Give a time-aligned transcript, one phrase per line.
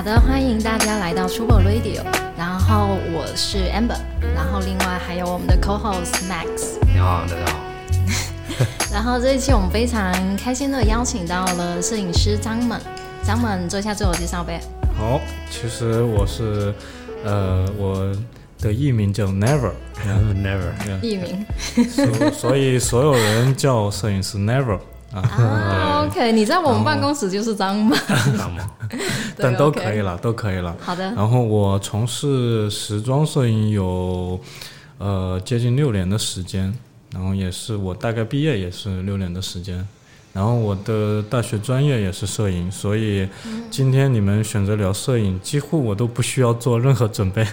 [0.00, 2.02] 好的，欢迎大家来到 Trouble Radio。
[2.34, 3.98] 然后我是 Amber，
[4.34, 6.78] 然后另外还有我们的 Co-host Max。
[6.90, 7.60] 你好，大家好。
[8.90, 12.80] 然后这一期我们非常开心的邀请到了摄影师张猛，
[13.22, 14.58] 张猛做一下自我介绍呗。
[14.96, 16.72] 好，其实我是，
[17.22, 18.10] 呃，我
[18.58, 20.72] 的艺名叫 Never，Never，
[21.04, 21.44] 艺名。
[21.90, 24.78] 所 所以所有人叫我摄影师 Never
[25.12, 26.04] 啊。
[26.06, 27.98] OK，你在我们办公室就是张猛。
[28.36, 28.66] 张猛。
[29.36, 30.76] 但都可以了，都可以了。
[30.80, 31.04] 好的。
[31.12, 34.40] 然后我从事时装摄影有，
[34.98, 36.74] 呃，接近六年的时间。
[37.12, 39.86] 然后也是我大概毕业也是六年的时间。
[40.32, 43.28] 然后我的大学专业也是摄影，所以
[43.68, 47.44] 今天你们选择聊摄影，几乎我都不需要做任何准备。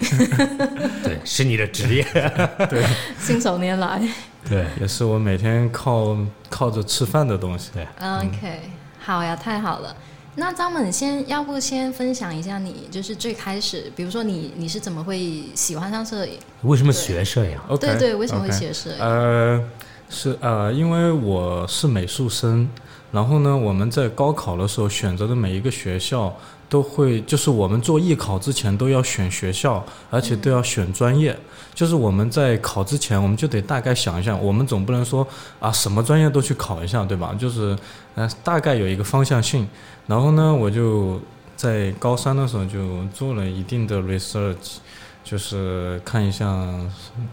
[1.03, 2.03] 对，是你的职业。
[2.69, 2.85] 对。
[3.19, 3.99] 信手拈来。
[4.47, 6.17] 对，也是我每天靠
[6.49, 7.71] 靠着吃饭的东西。
[7.73, 7.83] 对。
[7.99, 8.61] OK，
[8.99, 9.95] 好呀，太好了。
[10.35, 16.37] 那张猛先，要不先分享一下你就是最开始，比如说你你是怎么会喜欢上摄影？
[16.61, 17.57] 为什么学摄影？
[17.79, 18.99] 对对，为什么会学摄影？
[18.99, 19.63] 呃，
[20.09, 22.69] 是呃，因为我是美术生，
[23.11, 26.31] 然后呢，我们在高考的时候选择的每一个学校
[26.69, 31.37] 都会，就是我们做艺考之前都要选学校，而且都要选专业。
[31.73, 35.25] 就是我们在考之前，我们就得大概想一下，我们总不能说
[35.59, 37.35] 啊什么专业都去考一下，对吧？
[37.37, 37.77] 就是
[38.15, 39.67] 呃大概有一个方向性。
[40.07, 41.21] 然后呢，我就
[41.55, 44.77] 在高三的时候就做了一定的 research，
[45.23, 46.67] 就是看一下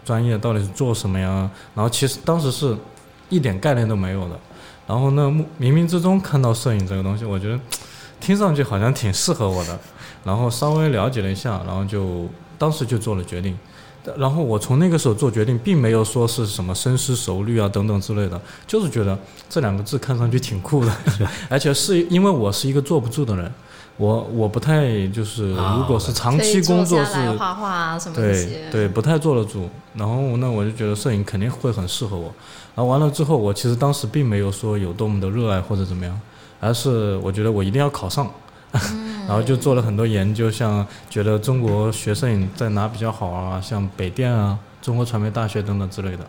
[0.04, 1.50] 专业到底是做什么呀。
[1.74, 2.76] 然后其实当时是
[3.30, 4.38] 一点概念都没有的。
[4.86, 5.22] 然后呢，
[5.58, 7.58] 冥冥之中看到摄影这个东西，我觉得
[8.24, 9.78] 听上去好像挺适合我的。
[10.24, 12.26] 然后稍微了解了一下，然后就
[12.56, 13.54] 当时就做了决定。
[14.16, 19.18] 然后我从那个时候做决定，并没有说是什么深思熟虑啊等等之类的，就是觉得
[19.48, 20.92] 这两个字看上去挺酷的，
[21.48, 23.50] 而且是因为我是一个坐不住的人，
[23.96, 32.32] 我我不太就是如果是长期工作是画画啊什么对对不太坐得住，然后那我就觉得摄影肯定会很适合我，
[32.74, 36.20] 然后完了之后我其实当时并没有说有多么的热爱或者怎么样，
[36.64, 38.30] 而是我觉得我一定要考上。
[39.26, 46.26] 然后就做了很多研究，像觉得中国学摄影在哪比较好啊，像北电啊、中国传媒大学等等之类的。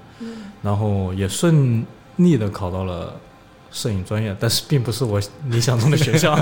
[0.62, 1.86] 然后也顺
[2.18, 3.14] 利的考到了
[3.72, 6.36] 摄影专业，但是并不是我理想中的学校。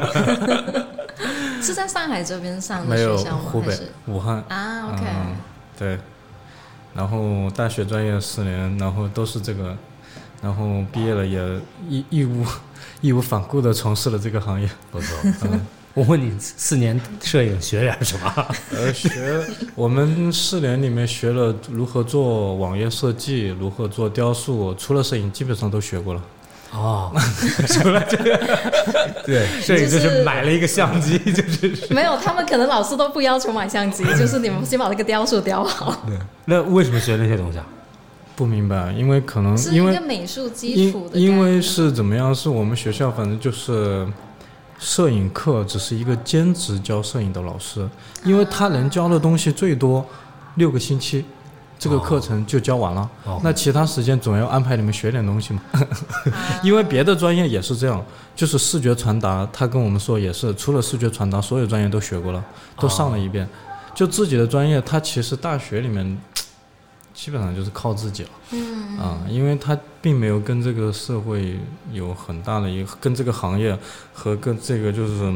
[1.61, 3.45] 是在上海这边上的学校吗？
[3.49, 5.05] 湖北武汉啊，OK。
[5.79, 5.97] 对。
[6.93, 9.75] 然后大学专业四年，然后都是这个，
[10.43, 11.39] 然后毕业了也
[11.89, 12.45] 义义无
[13.01, 14.69] 义无反顾的从事了这个行业。
[14.91, 15.07] 不错。
[15.43, 15.65] 嗯。
[15.95, 18.47] 我问你，四年摄影学点什么？
[18.75, 19.45] 呃，学
[19.75, 26.21] 我们四年里面学了如何做网页设计，如何做雕塑，除了摄影，基本上都学过了。
[26.71, 27.11] 哦，
[27.69, 28.39] 除了这个，
[29.23, 35.95] 对，摄影就是买了一个相机，就是没有，他们可能老师都不要求买相机，就是你们先把那个雕塑雕好。
[36.07, 37.65] 对，那为什么学那些东西啊？
[38.43, 42.35] 不明白，因为可能因为美术基础的，因为是怎么样？
[42.35, 44.07] 是我们学校反正就是。
[44.79, 47.87] 摄影课只是一个兼职教摄影的老师，
[48.25, 50.05] 因为他能教的东西最多
[50.55, 51.23] 六个星期，
[51.79, 53.09] 这个课程就教完了。
[53.41, 55.61] 那其他时间总要安排你们学点东西嘛。
[56.61, 58.03] 因为别的专业也是这样，
[58.35, 62.43] 就是视觉传达，他跟我们说也是，除了视觉传达，所有专业都学过了，
[62.77, 63.47] 都上了一遍。
[63.95, 66.17] 就自己的专业，他其实大学里面。
[67.13, 68.83] 基本上就是靠自己了，嗯。
[68.97, 71.59] 啊，因为他并没有跟这个社会
[71.91, 73.77] 有很大的一个，跟这个行业
[74.13, 75.33] 和跟这个就是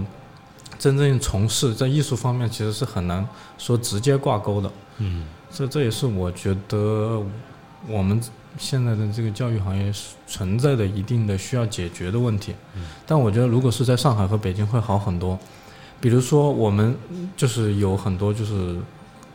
[0.78, 3.28] 真正从事在艺术方面，其实是很难
[3.58, 7.22] 说直接挂钩的，嗯，这这也是我觉得
[7.88, 8.22] 我们
[8.60, 9.92] 现在的这个教育行业
[10.28, 15.38] 存在的一定的需要解决的问题，嗯，但我觉得如果是在上海和北京会好很多，
[16.00, 16.96] 比如说我们
[17.36, 18.78] 就是有很多就是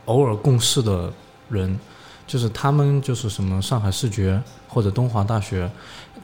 [0.05, 1.13] 偶尔共事的
[1.51, 1.79] 人。
[2.27, 5.71] 就是他们就是什么上海视觉或者东华大学，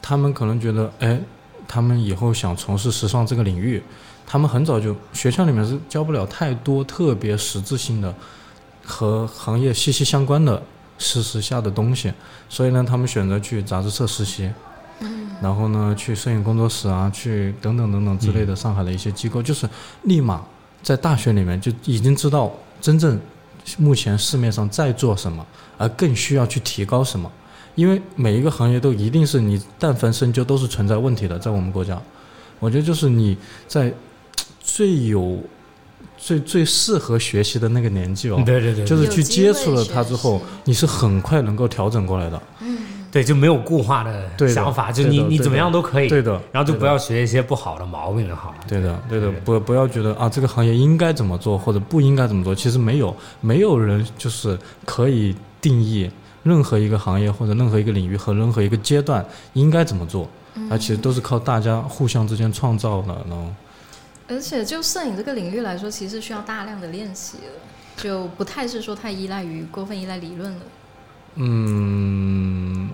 [0.01, 1.19] 他们可能觉得哎，
[1.67, 3.81] 他们以后想从事时尚这个领域，
[4.25, 8.13] 他们很早就学校里面是教不了太多特别实质性的
[8.83, 10.61] 和行业息息相关的
[10.97, 12.11] 事实下的东西，
[12.49, 14.51] 所以呢，他们选择去杂志社实习，
[15.41, 19.69] 然后呢，去摄影工作室啊，去等等等等之类的上海的一些机构，就是
[20.03, 20.43] 立马
[20.81, 22.51] 在大学里面就已经知道
[22.81, 23.19] 真正
[23.77, 25.45] 目前市面上在做什么，
[25.77, 27.31] 而更需要去提高什么。
[27.75, 32.01] 因为每一个行业都一定是你但凡深究都是存在问题的，在我们国家，
[32.59, 33.37] 我觉得就是你
[33.67, 33.93] 在
[34.59, 35.39] 最有
[36.17, 42.41] 最最适合学习的那个年纪哦，对对对，就是去接触了它之后，你是很快能够调整过来的。
[43.11, 48.57] 对就没有固化的想法，就你你怎么样都可以，对的然后就不要学一些不好的毛病就好了。
[48.67, 56.09] 对的，对的，不不要觉得啊，这个行业应该怎么做或者不应该怎么做，其实没有，没有人就是可以定义
[56.43, 60.29] 任何一个行业或者任何一个领域和任何一个阶段应该怎么做，
[60.69, 63.47] 而其实都是靠大家互相之间创造的，然后
[64.27, 70.61] 而且就摄影这个领域来说，其实需要大量的练习了，就不太是说太依赖于过分依赖理论了。
[71.35, 72.89] 嗯，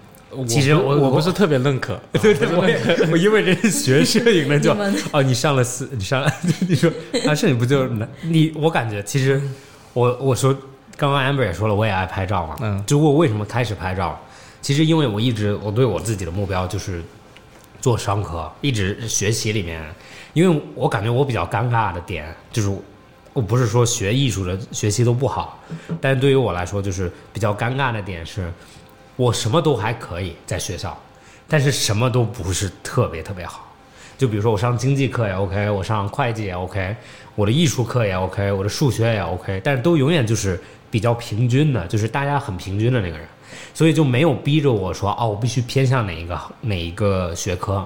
[0.47, 2.77] 其实我我我不是特别认可，对 对，我也
[3.11, 4.75] 我因为人是学 摄影的就
[5.11, 6.31] 哦，你上了四，你上了，
[6.67, 6.91] 你说
[7.25, 7.87] 那，摄影不就
[8.21, 8.51] 你？
[8.55, 9.41] 我感觉其实
[9.93, 10.53] 我我说
[10.97, 14.19] 刚刚 Amber 也说了，我也爱拍照嘛，嗯就我为什么开始拍照？
[14.61, 17.01] 其实因为我一直我对我自己的目标就是
[17.81, 19.81] 做商科，一直学习里面，
[20.33, 22.69] 因为我感觉我比较尴尬的点就是。
[23.35, 25.59] 我不是说学艺术的学习都不好，
[25.99, 28.49] 但是对于我来说，就是比较尴尬的点是，
[29.17, 30.97] 我什么都还可以在学校，
[31.45, 33.69] 但是什么都不是特别特别好。
[34.17, 36.95] 就比如说我上经济课也 OK，我上会计也 OK，
[37.35, 40.57] 我的艺术课也 OK，我的数学也 OK，但是都永远就是
[40.89, 43.27] 比较平均的，就是大家很平均的那个人，
[43.73, 47.85] 所以就没有逼着我说哦，我必须偏向哪一个哪一个学科。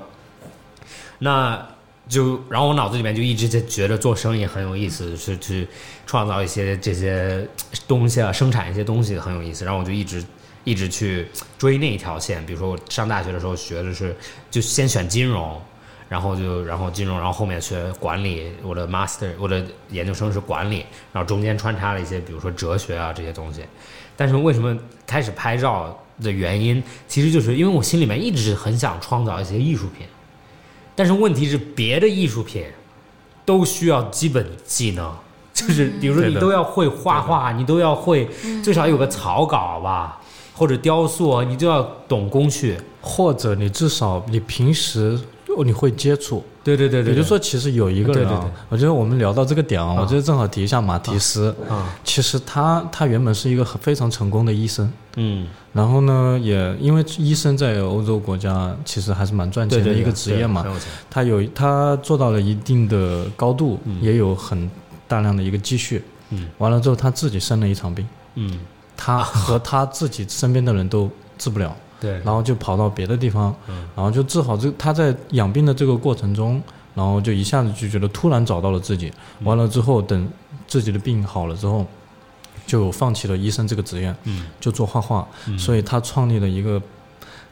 [1.17, 1.67] 那
[2.09, 5.67] 就然后我脑子里面就一直在觉得做生意很有意思，是去
[6.07, 7.47] 创造一些这些
[7.87, 9.63] 东西啊，生产一些东西很有意思。
[9.63, 10.25] 然后我就一直
[10.63, 11.27] 一直去
[11.59, 12.43] 追那一条线。
[12.47, 14.15] 比如说我上大学的时候学的是，
[14.49, 15.61] 就先选金融，
[16.09, 18.51] 然后就然后金融，然后后面学管理。
[18.63, 20.83] 我的 master 我的研究生是管理，
[21.13, 23.63] 然后中间穿插了一些比如说哲学啊这些东西。
[24.17, 24.75] 但是为什么
[25.05, 30.07] 开始拍照的原因，其实就是因为我心里面一直很想创造一些艺术品。
[30.99, 32.65] 但是问题是，别的艺术品
[33.45, 35.09] 都需要基本技能，
[35.53, 38.27] 就是比如说你都要会画画，你都要会
[38.61, 40.19] 最少有个草稿吧，
[40.53, 42.77] 或者雕塑，你就要懂工序。
[43.01, 45.17] 或者你至少你平时
[45.57, 48.51] 哦你会接触，对对对也就是说，其实有一个人啊，对对对。
[48.69, 50.01] 我觉得我们聊到这个点啊，啊。
[50.01, 51.53] 我觉得正好提一下马蒂斯。
[51.69, 60.65] 啊，其实他他原本是一个很非常成功的医生，嗯，然后呢，也因为医生在欧洲国家其实还是蛮赚对对对钱的一个职业嘛
[61.09, 64.69] 他有他做到了一定的高度，嗯也有很
[65.07, 66.03] 大量的一个积蓄。
[66.29, 66.47] 嗯。
[66.59, 68.59] 完了之后，他自己生了一场病，嗯，
[68.95, 73.87] 他和他自己身边的人都治不了，对，然后就跑到别的地方，嗯。
[73.95, 76.61] 然后就治好这他在养病的这个过程中，
[76.95, 79.45] 然后就一下子就觉得突然找到了自己，嗯。
[79.45, 80.29] 完了之后等
[80.67, 81.85] 自己的病好了之后，
[82.65, 84.45] 就放弃了医生这个职业，嗯。
[84.59, 85.57] 就做画画，嗯。
[85.57, 86.81] 所以他创立了一个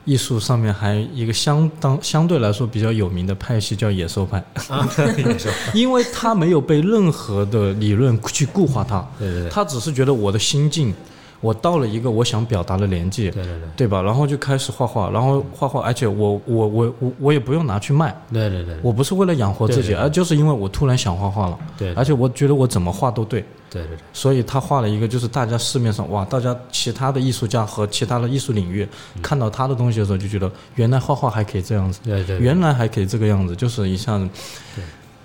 [0.05, 10.93] 艺术上面还一个相当相对来说比较有名的派系叫野兽派，啊，也是， 因为他没有被任何的理论去固化他，对对对，他只是觉得我的心境，
[11.39, 14.01] 我到了一个我想表达的年纪，对对对，对吧？
[14.01, 28.87] 然后就开始画画，然后画画，而且我我我我我也不用拿去卖，对对对，我不是为了养活自己，而就是因为我突然想画画了，对而且我觉得我怎么画都对，对对对，所以他画了一个就是大家市面上哇，大家其他的艺术家和其他的艺术领域
[29.21, 34.27] 看到他的东西的时候，就觉得原来画画还可以这样子，对对，原来还可以这个样子，就是一下子，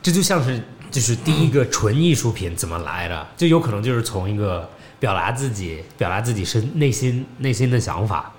[0.03, 0.61] 这就像是
[0.91, 4.69] 就是第一个纯艺术品怎么来的，就有可能就是从一个
[5.03, 8.33] 表达自己、表达自己身内心内心的想法，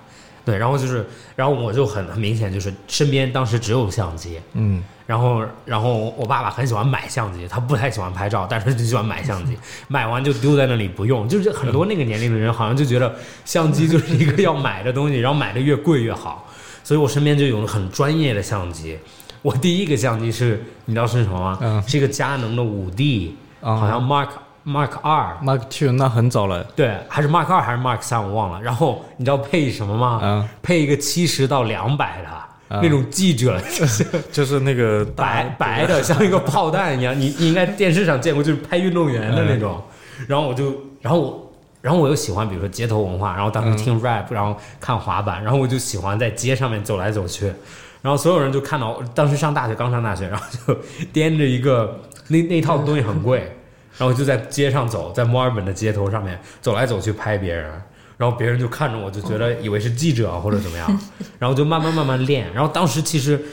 [0.46, 1.06] 对，然后就是，
[1.36, 9.54] 然后我就很很明显就是身边当时只有相机，嗯，然后然后我爸爸很喜欢买相机，他不太喜欢拍照，但是就喜欢买相机，
[9.88, 16.48] 买完就丢在那里不用，就是很多那个年龄的人好像就觉得相机就是一个要买的东西，然后买的越贵越好，
[16.82, 18.98] 所以我身边就有很专业的相机。
[19.42, 21.58] 我第一个相机是，你知道是什么吗？
[21.60, 21.82] 嗯。
[21.86, 23.76] 是一个佳能的五 D，、啊。
[23.76, 24.28] 好像 Mark
[24.66, 28.60] Mark 二，Mark Two 那很早了，对，还是 Mark 二还是 Mark 三，我忘了。
[28.62, 30.20] 然后你知道配什么吗？
[30.22, 32.28] 嗯配一个七十到两百的、
[32.70, 33.60] 嗯那种记者，
[34.32, 37.18] 就是那个白白的， 像一个炮弹一样。
[37.18, 39.80] 你你应该电视上见过，就是拍运动员的那种。
[40.26, 41.52] 然后我就，然后我，
[41.82, 47.52] 然后我又喜欢，比如说街头文化，然后当时听 rap，、然后看滑板，然后我就喜欢在街上面走来走去。
[48.00, 50.74] 然后所有人就看到，当时上大学刚上大学，然后就
[51.12, 53.56] 掂着一个那那套东西很贵，
[53.98, 57.70] 然后就在街上走，在墨尔本的街头上面走来走去拍别人。
[58.16, 61.00] 然后别人就看着我，就觉得以为是记者或者怎么样，
[61.36, 62.46] 然后就慢慢慢慢练。
[62.54, 63.44] 然后当时其实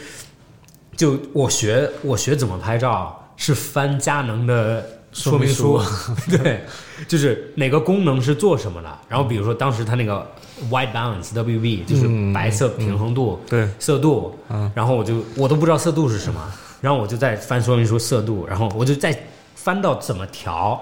[0.96, 5.82] 就我学我学怎么拍照，是翻佳能的说明书，
[6.30, 6.62] 对，
[7.08, 9.00] 就是哪个功能是做什么的。
[9.10, 10.30] 然后比如说当时它那个
[10.70, 16.40] white balance WB 就是嗯白色平衡度、对，色度，嗯然后我就我都不知道色度是什么，
[16.80, 19.12] 然后我就在翻说明书色度，然后我就再
[19.64, 20.82] 翻到怎么调，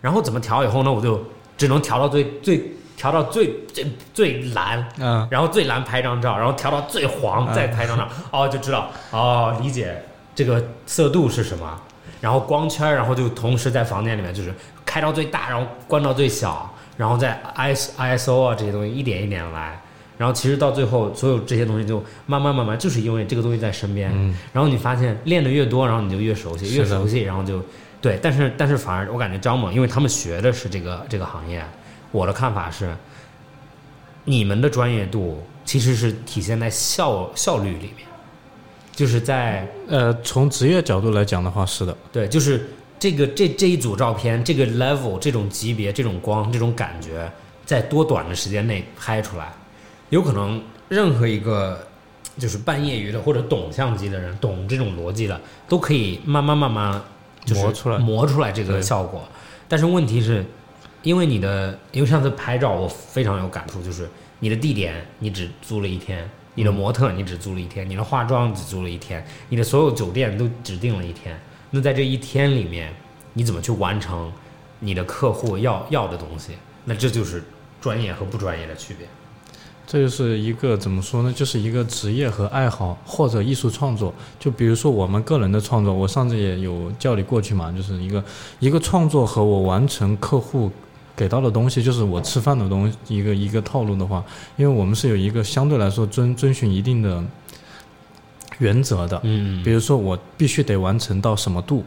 [0.00, 1.22] 然后怎么调以后呢，我就
[1.56, 8.90] 只能调到最最调到最最最蓝，嗯，然后最蓝拍张照，然后调到最黄再拍张照， 哦，就知道。
[9.12, 10.02] 哦，理解
[10.34, 11.80] 这个色度是什么。
[12.20, 14.52] 然后光圈，然后就同时在房间里面就是
[14.84, 19.80] 开到最大，然后关到最小，然后再 I ISO 啊这些东西一点一点来。
[20.16, 24.10] 然后其实到最后，所有这些东西就慢慢慢慢，就是因为这个东西在身边。
[24.12, 24.34] 嗯。
[24.52, 27.62] 然后你发现练的越多，然后你就越熟悉，越熟悉，然后就
[28.00, 28.18] 对。
[28.22, 31.64] 但是但是反而我感觉张猛，因为他们学的是这个这个行业，
[32.10, 32.94] 我的看法是，
[34.24, 38.06] 你们的专业度其实是体现在效效率里面，
[38.92, 47.30] 就是在呃，从职业角度来讲的话，是的，对，就是这个这这一组照片，这个 level 这种级别、这种光、这种感觉，
[47.64, 49.52] 在多短的时间内拍出来，
[50.10, 51.86] 有可能任何一个
[52.38, 57.00] 就是半业余的或者懂相机的人、懂这种逻辑的，都可以慢慢慢慢
[57.44, 59.26] 就是磨出来磨出来这个效果。
[59.68, 60.44] 但是问题是，
[61.02, 64.08] 因为你的，因为上次拍照我非常有感触，就是
[64.40, 71.38] 你的地点你只租了一天，你的模特你只租了一天，你的化妆只租了一天，你的所有酒店都只定了一天。
[71.70, 72.92] 那在这一天里面，
[73.34, 74.32] 你怎么去完成
[74.80, 76.52] 你的客户要要的东西？
[76.84, 77.44] 那这就是
[77.80, 79.06] 专业和不专业的区别。
[79.90, 81.32] 这就是一个怎么说呢？
[81.34, 84.12] 就是一个职业和爱好或者艺术创作。
[84.38, 88.22] 就比如说我们个人的创作，我上次也有叫你过去嘛，就是一个
[88.60, 90.70] 一个创作和我完成客户
[91.16, 94.22] 给到的东西，就是我吃饭的东西一个一个套路的话，
[94.58, 97.24] 因为我们是有一个相对来说遵遵循一定的
[98.58, 99.18] 原则的。
[99.24, 101.82] 嗯比如说我必须得完成到什么度，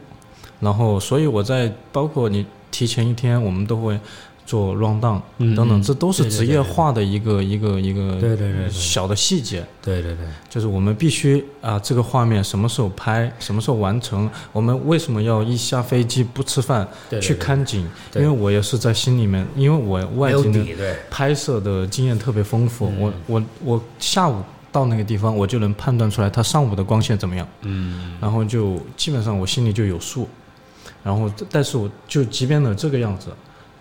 [0.60, 4.00] 然后所以我在包括你提前一天，我们都会
[4.46, 16.88] 做 round down 嗯等等，嗯这都是职业化的一个一个一个对对对对小的细节，对对对，就是我们必须啊这个画面什么时候拍，什么时候完成，我们为什么要一下飞机不吃饭
[17.22, 17.88] 去看景？
[18.16, 23.00] 因为我也是在心里面，因为我外景的拍摄的经验特别丰富，嗯。
[23.00, 27.48] 我我我下午到那个地方，我就能判断出来它上午的光线怎么样。
[27.62, 28.18] 嗯。
[28.20, 30.28] 然后就基本上我心里就有数，
[31.04, 33.30] 然后但是我就即便了这个样子，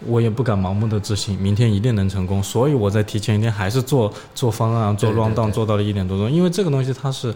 [0.07, 7.35] 我也不敢盲目的自信，明天一定能成功，所以我在提前一天还是做做方案，做对对 round down 对做到了一点多钟，因为这个东西它是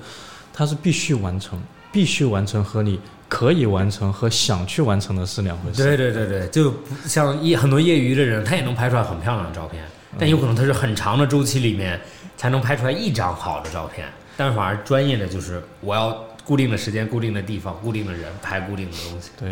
[0.52, 1.60] 它是必须完成，
[1.92, 5.82] 必须完成和你可以完成和想去完成的是两回事。
[5.82, 9.84] 对对对对，就不像业很多业余的人，他也能拍出来很漂亮的照片，
[10.18, 12.00] 但有可能他是很长的周期里面
[12.36, 14.06] 才能拍出来一张好的照片。
[14.36, 16.12] 但反而专业的就是我要
[16.44, 19.30] 固定的时间、固定的地方、固定的人拍固定的东西。
[19.38, 19.48] 对，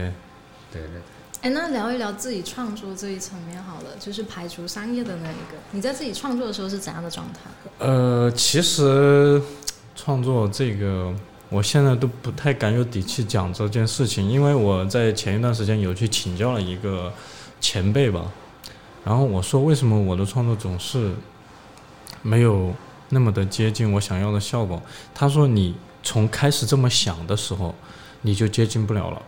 [0.73, 1.00] 对对。
[1.42, 5.58] 哎，那聊一聊自己创作这一层面好了，就是排除商业的那一个。
[5.72, 7.40] 你在自己创作的时候是怎样的状态？
[7.84, 9.42] 呃，其实
[9.96, 11.12] 创作这个，
[11.49, 17.12] 我现在都不太敢有底气讲这件事情，因为我在前一段时间有去请教了一个
[17.61, 18.30] 前辈吧，
[19.04, 21.12] 然后我说为什么我的创作总是
[22.22, 22.72] 没有
[23.08, 24.80] 那么的接近我想要的效果？
[25.12, 27.75] 他说你从开始这么想的时候，
[28.20, 29.20] 你就接近不了了。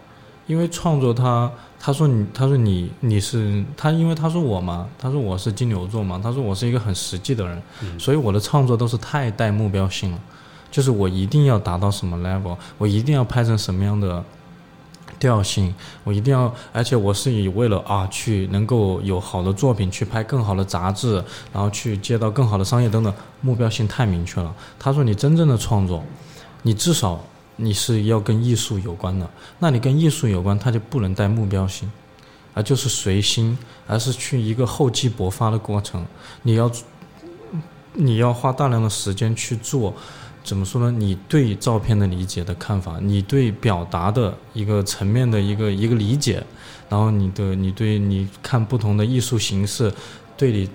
[0.46, 1.50] 因为创作它，
[1.86, 7.62] 他说你，他说你，你是他，因为他说我嘛，他说我是金牛座嘛，他说我是一个很实际的人，
[7.98, 10.18] 所以我的创作都是太带目标性了，
[10.70, 14.24] 就是我一定要达到什么 level，我一定要拍成什么样的
[15.18, 15.74] 调性，
[16.04, 21.22] 我一定要，而且我是以为了啊去能够有好的作品，去拍更好的杂志，
[21.52, 23.12] 然后去接到更好的商业等等，
[23.42, 24.50] 目标性太明确了。
[24.78, 26.02] 他说你真正的创作，
[26.62, 27.22] 你至少
[27.56, 31.90] 你是要跟艺术有关的，那你跟艺术有关，它就不能带目标性，
[32.52, 33.56] 而就是随心，
[33.86, 36.04] 而是去一个厚积薄发的过程。
[36.42, 36.70] 你要
[37.92, 39.94] 你要花大量的时间去做，
[40.42, 40.90] 怎么说呢？
[40.98, 46.44] 你对照片的理解的看法，你对表达的一个层面的一个一个理解，
[46.88, 49.92] 然后你的你对你看不同的艺术形式，
[50.36, 50.68] 对你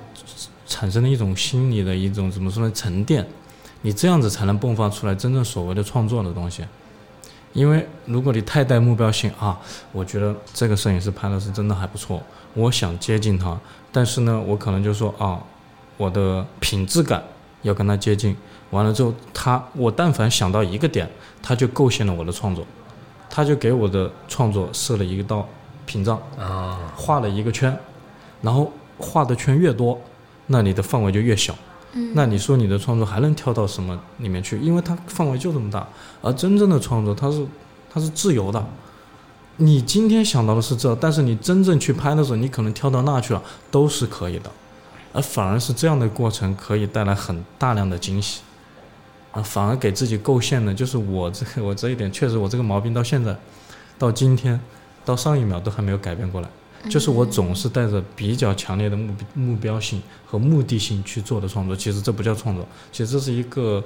[0.65, 3.27] 产生的一种心理的一种怎么说呢沉淀，
[3.81, 6.65] 你这样子才能迸发出来真正所谓的创作的东西。
[7.53, 9.59] 因为如果你太带目标性啊，
[9.91, 12.21] 我觉得这个摄影师拍的是真的还不错，
[12.53, 13.59] 我想接近他，
[13.91, 15.39] 但是呢，我可能就说啊，
[15.97, 17.23] 我的品质感
[17.63, 18.37] 要跟他接近，
[18.69, 21.09] 完了之后，他我但凡想到一个点，
[21.41, 22.63] 他就构陷了我的创作，
[23.31, 25.47] 他就给我的创作设了一道
[25.87, 27.75] 屏障，啊，画了一个圈，
[28.43, 29.99] 然后画的圈越多，
[30.45, 31.55] 那你的范围就越小。
[32.13, 34.59] 那你说你的创作还能跳到什么里面去？
[34.59, 35.87] 因为它范围就这么大，
[36.21, 37.45] 而真正的创作它是
[37.91, 38.63] 它是自由的，
[39.57, 43.41] 你今天想到的是这，但是你真正去拍的时候，你可能跳到那去了，
[43.71, 44.51] 都是可以的。
[45.11, 48.41] 而反而是这样的过程可以带来很大量的惊喜，
[49.31, 53.35] 啊，反而给自己构陷的，就是我这个 我这一点确实我这个毛病到现在，
[53.97, 54.61] 到今天，
[55.03, 56.49] 到上一秒都还没有改变过来，
[56.87, 63.83] 就是我总是带着比较强烈的目目标性和目的性去做的创作，其实这不叫创作，其实这是一个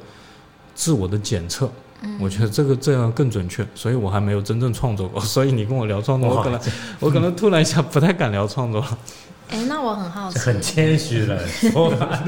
[0.75, 1.71] 自我的检测。
[2.19, 5.21] 我觉得这个这样更准确，所以我还没有真正创作过。
[5.21, 6.59] 所以你跟我聊创作，我可能
[6.99, 8.97] 我可能突然一下不太敢聊创作了。
[9.49, 12.19] 哎，那我很好奇，很谦虚的 说法，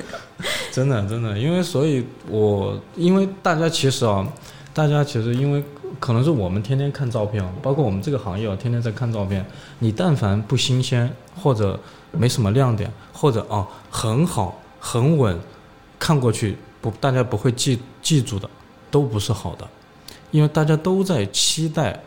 [0.72, 4.26] 真的真的，因为所以，我因为大家其实啊，
[4.74, 5.64] 大家其实因为
[6.04, 9.42] 可能是我们天天看照片，包括我们这个行业啊，天天在看照片。
[9.78, 11.80] 你但凡不新鲜，或者
[12.12, 15.40] 没什么亮点，或者啊很好很稳，
[15.98, 18.46] 看过去不大家不会记记住的。
[18.90, 19.66] 都不是好的，
[20.30, 21.98] 因为大家都在期待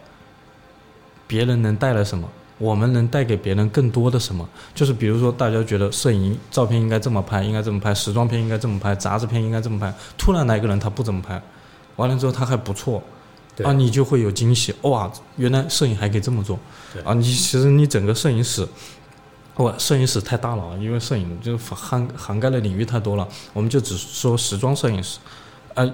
[1.26, 4.48] 别人能带来什么，我们能带给别人更多的什么。
[4.76, 9.92] 就是比如说，大家觉得摄影照片应该这么拍，应该这么拍；时装片应该这么拍，杂志片应该这么拍。
[10.20, 11.42] 突然来一个人他不怎么拍，
[11.96, 13.02] 完了之后他还不错，
[13.64, 14.74] 啊，你就会有惊喜。
[14.82, 16.60] 哇，原来摄影还可以这么做。
[17.04, 18.68] 啊，你其实你整个摄影史，
[19.56, 23.28] 哇，摄影史太大了，因为摄影就涵涵盖的领域太多了。
[23.54, 25.20] 我们就只说时装摄影师，
[25.74, 25.88] 啊。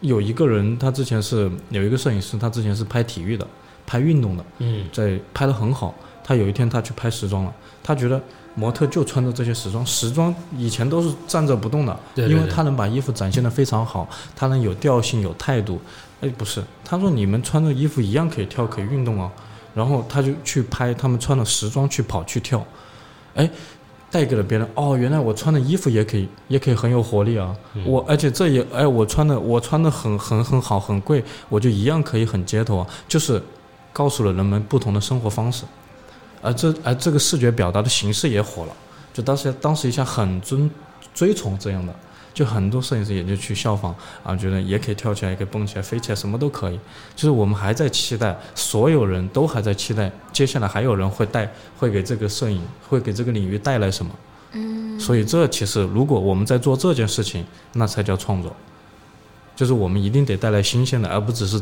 [0.00, 3.46] 有一个人，他之前是有一个摄影师，他之前是拍体育的，
[3.86, 5.94] 拍运动的，嗯，在拍的很好。
[6.24, 7.54] 他有一天他去拍时装了，
[7.84, 8.20] 他觉得
[8.56, 15.80] 模特就穿着这些时装，时装以前都是站着不动的，因为他能把衣服展现的非常好，他能有调性有态度。
[16.22, 19.30] 哎，不是，他说你们穿着衣服一样可以跳可以运动啊，
[19.74, 22.64] 然后他就去拍他们穿的时装去跑去跳，
[23.34, 23.50] 哎。
[24.12, 27.56] 带给了别人哦，原来我穿的衣服也可以，也可以很有活力啊！
[27.86, 32.86] 我而且这也哎，我穿的我穿的很很很好，很贵，我就一样可以很街头啊！
[33.08, 33.42] 就是
[33.90, 35.64] 告诉了人们不同的生活方式，
[36.42, 38.76] 而这而这个视觉表达的形式也火了，
[39.14, 40.70] 就当时当时一下很尊
[41.14, 41.94] 追崇这样的。
[42.34, 46.80] 就很多摄影师也就去效仿啊，觉得也可以跳起来，也可以蹦起来，飞起来，什么都可以。
[47.14, 54.12] 就是我们还在期待，所有人都还在期待，接下来还有人会带，会给这个摄影，会给这个领域带来什么？
[54.52, 54.98] 嗯。
[54.98, 58.54] 所以这其实，如果我们在做这件事情，那才叫创作。
[59.54, 61.60] 就是我们一定得带来新鲜的，而不只是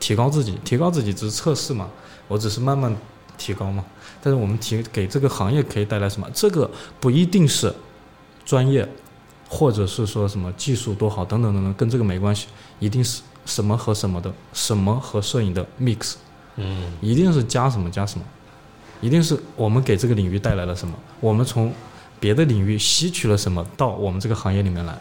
[0.00, 1.88] 提高自己，提高自己只是测试嘛，
[2.28, 2.96] 我只是慢慢
[3.36, 3.84] 提高嘛。
[4.22, 6.26] 但是我们提给这个行业可以带来什么？
[6.32, 7.72] 这个不一定是
[8.46, 8.88] 专业。
[9.54, 12.46] 或者是说什么技术多好等等等等，跟这个没关系，
[12.78, 16.14] 一定是什么和什么的，什么和摄影的 mix，
[16.56, 18.24] 嗯，一定是加什么加什么，
[19.02, 21.70] 一定是我们给这个领域带来了什么，我们从
[22.18, 24.98] 别的领域吸取了什么到我们这个行业里面来。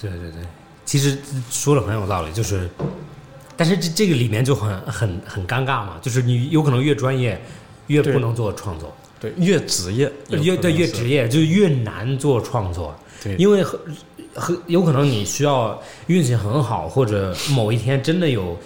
[0.00, 0.42] 对对对，
[0.84, 1.16] 其实
[1.48, 2.68] 说的很有道理，就是，
[3.56, 7.40] 但是这这个里面就很很很尴尬嘛，就是你有可能越专业
[7.86, 12.94] 越不能做创作，对，越职业越对越职业就越难做创作。
[13.22, 13.78] 对，因为很
[14.34, 18.56] 很有可能你需要运气很好，或者某一天真的有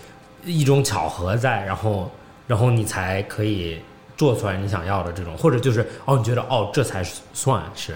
[0.45, 2.11] 一种巧合在，然后
[2.47, 3.79] 然后你才可以
[4.17, 7.95] 做出来你想要的这种，或者就是哦，你觉得哦这才算是。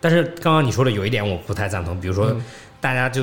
[0.00, 2.36] 但是刚刚你说的有一点我不太赞同，比如说
[2.80, 3.22] 大家就，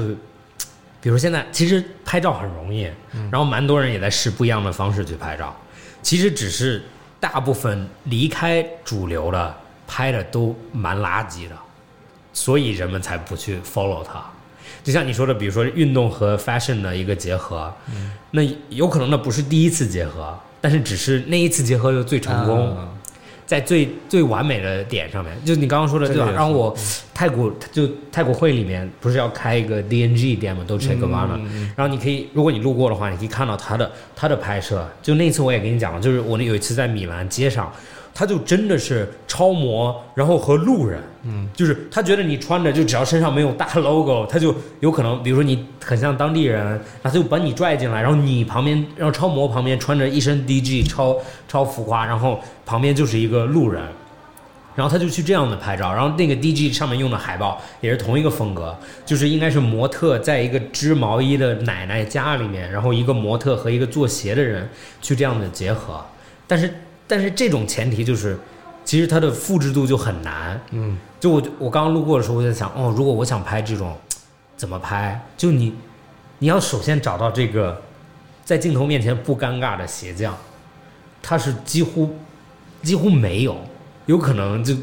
[1.02, 2.90] 比如现在其实拍照很容易，
[3.30, 5.54] 然后蛮多人也在试不一样的方式去拍照，
[6.02, 6.82] 其实只是
[7.20, 9.56] 大部分离开主流的
[9.88, 11.56] 拍的都蛮垃圾的。
[12.32, 14.24] 所以人们才不去 follow 它，
[14.84, 17.74] 就像你说的，比如说运动和 fashion 的一个结合，
[18.32, 22.78] 那有可能那不是第一次结合，但是只是那一次结合又最成功，
[23.50, 26.32] 在最最完美的点上面，就你刚刚说的，对吧？
[26.36, 26.72] 让我
[27.16, 31.28] 太古就太古汇里面不是要开一个 DNG 店嘛，都 check one
[31.76, 34.88] 然后你可以，如果你路过的话，你可以看到他的他的拍摄。
[35.02, 37.74] 就那次我也跟你讲了，就是我有一次在米兰街上。
[38.20, 51.16] 他就真的是超模，然后和路人，嗯，就是他觉得你穿着就只要身上没有大 logo，他就有可能，比如说你很像当地人，他就把你拽进来，然后你旁边，然后超模旁边穿着一身 DG，超
[51.48, 53.82] 超浮夸，然后旁边就是一个路人，
[54.76, 64.68] 然后他就去这样的拍照，然后那个 DG 上面用的海报也是同一个风格，就是应该是模特在一个织毛衣的奶奶家里面，然后一个模特和一个做鞋的人
[65.02, 66.04] 去这样的结合，
[66.46, 66.70] 但是。
[67.10, 68.38] 但是这种前提就是，
[68.86, 70.62] 其实它的复制度就很难。
[70.70, 73.98] 嗯，就我我刚刚路过的时候，我在想，哦，如果我想拍这种，
[74.56, 75.20] 怎么拍？
[75.36, 75.74] 就你，
[76.38, 77.82] 你要首先找到这个，
[78.46, 80.38] 在镜头面前不尴尬的鞋匠，
[81.24, 82.16] 他是几乎
[82.84, 83.58] 几乎没有，
[84.06, 84.76] 有可能就，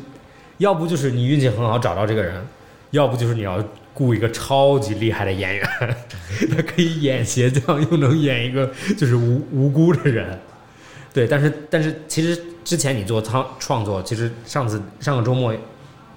[0.59, 2.45] 要不就是你运气很好找到这个人，
[2.91, 5.65] 要不就是你要雇一个超级厉害的演员，
[6.51, 10.37] 他可以演鞋匠，又能演一个就是无无辜的人。
[11.16, 15.50] 对，但是但是其实之前你做创创作，其实上次上个周末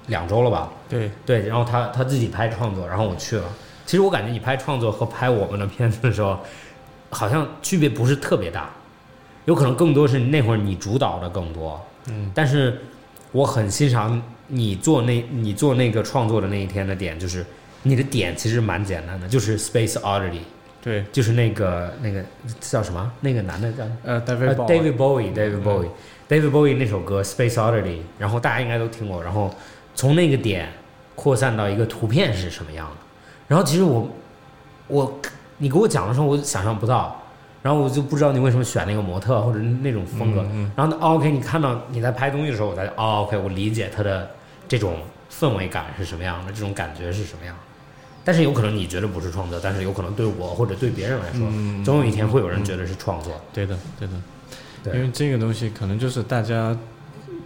[0.08, 0.70] 两周了吧？
[0.90, 3.46] 对，对，然后他他自己拍创作，然后我去了。
[3.86, 6.38] 其实我感觉你拍创作和拍我们的片子的时候，
[7.12, 8.70] 好像区别不是特别大，
[9.46, 11.80] 有可能更多是那会儿你主导的更多。
[12.08, 12.78] 嗯，但是
[13.32, 17.46] 我很欣赏你做那你做那个创作的那一天的点，就是
[17.84, 20.42] 你的点其实蛮简单的，就是 Space Oddity，
[20.82, 22.24] 对，就是那个那个
[22.62, 23.12] 叫什么？
[23.20, 23.84] 那个男的叫？
[24.04, 27.84] 呃呃，David David Bowie，David Bowie，David Bowie 那首歌《Space Oddity》，
[28.18, 29.54] 然后大家应该都听过，然后
[29.94, 30.70] 从那个点
[31.16, 32.96] 扩散到一个图片是什么样的，
[33.50, 34.10] 然后其实我
[34.88, 35.20] 我
[35.58, 37.22] 你给我讲的时候，我想象不到，
[37.62, 44.32] 然后我就不知道你为什么选那个模特或者那种风格，嗯然后、哦 OK，你看到你在拍东西的时候，我才哦 OK，我理解他的
[44.66, 44.96] 这种
[45.30, 47.62] 氛围感是什么样的，这种感觉是什么样的。
[48.30, 53.34] 但是有可能你觉得不是创作，但是有可能对我或者对别人来说，嗯总有一天会有人觉得是创作。
[53.52, 54.14] 对的，对的，
[54.84, 56.78] 对因为这个东西可能就是大家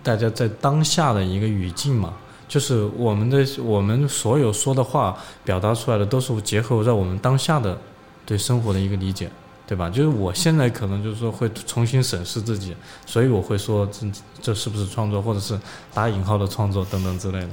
[0.03, 2.15] 大家在当下的一个语境嘛，
[2.49, 7.77] 就是我们的我们所有说的话表达出来的都是结合在我们当下的
[8.25, 9.29] 对生活的一个理解，
[9.65, 9.89] 对吧？
[9.89, 14.05] 就是我现在可能就是说会重新审视自己，所以我会说这
[14.41, 15.57] 这是不是创作，或者是
[15.93, 17.49] 打引号的创作等等之类的。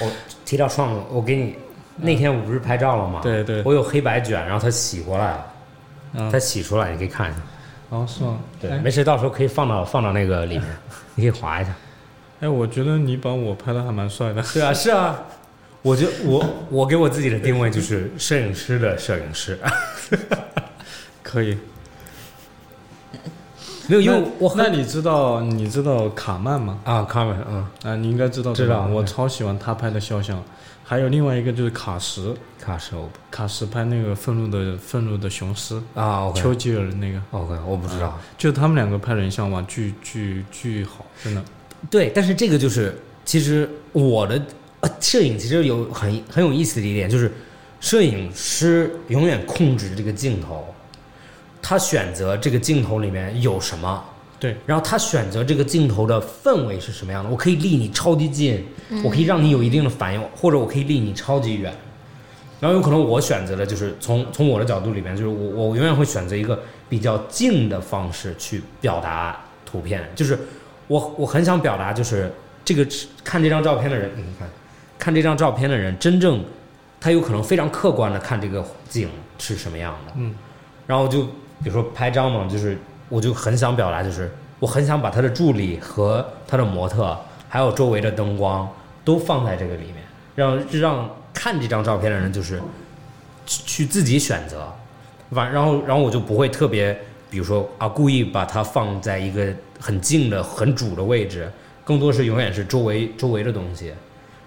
[0.00, 0.10] 我
[0.44, 1.54] 提到创作，我给你
[1.96, 3.20] 那天我不是拍照了吗？
[3.22, 5.46] 对对，我有黑白卷，然后它洗过来了，
[6.14, 7.40] 嗯它洗出来，你可以看一下。
[7.90, 8.38] 哦是吗？
[8.60, 10.66] 对，哎没事，到时候可以放到放到那个里面，
[11.14, 11.74] 你可以划一下。
[12.40, 14.42] 哎，我觉得你把我拍的还蛮帅的。
[14.42, 15.20] 是啊，是啊，
[15.82, 19.58] 我就我我给我自己的定位就是摄影师的摄影师，
[21.22, 21.56] 可以，
[23.88, 26.78] 没有，因为我那你知道你知道卡曼吗？
[26.84, 30.42] 啊，卡曼，嗯，啊，你应该知道知道我超喜欢他拍的肖像，
[30.82, 32.96] 还有另外一个就是卡什，卡什
[33.30, 38.18] 卡什拍那个愤怒的愤怒的雄狮，啊丘吉尔的那个，OK，我不知道。
[38.38, 41.42] 就他们两个拍人像嘛，巨巨巨好，真的。
[41.90, 44.40] 对，但是这个就是，其实我的
[44.80, 47.30] 呃，摄影其实有很很有意思的一点，就是
[47.80, 50.73] 摄影师永远控制这个镜头，
[51.66, 54.04] 他选择这个镜头里面有什么，
[54.38, 58.62] 对，然后他选择这个镜头的氛围是什么样的，我可以离你超级近，
[59.02, 61.72] 我可以让你有一定的反应，或者我可以离你超级远。
[62.60, 70.38] 然后有可能我选择的就是从从我的角度里面，就是我我永远会选择一个比较近的方式去表达图片，就是
[70.86, 72.30] 我我很想表达就是
[72.62, 72.86] 这个
[73.24, 74.46] 看这张照片的人，你看
[74.98, 76.44] 看这张照片的人，真正
[77.00, 80.34] 他有可能非常客观的看这个景是什么样的，嗯，
[80.86, 81.26] 然后就
[81.62, 87.16] 比如说拍张嘛，就是我就很想表达，就是我很想把他的助理和他的模特，
[87.48, 88.68] 还有周围的灯光
[89.04, 89.96] 都放在这个里面，
[90.34, 92.60] 让让看这张照片的人就是
[93.46, 94.66] 去去自己选择，
[95.30, 96.96] 完然后然后我就不会特别，
[97.30, 101.50] 比如说啊故意把它放在一个很静的很主的位置，
[101.84, 103.92] 更多是永远是周围周围的东西。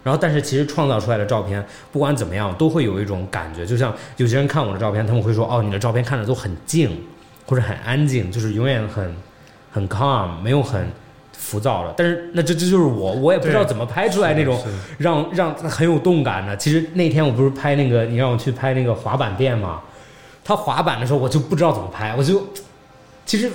[0.04, 7.04] 然后，但是其实创造出来的照片，不管怎么样，都会有一种感觉，就像有些人看我的照片，他们会说：“哦，你的照片看着都很静，
[7.46, 9.14] 或者很安静，就是永远很
[9.72, 10.90] 很 calm，没有很
[11.34, 14.58] 浮躁的。”但是那这这就是我，我也不知道怎么拍出来那种
[14.98, 16.56] 让让让很有动感的。
[16.56, 19.82] 其实那天我不是拍那个，你让我去拍那个滑板店嘛，
[20.44, 22.48] 他滑板的时候我就不知道怎么拍，我就
[23.26, 23.52] 其实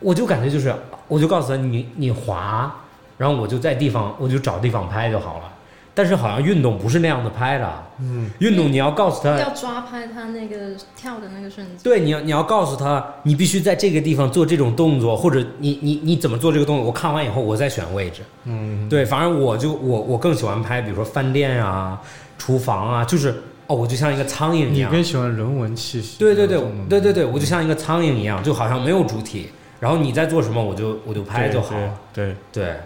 [0.00, 0.74] 我就感觉就是，
[1.06, 2.70] 我就告诉他你你滑，
[3.16, 5.52] 然后我就在地方我就找地方拍就好了。
[5.98, 11.76] 但是好像运动不是那样的拍的，嗯，运动你要告诉他，要抓拍他那个跳的那个瞬间。
[11.82, 18.22] 对，你要你要告诉他，你必须在这个地方做这种动作，或者你你你怎么做这个动作，我看完以后我再选位置。
[18.44, 22.00] 嗯，对，反正我就我我更喜欢拍，比如说饭店啊、
[22.38, 23.34] 厨房啊，就是
[23.66, 24.88] 哦，我就像一个苍蝇一样。
[24.88, 26.16] 你更喜欢人文气息。
[26.20, 29.48] 对对对对对对，我就像一个苍蝇一样，就好像没有主体，
[29.80, 31.92] 然后你在做什么，我就我就拍就好了。
[32.14, 32.76] 对，对对，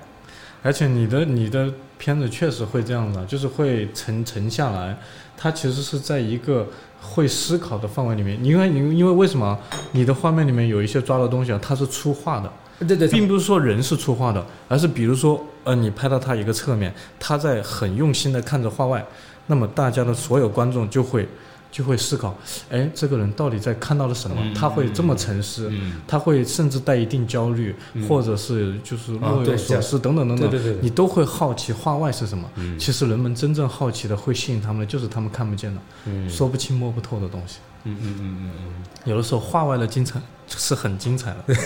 [0.62, 1.70] 而且你的你的
[2.02, 4.98] 片子确实会这样的，就是会沉沉下来，
[5.36, 6.66] 它其实是在一个
[7.00, 8.44] 会思考的范围里面。
[8.44, 9.56] 因为因为因为为什么
[9.92, 19.06] 你的画面里面有一些抓的东西啊，它是粗画的，对对，并不是说人是粗画的，而是比如说呃，你拍到他一个侧面，他在很用心的看着画外，
[19.46, 21.28] 那么大家的所有观众就会
[21.72, 22.36] 就会思考，
[22.70, 24.36] 哎，这个人到底在看到了什么？
[24.40, 25.68] 嗯他会这么沉思。
[25.72, 32.48] 嗯，他会甚至带一定焦虑，嗯或者是就是若有所思等等等等，对对对对你都会好奇画外是什么。
[32.56, 37.58] 嗯其实人们真正好奇的、会吸引他们的，就是他们看不见的、嗯说不清摸不透的东西。
[37.84, 38.84] 嗯嗯嗯嗯嗯。
[39.06, 41.56] 有的时候画外的精彩是很精彩的。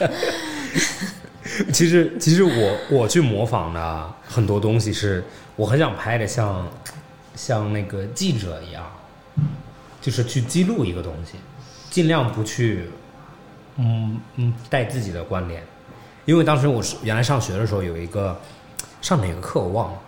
[1.72, 5.24] 其实，其实我我去模仿的很多东西是，
[5.56, 6.97] 我很想拍的像像
[7.38, 8.84] 像那个记者一样，
[10.00, 11.34] 就是去记录一个东西，
[11.88, 12.90] 尽量不去
[13.76, 15.62] 嗯嗯带自己的观点，
[16.24, 18.36] 因为当时我是原来上学的时候有一个
[19.00, 19.98] 上哪个课我忘了，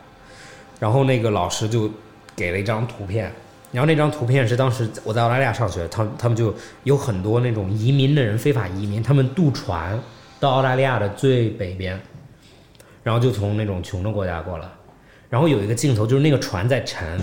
[0.81, 1.89] 然后那个老师就
[2.35, 3.33] 给了一张图片，
[3.71, 9.97] 然后那张图片是当时我在澳大利亚上学，他他们就有很多那种移民的人，非法移民，他们渡船
[10.41, 12.01] 到澳大利亚的最北边，
[13.05, 14.67] 然后就从那种穷的国家过来，
[15.31, 17.19] 然后有一个镜头就是那个船在沉，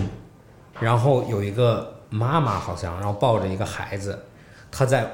[0.80, 4.18] 然后有一个妈妈好像，然后抱着一个孩子，
[4.72, 5.08] 她在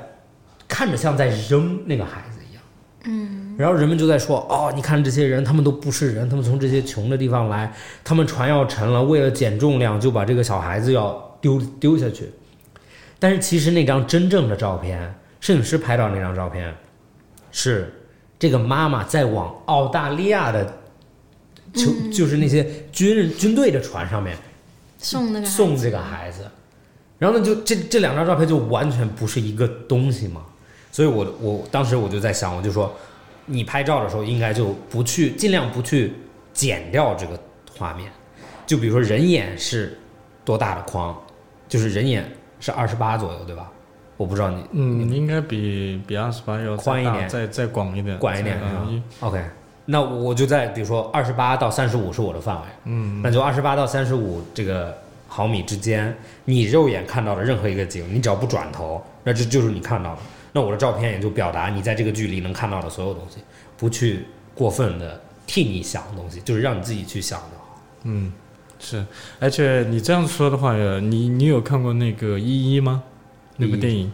[0.67, 2.63] 看着像在扔那个孩子一样。
[3.05, 12.33] 嗯，然后人们就在说，哦，你看这些人，他们都不是人，他们从这些穷的地方来，他们船要沉了，为了减重量，就把这个小孩子要丢丢下去。
[13.19, 16.75] 但是其实那张真正的照片，摄影师拍到那张照片，
[17.51, 17.93] 是
[18.39, 20.73] 这个妈妈在往澳大利亚的，
[21.75, 24.37] 就就是那些军人军队的船上面
[24.99, 26.49] 送那个送这个孩子，
[27.19, 30.43] 然后呢，就这这两张照片就完全不是一个东西嘛，
[30.91, 32.95] 所以我我当时我就在想，我就说，
[33.47, 36.15] 你拍照的时候应该就不去尽量不去
[36.53, 37.39] 剪掉这个
[37.77, 38.11] 画面，
[38.67, 39.99] 就比如说人眼是
[40.45, 41.15] 多大的框，
[41.69, 43.71] 就是人眼是二十八左右，对吧？
[44.17, 47.29] 我不知道你嗯，应该比比二十八要宽一点。
[47.29, 48.71] 再再广一点，广一点是吧？
[48.71, 49.45] 再嗯？OK，
[49.87, 54.97] 那我就在比如说二十八到三十五是我的范围，嗯，那就二十八到三十五这个
[55.29, 60.21] 毫米之间，你肉眼看到的任何一个景，你只要不转头，那这就是你看到的。
[60.53, 63.39] 那我的照片也就表达你在这个距离能看到的所有东西，
[63.77, 67.83] 不去过分的替你想东西，就是让你自己去想就好。
[68.05, 68.33] 嗯，
[68.79, 69.05] 是，
[69.41, 73.03] 而且你这样说的话，呃你你有看过那个《一一》吗？
[73.57, 74.11] 那部电影，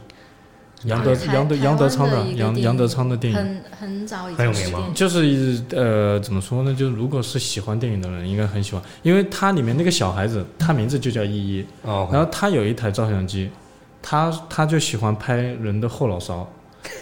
[0.84, 6.74] 杨德杨德杨德昌的杨杨德昌的电影，很很早以很有名就是呃怎么说呢？
[6.74, 13.50] 就是如果是喜欢电影的人，应该很喜欢，因为它里面那个小孩子，他名字就叫依依，哦然后他有一台照相机，
[14.00, 16.50] 他他就喜欢拍人的后脑勺。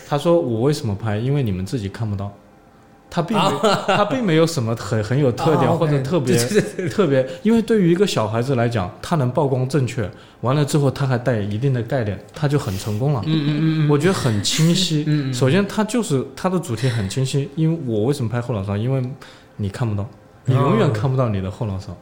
[0.09, 1.17] 他说我为什么拍？
[1.17, 2.33] 因为你们自己看不到。
[3.11, 3.51] 他并没
[3.87, 10.09] 他并没有什么很很有特点哦或者特别对对特别，因为对于一个小孩子来讲，他能曝光正确，
[10.43, 13.23] 完了之后他还带一定的概念，他就很成功了。
[13.27, 15.05] 嗯嗯嗯我觉得很清晰。
[15.07, 18.77] 嗯嗯首先，他就是他的主题很清晰，因为我为什么拍后脑勺？
[18.77, 19.03] 因为
[19.57, 20.09] 你看不到，
[20.45, 21.97] 你永远看不到你的后脑勺，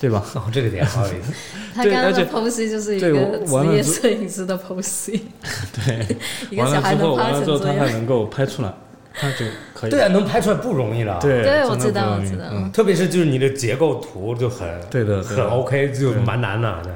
[0.00, 0.22] 对吧？
[0.34, 1.32] 哦，这个点好有意思。
[1.74, 5.18] 他刚刚的对而且 pose 就是一对个职业摄影师的 pose，
[5.84, 6.16] 对，
[6.50, 7.92] 一个完了之后，小孩能完拍成这了之后他还样。
[7.92, 8.72] 能够拍出来，
[9.14, 9.44] 他就
[9.74, 9.90] 可以。
[9.90, 16.82] 对啊，能拍出来不容易了。，对，对我知道我知道嗯，特别是就是你的结构图就很对的，很 OK，就蛮难的。
[16.82, 16.92] 对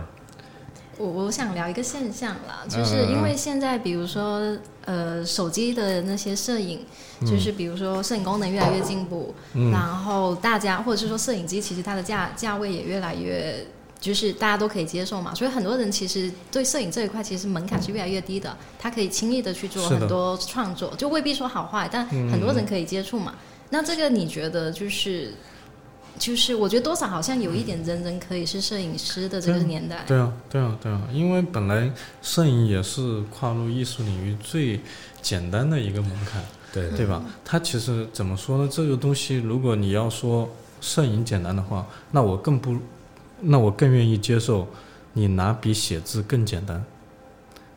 [0.99, 6.81] 我我想聊一个现象啦，嗯就是因为现在比如说呃手机的那些摄影，
[7.21, 13.67] 就是比如说摄影功能越来越进步，嗯然后大家或者是说摄影机其实它的价价位也越来越。
[13.99, 23.35] 就是大家都可以接受嘛，所以很多人其实对摄影这一块其实门槛是越来越低的，他可以轻易的去做很多创作，就未必说好坏，但很多人可以接触嘛。
[23.71, 25.33] 那这个你觉得就是
[26.19, 31.91] 就是我觉得多少好像有一点人人可以是摄影师的这个年代，对啊，对啊，对啊，因为本来
[32.23, 34.81] 摄影也是跨入艺术领域最
[35.21, 37.23] 简单的一个门槛，对对吧？
[37.45, 38.69] 它其实怎么说呢？
[38.71, 40.49] 这个东西，如果你要说
[40.81, 42.77] 摄影简单的话，那我更不，
[43.41, 44.69] 那我更愿意接受
[45.13, 46.85] 你拿笔写字更简单，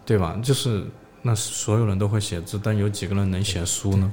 [0.06, 0.40] 对吧？
[0.42, 0.86] 就是
[1.22, 4.12] 那所有人都会写字，但有几个人能写书呢？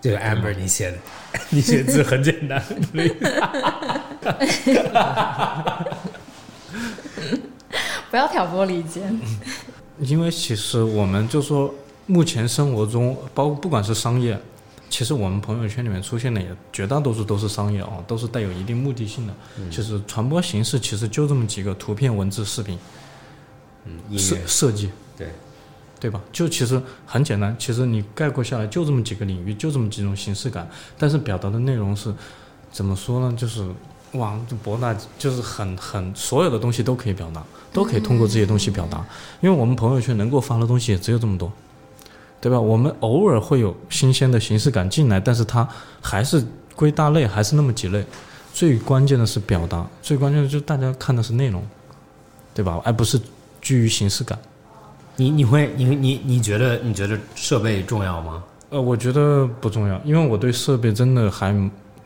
[0.00, 0.98] 这个 Amber 你写的，
[1.50, 2.62] 你写字很简单。
[8.10, 9.18] 不要挑拨离间。
[9.98, 14.38] 因为其实我们就说，目前生活中，包括不管是商业，
[14.88, 19.34] 其实我们朋友圈里面出现的也绝大多数都是商业啊，都是带有一定目的性的。
[19.70, 22.78] 就是传播形式其实就这么几个：图片、文字、视频、
[23.84, 25.28] 嗯，音设设计，对，
[26.00, 26.20] 对吧？
[26.32, 32.14] 就其实很简单，其实你概括下来就这么几个领域，就这么几种形式感，但是表达的内容是
[32.70, 33.36] 怎么说呢？
[33.36, 33.66] 就是
[34.12, 39.04] 哇，就博大，就是很很所有的东西都可以表达，都可以通过这些东西表达。
[39.40, 41.52] 因为我们朋友圈能够发的东西也只有这么多，
[42.46, 42.60] 对吧？
[42.60, 45.66] 我们偶尔会有新鲜的形式感进来，但是它
[46.00, 46.40] 还是
[46.76, 48.04] 归大类，还是那么几类。
[48.54, 51.60] 最关键的是表达，最关键的就是大家看的是内容，
[52.54, 52.80] 对吧？
[52.84, 53.20] 而不是
[53.60, 54.38] 居于形式感。
[55.16, 58.44] 你你会你你你觉得你觉得设备重要吗？
[58.70, 61.52] 呃，我觉得不重要，因为我对设备真的还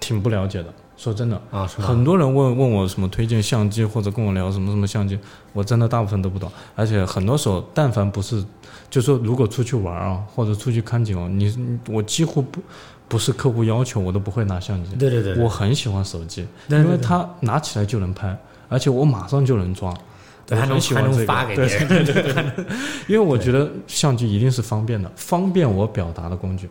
[0.01, 0.73] 挺不了解的。
[1.03, 1.81] 说真的，啊，是？
[1.81, 5.19] 很多人问问我什么推荐相机，或者跟我聊什么什么相机，
[5.55, 6.53] 我真的大部分都不懂。
[6.77, 8.45] 而且很多时候，但凡不是，
[8.91, 12.61] 就说如果出去玩啊，或者出去看景哦，你你我几乎不
[13.09, 14.95] 不是客户要求，我都不会拿相机。
[14.97, 18.37] 对对对，我很喜欢手机，对对对因为它拿起来就能拍，
[18.69, 19.97] 而且我马上就能装。
[20.45, 22.67] 对，很喜欢这个发给对别人，
[23.09, 26.69] 因为我觉得相机一定是方便的，方便我表达的工具，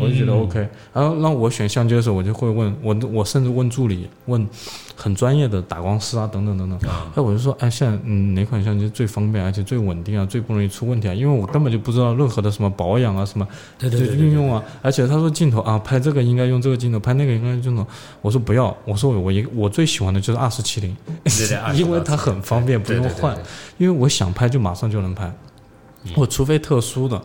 [0.00, 0.68] 我就觉得 OK。
[0.92, 4.46] 然后让我选相机的时候，我就会问我，我甚至问助理，问
[4.94, 6.78] 很专业的打光师啊，等等等等。
[6.90, 11.14] 啊哎，我就说，哎，现在嗯哪款相机最方便，而且最稳定啊，最不容易出问题啊？
[11.14, 13.46] 因为我根本就不知道任何的什么保养啊，什么
[13.78, 14.62] 对对运用啊。
[14.80, 17.86] 而且他说镜头啊，拍这个应该用这个镜头，拍那个应该用镜头。
[18.20, 20.96] 我说不要，我说我我一我最喜欢的就是二四七零，
[21.74, 23.36] 因为它很方便，不用换。
[23.78, 25.32] 因为我想拍就马上就能拍，
[26.14, 27.20] 我除非特殊的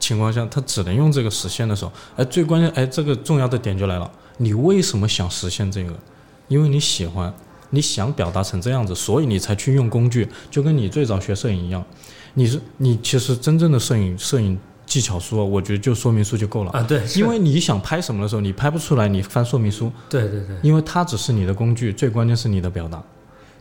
[0.00, 5.92] 情况下，他只能用这个实现的时候，哎，最关键，哎，这个重要的点就来了，你为什么想实现这个？
[6.48, 7.32] 因为你喜欢，
[7.70, 11.84] 你想表达成这样子，所以你才去用工具，就跟你最早学摄影一样，
[12.34, 16.72] 你是你其实真正的摄影摄影技巧书啊，我觉得就说明书就够了。
[16.72, 23.00] 啊，对，因为你想拍什么的时候，你拍不出来，你翻说明书，对对对，因为它只是你的工具，最关键是你的表达。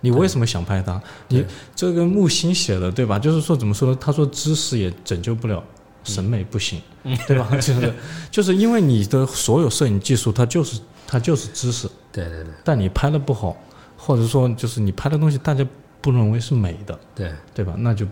[0.01, 0.99] 你为什么想拍它？
[1.27, 3.19] 你这个木心写的对吧？
[3.19, 3.97] 就是说怎么说呢？
[3.99, 5.61] 他说知识也拯救不了
[6.09, 6.81] 审美不行，
[7.27, 7.47] 对吧？
[7.61, 7.93] 就是
[8.31, 13.55] 就是因为你的所有摄影技术，它就是它就是知识，对对对但你拍的不好，
[13.95, 15.65] 或者说就是你拍的东西大家
[16.01, 17.75] 不认为是美的，对，对吧？
[17.77, 18.05] 那就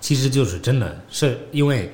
[0.00, 1.92] 其实就是真的是因为，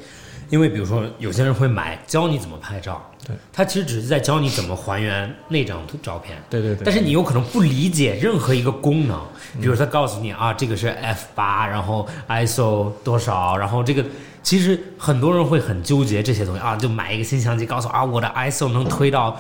[0.50, 6.82] 因为比如说有些人会买教你怎么拍照，对，他其实只是在教你怎么还原那张图照片，对对对。
[6.84, 9.20] 但是你有可能不理解任何一个功能，
[9.60, 14.04] 比如他告诉你啊，这个是 f 八，然后 ISO 多少，然后这个
[14.42, 19.38] 其实很多人会很纠结这些东西啊，就买一个新相机，告诉啊我的 ISO 能推到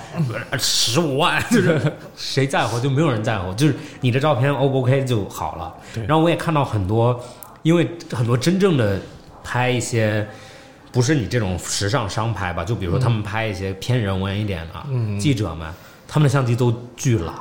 [0.58, 1.80] 十五万， 就是
[2.16, 5.74] 谁在乎就没有人在乎，就是你的照片 O 不 OK 就好了。
[5.94, 7.18] 对然后我也看到很多，
[7.62, 9.00] 因为很多真正的
[9.42, 10.26] 拍一些。
[10.92, 12.64] 不是你这种时尚商拍吧？
[12.64, 15.72] 就比如说他们拍一些偏人文一点的、记者们，
[16.08, 17.34] 他们的相机都巨老，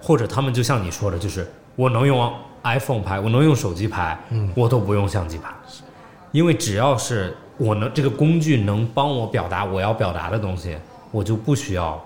[0.00, 2.32] 或者他们就像你说的，就是我能用
[2.64, 4.18] iPhone 拍，我能用手机拍，
[4.54, 5.50] 我都不用相机拍，
[6.32, 10.76] 因为只要是我能这个工具能帮我表达我要表达的东西，
[11.10, 12.04] 我就不需要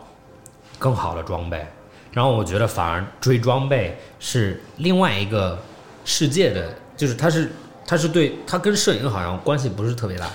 [0.79, 1.67] 更好的装备。
[2.13, 5.59] 然后我觉得反而追装备是另外一个
[6.05, 7.53] 世界的，就是它是
[7.87, 10.27] 它是对它跟摄影好像关系不是特别大，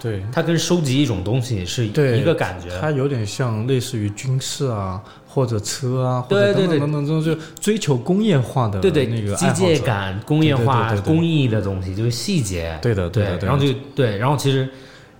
[0.00, 2.70] 对它跟收集一种东西是一个感觉。
[2.80, 12.78] 它有点像类似于军事啊，或者车啊，或者等等等等，这种就追求工业化的对对，那个机械感、工业化、工艺的东西，就是细节。
[12.80, 14.68] 对的对的对的然后就对，然后其实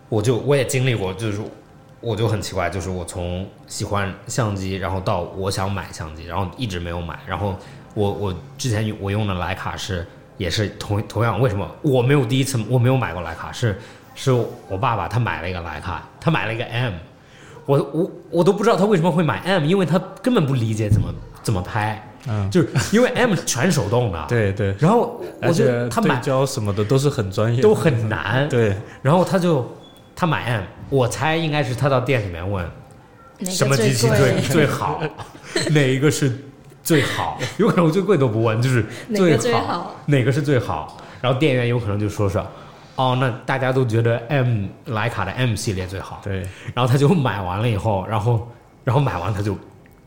[0.08, 1.38] 我就我也经历过，就是
[2.00, 7.18] 我就很奇怪，就是我从喜欢相机，然后到我想买相机，然后一直没有买。
[7.26, 7.54] 然后
[7.92, 10.06] 我我之前我用的徕卡是
[10.38, 13.52] 也是同同样，为什么我没有第一次我没有买过徕卡？
[13.52, 13.78] 是
[14.14, 14.32] 是
[14.68, 16.92] 我爸爸他买了一个徕卡，他买了一个 M，
[17.66, 22.06] 我我我都不知道他为什么会买 M，因为他根本不理解怎么怎么拍。
[22.28, 28.76] 嗯，就是因为 M 全手动的， 对对，然后我觉得他买焦什么的都是很专业，都很难，对。
[29.00, 29.66] 然后他就
[30.14, 32.70] 他买 M，我猜应该是他到店里面问
[33.46, 34.38] 什么机器最？
[34.42, 35.00] 最好，
[35.72, 36.30] 哪一个是
[36.82, 39.94] 最好，有可能我最贵都不问，就是哪个最好，好？
[40.04, 42.46] 哪个是最好，然后店员有可能就说说。
[42.96, 46.40] 哦，那大家都觉得 M 徕卡的 M 系列最好，对。
[46.74, 48.48] 然后他就买完了以后，然后
[48.84, 49.56] 然后买完他就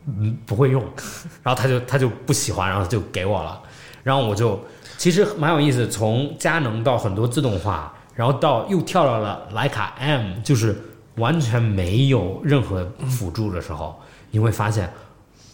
[0.05, 0.83] 嗯不会用，
[1.41, 3.59] 然后他就他就不喜欢，然后就给我了，
[4.03, 4.59] 然后我就
[4.97, 10.77] 其实蛮有意思，从佳能到很多自动化，然后到又跳到了徕卡 M，就是
[11.15, 14.87] 完全没有任何辅助的时候，你会发现，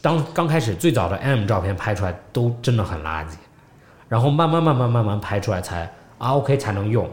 [0.02, 3.34] 当刚开始最早的 M 照片拍出来都真的很垃圾，
[4.08, 7.10] 然后慢慢慢慢慢慢拍出来才啊啊 OK 才能用。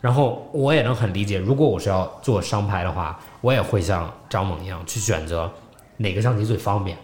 [0.00, 5.50] 然后我也能很理解，如果我是要做商拍的话，我也会像张猛一样去选择
[5.96, 6.96] 哪个相机最方便，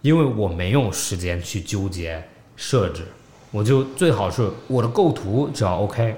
[0.00, 2.22] 因为我没有时间去纠结
[2.54, 3.04] 设置，
[3.50, 6.14] 我就最好是我的构图只要 OK，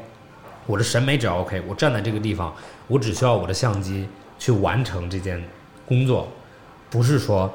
[0.66, 2.54] 我的审美只要 OK，我站在这个地方，
[2.88, 4.06] 我只需要我的相机
[4.38, 5.42] 去完成这件
[5.86, 6.28] 工作，
[6.90, 7.50] 不是说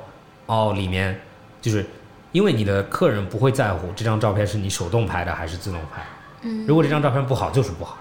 [0.47, 1.21] 哦里面
[1.61, 1.85] 就是
[2.31, 6.03] 因为你的客人不会在乎这张照片是你手动拍的还是自动拍，
[6.43, 7.97] 嗯如果这张照片不好就是不好。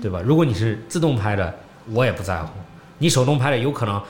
[0.00, 0.22] 对吧？
[0.24, 1.54] 如果你是自动拍的，
[1.92, 2.48] 我也不在乎。
[2.96, 4.00] 你手动拍的有可能，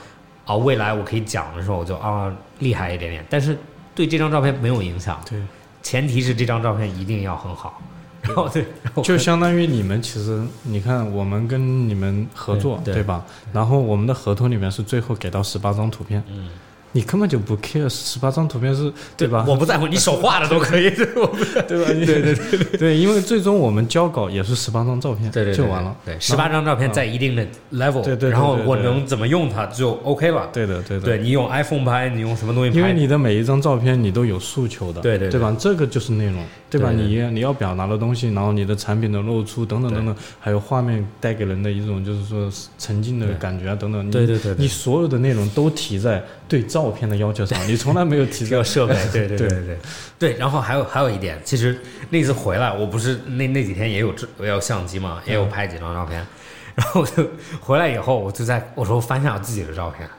[0.45, 3.57] 啊，未来我可以讲的时候我就啊厉害一点点，但是
[3.93, 5.19] 对这张照片没有影响。
[5.29, 5.41] 对，
[5.83, 7.81] 前提是这张照片一定要很好。
[8.21, 13.25] 然后对，然后就相当于你们其实你看我们跟你们合作对对吧？
[13.51, 16.49] 然后我们的合同里面是最后给到十八张图片，嗯，
[16.93, 19.45] 你根本就不 care 十八张图片是对吧？
[19.47, 21.29] 我不在乎，你手画的 都可以，对吧？
[21.69, 25.95] 对对对对，因为最终我们交稿也是十八张照片，对对就完了。
[26.05, 30.49] 对，十八张照片在一定的 level，对对对然后对对对我能怎么用它就 OK 了。
[30.51, 32.77] 对的对的，对你用 iPhone 拍，你用什么东西拍？
[32.77, 35.55] 因为你的每一张照片你都有诉求的，对对对对吧？
[35.57, 36.89] 这个就是内容，对吧？
[36.89, 49.47] 对对你你要表达的东西，然后你的产品的露出等等等等，还有画面带给人的一种就是说沉浸的感觉啊等等，对对对你所有的内容都提在对照片的要求上，你从来没有提在这个设备，对对对。
[49.49, 49.77] 对对
[50.17, 50.33] 对。
[50.37, 51.77] 然后还有还有一点，其实
[52.09, 56.25] 那次回来，我不是那那几天也有也有相机嘛，也有拍几张照片，
[56.73, 57.23] 然后我就
[57.59, 60.09] 回来以后，我就在我说翻一下我自己的照片，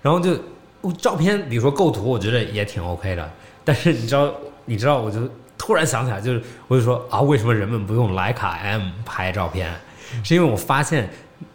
[0.00, 0.36] 然后就
[0.80, 3.30] 我照片，比如说构图，我觉得也挺 OK 的，
[3.62, 4.32] 但是你知道
[4.64, 5.20] 你知道，我就
[5.58, 9.70] 突然想起来，就是我就说啊，为什么人们不用徕卡 M 拍照片？
[10.22, 11.08] 是因为我发现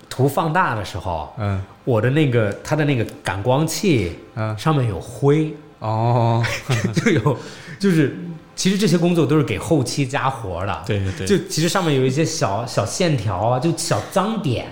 [0.09, 1.61] 图放大的时候，嗯。
[1.83, 4.57] 我的那个它的那个感光器嗯。
[4.57, 5.53] 上面有灰。
[5.79, 6.43] 哦，
[6.91, 7.37] 就有，
[7.79, 8.17] 就是
[8.55, 10.83] 其实这些工作都是给后期加活的。
[10.87, 14.65] 对对对，就其实上面有一些小小线条啊，就小脏点，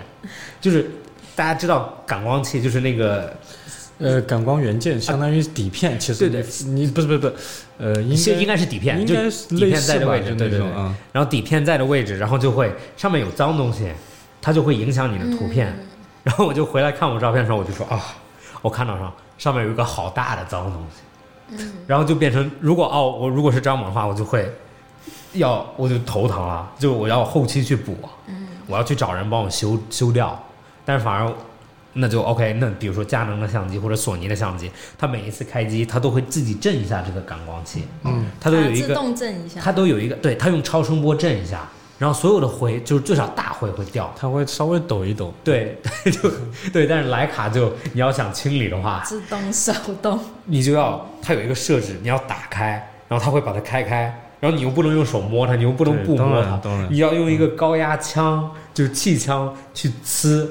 [0.59, 0.89] 就是
[1.36, 3.31] 大家知道感光器就是那个
[3.99, 6.43] 呃感光元件相当于底片，其实对对。
[6.65, 7.33] 你你不是不是不是，
[7.77, 10.57] 呃应该是应该是底片，应该是底片在的位置，就对对。
[10.57, 10.67] 对。
[11.11, 13.91] 然后底片在的位置，然后就会上面有脏东西，
[14.45, 15.75] 它就会影响你的图片。
[16.23, 17.99] 然后我就回来看我照片的时候，我就说啊，
[18.61, 21.65] 我看到上上面有一个好大的脏东西。
[21.87, 24.47] 然后就变成，如果哦，我如果是张猛的话，我就会
[25.33, 27.97] 要我就头疼了，就我要后期去补，
[28.67, 30.39] 我要去找人帮我修修掉。
[30.85, 31.31] 但是反而
[31.93, 41.67] 那就 OK，那比如说佳能的相机或者索尼的相机，它每一次开机它都会自己震一下这个感光器，嗯，它都有一个自个，动震一下，它都有一个，对，它用超声波震一下，
[41.97, 44.13] 然后所有的灰就是最少大灰会掉。
[44.19, 45.79] 它会稍微抖一抖，对，
[46.11, 46.29] 就
[46.73, 49.71] 对，但是徕卡就你要想清理的话，自动手
[50.01, 60.47] 动，你就要它有一个设置，你要打开，然后它会把它开开，然后你又不能用手摸它，你又不能不摸它，你要用一个高压枪，就是气枪去呲，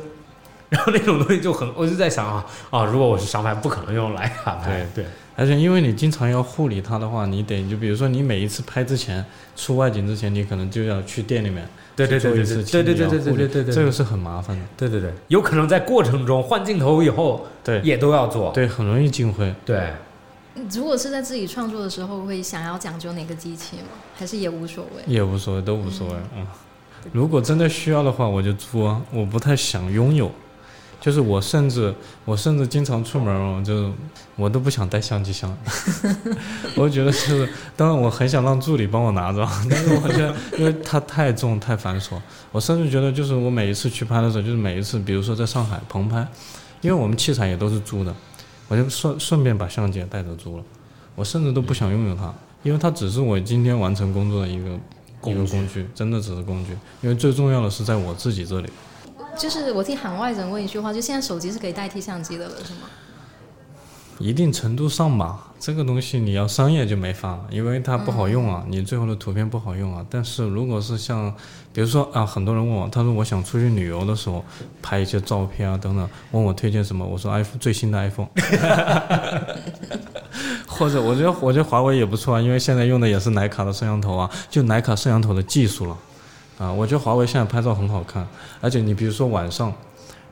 [0.71, 5.05] 然后那种东西就很，我就在想啊啊，如果我是商贩，不可能用徕卡拍，对
[5.37, 9.25] 而且因为你经常要护理它的话，你得就比如说你每一次拍之前
[9.57, 19.55] 出外景之前，你可能就要去店里面对对对对对对对对对，这个是很麻烦的，对对对，有可能在过程中换镜头以后对也都要做，对，很容易进灰。
[19.65, 19.93] 对，
[20.71, 23.89] 如果是在自己创作的时候，会想要讲究哪个机器吗？
[24.17, 25.03] 还是也无所谓？
[25.07, 26.15] 也无所谓，都无所谓。
[26.37, 26.47] 嗯，
[27.13, 29.03] 如果真的需要的话，我就租啊。
[29.13, 30.31] 我不太想拥有，
[31.05, 31.95] 就是我甚至
[32.25, 33.93] 我甚至经常出门我，就
[34.37, 35.55] 我都不想带相机箱。
[36.77, 37.47] 我觉得就是，
[37.77, 42.19] 当然我很想让助理帮我拿着，但是我觉得因为它太重太繁琐，
[42.51, 46.27] 我甚至觉得就是我每一次去拍的时候，就是每一次，比如说在上海棚拍，
[46.81, 48.15] 因为我们器材也都是租的，
[48.69, 50.65] 我就顺顺便把相机也带着租了。
[51.17, 52.33] 我甚至都不想拥有它，
[52.63, 54.71] 因为它只是我今天完成工作的一个
[55.31, 56.73] 一个工具，真的只是工具。
[57.03, 58.71] 因为最重要的是在我自己这里。
[59.37, 62.81] 就是我替海外人问一句话，就现在手机是可以代替相机的了，是吗？
[64.21, 70.07] 一定程度上吧，这个东西你要商业就没法了，因为它不好用啊，你最后的图片不好用啊。
[70.09, 71.35] 但是如果是像，
[71.73, 74.45] 比如说啊，很多人问我，他说我想出去旅游的时候
[74.81, 78.29] 拍一些照片啊等等，问我推荐什么，我说 iPhone 最新的 iPhone，
[80.69, 85.99] 或者我觉得我觉得华为也不错啊，因为现在用的也是徕卡的摄像头啊，就徕卡摄像头的技术了
[86.59, 88.27] 啊，我觉得华为现在拍照很好看，
[88.61, 89.73] 而且你比如说晚上。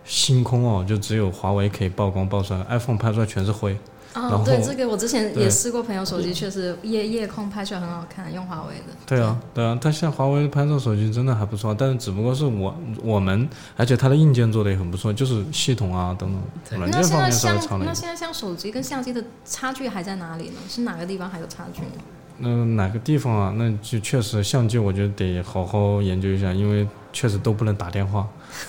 [0.05, 3.71] 星空哦，就只有华为可以曝光曝出来，iPhone 拍出来全是灰。
[4.13, 8.93] 然后，哦对，这个我之前也试过，朋友手机确实夜夜空拍出来很好看，用华为的。
[9.07, 16.29] 对啊，对啊，但现在华为的拍照手机真的还不错，但是只不过是我我们，而且它的硬件做的也很不错，就是系统啊等
[16.69, 17.87] 等，软件方面稍微差了一点。
[17.87, 20.57] 那现在像手机跟相机的差距还在哪里呢？
[20.69, 22.03] 是哪个地方还有差距呢？
[22.45, 23.55] 那、哪个地方啊？
[23.57, 28.29] 那就确实相机，我觉得得好好研究一下，因为确实都不能打电话。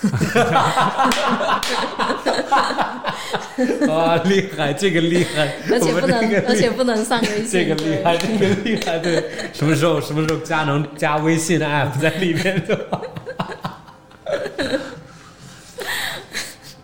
[3.90, 7.48] 啊，厉害，这个厉害，而且不能而且不能上微信。
[7.50, 12.62] 这个厉害，这个厉害，对，什么时候什么时候加能加微信的 app 在里面？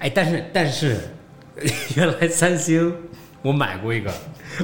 [0.01, 0.99] 哎，但是但是，
[1.95, 2.93] 原来三星
[3.43, 4.13] 我买过一个，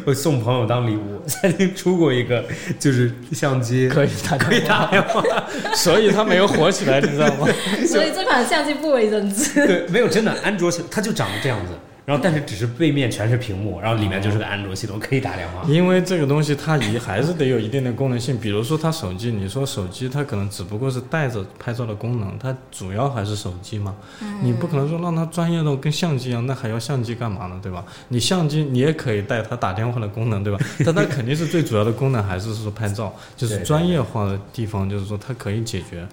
[0.04, 2.44] 我送朋友当礼物， 曾经出过一个，
[2.78, 5.22] 就是相机可以打可以打电话，
[5.74, 7.48] 所以它没有火起来，你知道吗？
[7.86, 9.66] 所以这款相机不为人知。
[9.66, 11.72] 对，没有真的安卓，它就长得这样子。
[12.06, 15.64] 然后但是只是背面全是屏幕，然后里面就是个安卓系统，可以打电话。
[15.68, 23.92] 因为这个东西它也还是得有一定的功能性，比如说它手机，你说手机它可能只不过是带着拍照的功能，它主要还是手机嘛。
[24.40, 27.58] 你不可能说让它专业到跟相机一样，那还要相机干嘛呢？
[27.60, 27.84] 对吧？
[28.06, 30.64] 你相机你也可以带它打电话的功能，对吧？
[30.86, 36.06] 但它肯定是最主要的功能还是说拍照，就是专业化的地方，就是说它可以解决。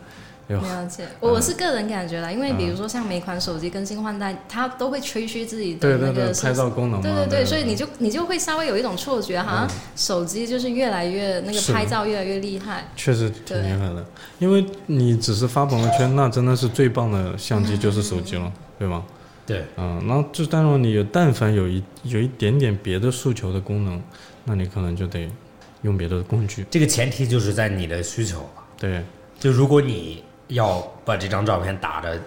[0.47, 7.01] 了解，我我是个人感觉啦，因为比如说像每款手机更新换代，它都会吹嘘自己的那个拍照功能。
[7.01, 12.85] 对对对，所以你就你就会稍微有一种错觉，好像手机就是越来越那个拍照越来越厉害。
[12.95, 14.05] 确实挺厉害的，
[14.39, 19.03] 因为你只是发朋友圈，那真的是最棒的相机就是手机了，对吗？
[19.45, 24.01] 对，嗯，然后就当然你有但凡有一有一点点别的诉求的功能，
[24.45, 25.29] 那你可能就得
[25.81, 26.65] 用别的工具。
[26.69, 28.49] 这个前提就是在你的需求。
[28.77, 29.03] 对，
[29.39, 30.23] 就如果你
[30.54, 32.20] 要把这张照片打的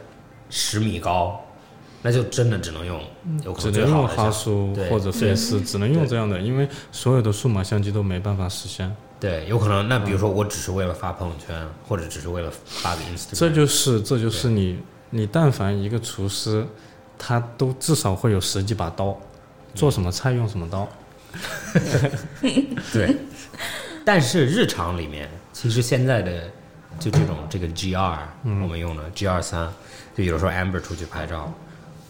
[0.50, 1.40] 十米高，
[2.02, 3.00] 那就真的只能用
[3.44, 8.94] 有可只能用哈苏或者对 Face，只能用这样的，因为所有的数码相机都没办法实现。
[9.18, 9.88] 对，有可能。
[9.88, 14.78] 那比如说，我只是为了发朋友圈，或者只是为了发个 Instagram，这就是这就是你
[15.10, 16.66] 你但凡一个厨师，
[17.16, 19.18] 他都至少会有十几把刀，
[19.74, 20.86] 做什么菜用什么刀。
[22.92, 23.16] 对。
[24.04, 26.48] 但是日常里面，其实现在的
[26.98, 29.72] 就这种这个 G 二、嗯我们用的 G 二三，
[30.16, 31.52] 就有的时候 Amber 出去拍照，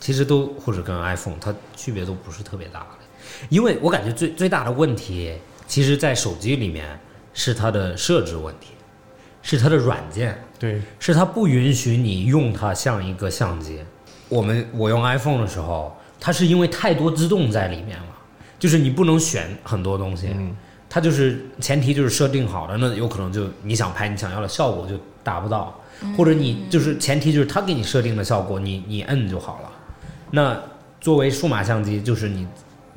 [0.00, 2.86] 其实都或者跟 iPhone 它区别都不是特别大的，
[3.48, 5.34] 因为我感觉最最大的问题，
[5.66, 6.98] 其实在手机里面
[7.34, 8.68] 是它的设置问题，
[9.42, 10.40] 是它的软件。
[10.58, 13.80] 对，是它不允许你用它像一个相机。
[14.28, 18.06] 我们我用 iPhone 的时候，它是因为太多自动在里面了，
[18.58, 20.34] 就是你不能选很多东西，
[20.96, 25.78] 它就是前提就是设定好了，那有可能就你想拍你想要的效果就达不到，
[26.16, 29.70] 或者你就是前提就是它给你设定的效果，你你摁就好了。
[30.30, 30.58] 那
[30.98, 32.48] 作为数码相机，就是你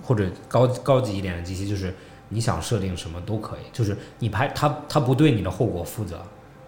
[0.02, 1.94] 或者高高级一点的机器，就是
[2.30, 6.22] 你想设定什么都可以，就是你拍它它不对你的后果负责。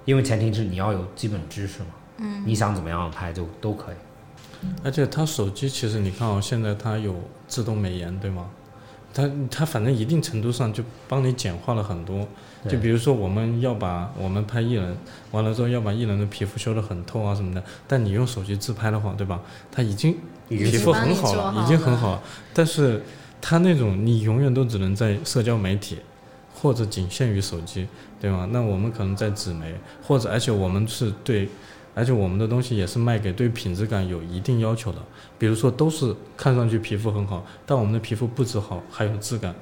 [0.04, 3.96] 因为前提是你要有基本知识嘛，嗯，你想怎么样拍就都可以。
[4.84, 7.16] 而且它手机其实你看哦，现在它有
[7.48, 8.50] 自动美颜，对吗？
[9.14, 12.28] 它它反正一定程度上就帮你简化了很多。
[12.70, 14.96] 就比如说我们要把我们拍艺人，
[15.32, 19.42] 完了之后要把艺人的皮肤修得很透啊什么的，但你用手机自拍的话，对吧？
[19.72, 20.16] 它已经
[20.48, 22.22] 皮肤很好了，已经很好了。
[22.54, 23.04] 但是
[23.42, 25.98] 它那种你永远都只能在社交媒体，
[26.54, 27.88] 或者仅限于手机，
[28.20, 28.48] 对吗？
[28.52, 31.50] 那我们可能在纸媒，或者而且我们是对，
[31.94, 34.98] 而且我们的东西也是卖给对品质感有一定要求的。
[35.38, 39.54] 比如说都是看上去皮肤很好，但我们的皮肤不止好，还有质感，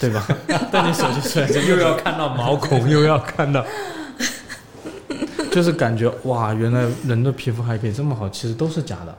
[0.00, 0.26] 对吧？
[0.72, 3.64] 但你手机出来就又要看到毛孔， 又要看到，
[5.50, 9.16] 就是感觉哇，原来人的皮肤还可以这么好，其实都是假的，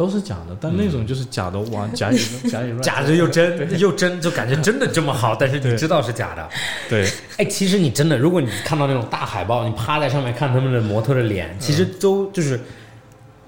[0.00, 0.56] 都是假的。
[0.58, 2.16] 但那种就是假的，哇，假里
[2.50, 6.48] 假里乱， 假的又真，又真，就感觉真的这么好，但是你知道是假的。
[6.88, 12.58] 对，哎，其实你真的，如果你看到那种大海报，你趴在上面看他们的模特的脸，其实都就是，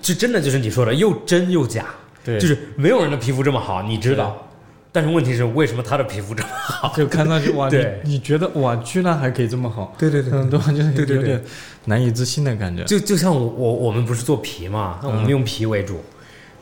[0.03, 1.87] 就真的就是你说的又真又假，
[2.23, 4.47] 对就是没有人的皮肤这么好，你知道。
[4.95, 6.93] 但是问题是，为什么他的皮肤这么好？
[6.95, 10.67] 就看上去 哇，你对你觉得哇，居然还可以这么好，对对对嗯，对吧？
[10.71, 11.43] 就是对对对有点
[11.87, 12.85] 难以置信的感觉。
[12.85, 15.99] 就就像我我我们不是做皮嘛，那我们用皮为主，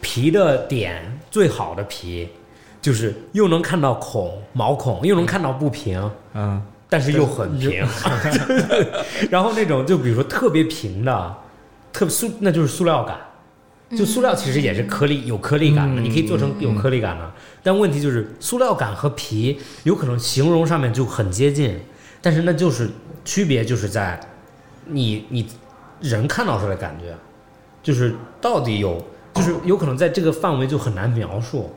[0.01, 2.29] 皮的点最好的皮，
[2.81, 7.85] 就是又能看到孔毛孔，又能看到不平，嗯，但是又很平。
[9.31, 11.35] 然后那种就比如说特别平的，
[11.93, 13.17] 特塑那就是塑料感。
[13.97, 17.29] 就塑料其实也是颗粒有颗粒感的，嗯你可以做成有颗粒感的。
[17.61, 21.77] 但问题就是塑料感和皮有可能形容上面就很接近，
[22.23, 22.89] 但是那就是
[23.25, 24.21] 区别就是在
[24.87, 25.45] 你你
[26.01, 27.13] 人看到出来的感觉，
[27.83, 29.05] 就是到底有
[29.41, 31.71] 就是有可能在这个范围就很难描述，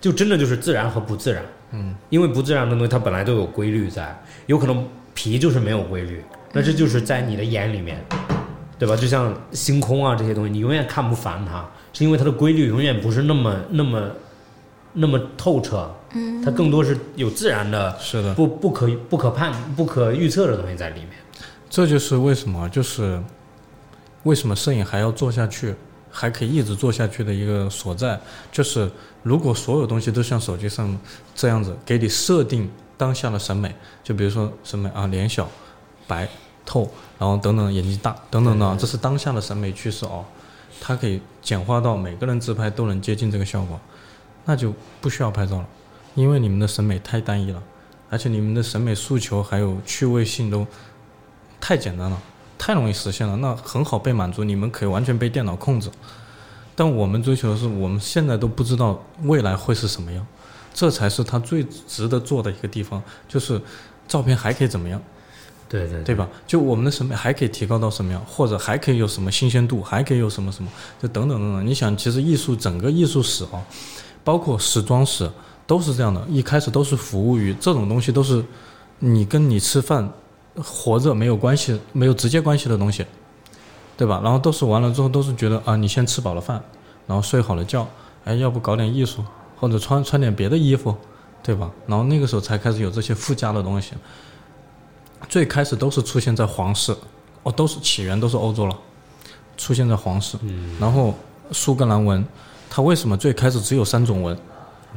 [0.00, 1.42] 就真的就是自然和不自然。
[1.72, 8.04] 嗯，因为不自然的东西它本来就有规律在，有可能皮就是没有规律，那这就是在你的眼里面，
[8.78, 8.94] 对吧？
[8.94, 14.10] 就像星空啊这些东西，你永远看不烦它，是因为它的规律永远不是那么那么
[14.92, 21.10] 那么透彻，嗯，它更多是有自然的是的，不不可不可判不可预测的东西在里面。
[21.68, 23.20] 这就是为什么，就是
[24.24, 25.74] 为什么摄影还要做下去，
[26.10, 28.90] 还可以一直做下去的一个所在，就是
[29.22, 30.98] 如果所有东西都像手机上
[31.34, 35.48] 这样子给你设定当下的审美，就比如说审美啊，脸小、
[36.06, 36.28] 白、
[36.66, 40.24] 透，然后等等，眼睛大等等的，这是当下的审美趋势哦。
[40.80, 43.78] 它可以简化到每个人自拍都能接近这个效果，
[44.46, 45.66] 那就不需要拍照了，
[46.14, 47.62] 因为你们的审美太单一了，
[48.08, 50.66] 而且你们的审美诉求还有趣味性都
[51.60, 52.22] 太简单了，
[52.60, 55.88] 太容易实现了，那很好被满足，你们可以完全被电脑控制。
[56.76, 60.26] 但我们追求的是，我们现在都不知道未来会是什么样，
[60.74, 63.58] 这才是他最值得做的一个地方，就是
[64.06, 65.00] 照片还可以怎么样，
[65.70, 66.28] 对对对吧？
[66.46, 71.66] 就我们的审美还可以提高到什么样，或者还可以有什么新鲜度，还可以有什么什么，就等等等等。
[71.66, 73.64] 你想，其实艺术整个艺术史啊，
[74.22, 75.30] 包括时装史
[75.66, 78.44] 都是这样的，一开始都是服务于这种东西，都是
[78.98, 80.10] 你跟你吃饭
[80.56, 83.04] 活着没有关系、没有直接关系的东西，
[83.96, 84.20] 对吧？
[84.22, 86.62] 然后都是完了之后都是觉得啊，你先吃饱了饭，
[87.06, 87.88] 然后睡好了觉，
[88.24, 89.24] 哎，要不搞点艺术，
[89.58, 90.94] 或者穿穿点别的衣服，
[91.42, 91.70] 对吧？
[91.86, 93.92] 然后那个时候才开始有这些附加的东西。
[95.28, 96.96] 最开始都是出现在皇室，
[97.42, 98.76] 哦，都是起源都是欧洲了，
[99.56, 100.38] 出现在皇室。
[100.80, 101.14] 然后
[101.52, 102.24] 苏格兰文，
[102.68, 104.36] 它为什么最开始只有三种文？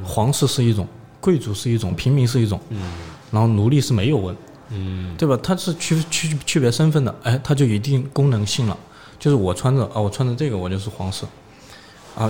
[0.04, 0.88] 皇室是一种，
[1.20, 2.60] 贵族是一种，平民是一种，
[3.30, 4.36] 然后奴隶是没有文，
[4.74, 5.38] 嗯对吧？
[5.42, 8.78] 它是区区区别身份的，哎，它就一定功能性了。
[9.20, 11.26] 就是我穿着啊，我穿着这个，我就是皇室。
[12.16, 12.30] 啊，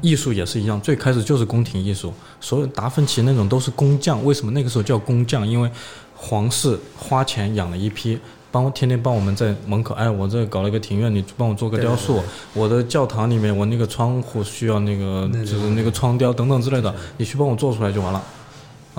[0.00, 4.24] 艺术也是一样，最开始就是宫廷艺术，所有达芬奇那种都是工匠。
[4.24, 5.46] 为什么那个时候叫工匠？
[5.46, 5.68] 因为
[6.14, 8.18] 皇室花钱养了一批，
[8.52, 12.22] 帮我天天帮我们在门口，哎，我这搞了一个庭院，你帮我做个雕塑。
[12.54, 18.22] 我的教堂里面，我那个窗户需要那个就是那个窗雕等等之类的，你去帮我做出来就完了。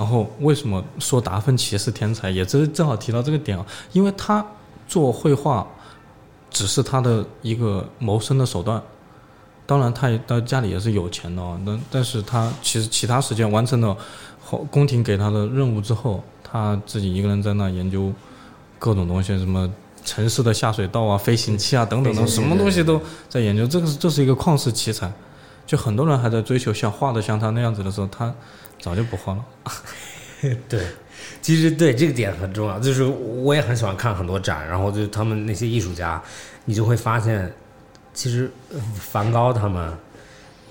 [0.00, 2.30] 然后为什么说达芬奇是天才？
[2.30, 4.42] 也正正好提到这个点啊，因为他
[4.88, 5.66] 做绘画
[6.48, 8.82] 只是他的一个谋生的手段。
[9.66, 13.94] 当然，他也他家里也是有钱的哦，但但是他其实其他时间完成了
[14.42, 18.10] 后宫廷给他的任务之后，他自己一个人在那研究
[18.78, 19.70] 各种东西，什么
[20.02, 22.98] 城市的下水道啊、飞行器啊等等等，什么东西都
[23.28, 23.66] 在研究。
[23.66, 25.12] 这个这是一个旷世奇才，
[25.66, 28.34] 就很多人还在追求像画的像他那样子的时候，他
[28.80, 29.44] 早就不画了。
[30.68, 30.86] 对，
[31.42, 36.22] 其实对这个点很重要，就是我也很喜欢看很多展，然后就他们那些艺术家，
[36.64, 37.52] 你就会发现，
[38.14, 39.92] 其实呃梵高他们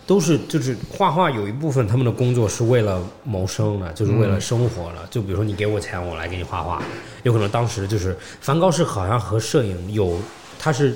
[0.07, 5.07] 都是就是画画有一部分他们的工作是为了谋生的，就是为了生活了。
[5.11, 6.81] 就比如说你给我钱，我来给你画画，
[7.21, 10.19] 有可能当时就是梵高是好像和摄影有，
[10.57, 10.95] 他是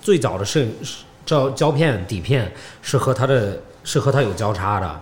[0.00, 0.72] 最早的摄影
[1.24, 5.00] 胶胶片底片是和他的是和他有交叉的，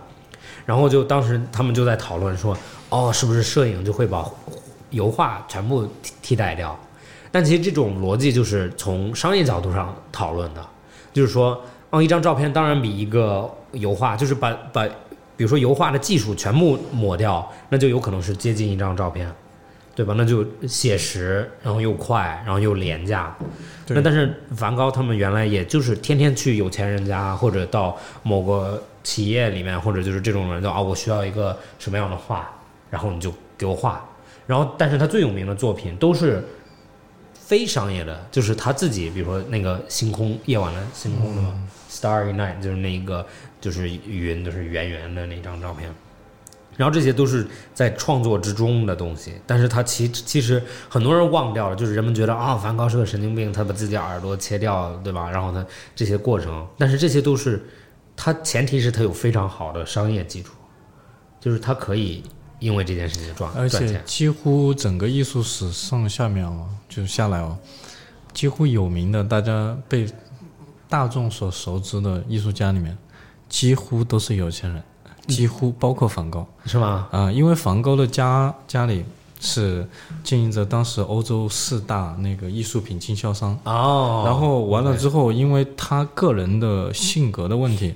[0.67, 2.57] 然后就当时他们就在讨论说，
[2.89, 4.25] 哦，是不是摄影就会把
[4.91, 6.79] 油画全部替替代掉？
[7.31, 10.65] 但其实这种逻辑就是从商业角度上讨论的，
[11.13, 11.61] 就是说，
[11.91, 14.87] 哦，一张照片当然比一个油画，就是把把，
[15.37, 19.29] 比如说油画的技术全部抹掉，那就有可能是接近一张照片，
[19.97, 20.15] 对吧？
[20.17, 23.37] 那就写实，然后又快，然后又廉价。
[23.89, 32.51] 那但是梵高他们原来也就是天天去有钱人家，或者到某个企业里面，或者就是这种人就啊，我需要一个什么样的画，
[32.91, 34.05] 然后你就给我画。
[34.47, 36.45] 然后，但是他最有名的作品都是
[37.33, 41.55] 非商业的，就是他自己，比如说那个星空夜晚的星空的嘛、
[41.89, 43.25] s t a r r y Night，就是那个
[43.61, 45.89] 就是云就是圆圆的那张照片。
[46.77, 55.31] 然后这些都是在创作之中的东西，但是他其其实很多人忘掉了，就是人们觉得啊，梵高是个神经病，他把自己耳朵切掉，对吧？
[55.31, 57.65] 然后他这些过程，但是这些都是
[58.17, 60.55] 他前提是他有非常好的商业基础，
[61.41, 62.23] 就是他可以
[62.59, 64.01] 因为这件事情赚而且。
[64.05, 67.59] 几乎整个艺术史上下面哦，就下来哦，
[68.33, 70.07] 几乎有名的大家被
[70.89, 72.97] 大众所熟知的艺术家里面，
[73.49, 74.83] 几乎都是有钱人，
[75.27, 77.09] 几乎包括梵高是吗？
[77.11, 79.05] 啊、因为梵高的家家里
[79.45, 79.87] 是
[80.23, 87.95] 经营着当时欧洲四大那个艺术品经销商，哦，然后完了之后，因为他个人的性格的问题，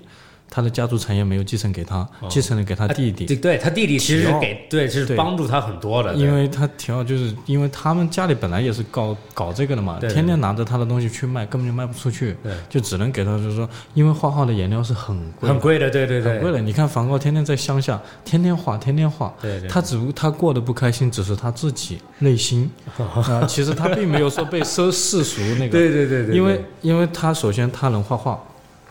[0.51, 3.27] 他的家族产业没有继承给他，继承了给他弟弟。
[3.27, 5.17] 对对，他弟弟其实是给对是对。
[5.17, 12.53] 帮助他很多的，因为他提奥，就是因为他们家里本来也是搞搞这个的嘛，天天拿着他的东西去卖，根本就卖不出去，对。
[12.69, 16.61] 就只能给他，就是说，因为画画的颜料是很贵，很贵的，对对对，很贵的。
[16.61, 22.71] 你看梵高天天在乡下，天天画，天天画，对对，他只不过他过得不开心，只是他自己内心。
[22.97, 28.39] 啊、其实他并没有说被奢世俗那个， 对对对对，因为因为他首先他能画画，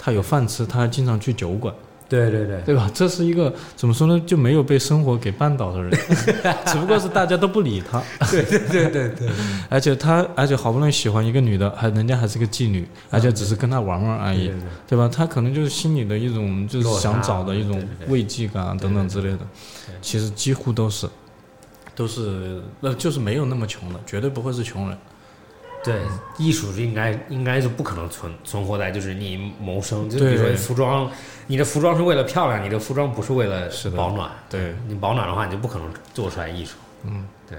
[0.08, 1.76] 他有饭吃，他还经常去酒馆，
[2.08, 2.90] 对对对对吧？
[2.94, 4.18] 这是一个怎么说呢？
[4.26, 5.92] 就没有被生活给绊倒的人，
[6.66, 8.02] 只不过是大家都不理他。
[8.32, 9.30] 对对对对对，
[9.70, 14.50] 而且他，而且好不容易喜欢一个女的，还人家还是个妓女，而且只是跟他玩玩而已，
[14.88, 15.10] 对吧？
[15.14, 19.40] 他可能就是心里的一种，就是想找的一种慰藉感啊等等之类的。
[20.02, 21.06] 其实几乎都是，
[21.94, 24.98] 都是那，就是没有那么穷的，绝对不会是穷人。
[25.88, 26.02] 对，
[26.38, 31.10] 艺术是应该应该就不可能存存活在就是你谋生，就比如说服装，
[31.48, 36.76] 你的服装是为了漂亮，你的服装不是为了是保暖，对，你保暖的话，你就不可能做出来艺术。
[37.06, 37.58] 嗯，对，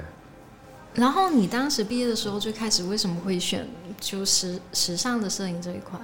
[0.92, 3.66] 然后你当时毕业的时候最开始为什么会选
[3.98, 5.98] 就时时尚的摄影这一块？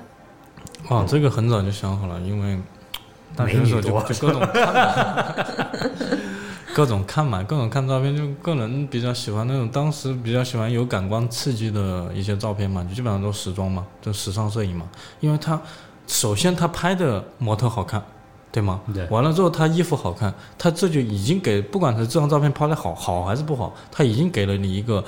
[0.89, 2.59] 哦，这个很早就想好了，因为
[3.37, 4.15] 大学的时候就美女多。
[4.15, 5.35] 就各种看嘛，
[6.75, 14.87] 各种看嘛，各种看照片，就个人比较喜欢那种，当时比较喜欢有感官刺激的一些照片嘛，就基本上都时装嘛，就时尚摄影嘛，
[15.21, 15.59] 因为他
[16.07, 18.03] 首先他拍的模特好看。
[18.55, 18.81] 对吗？
[18.95, 25.05] 对完了之后，他衣服好看，他这就已经给，不管是这张照片拍的好好还是不好，他已经给了你一个，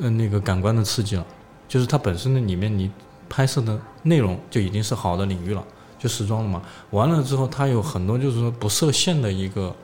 [0.00, 1.22] 呃，那个感官的刺激了。
[1.68, 2.90] 就是它本身的里面你
[3.28, 5.62] 拍摄的内容就已经是好的领域了，
[5.98, 6.62] 就时装了嘛。
[6.88, 9.76] 完了之后，它有很多就是说不设限的一个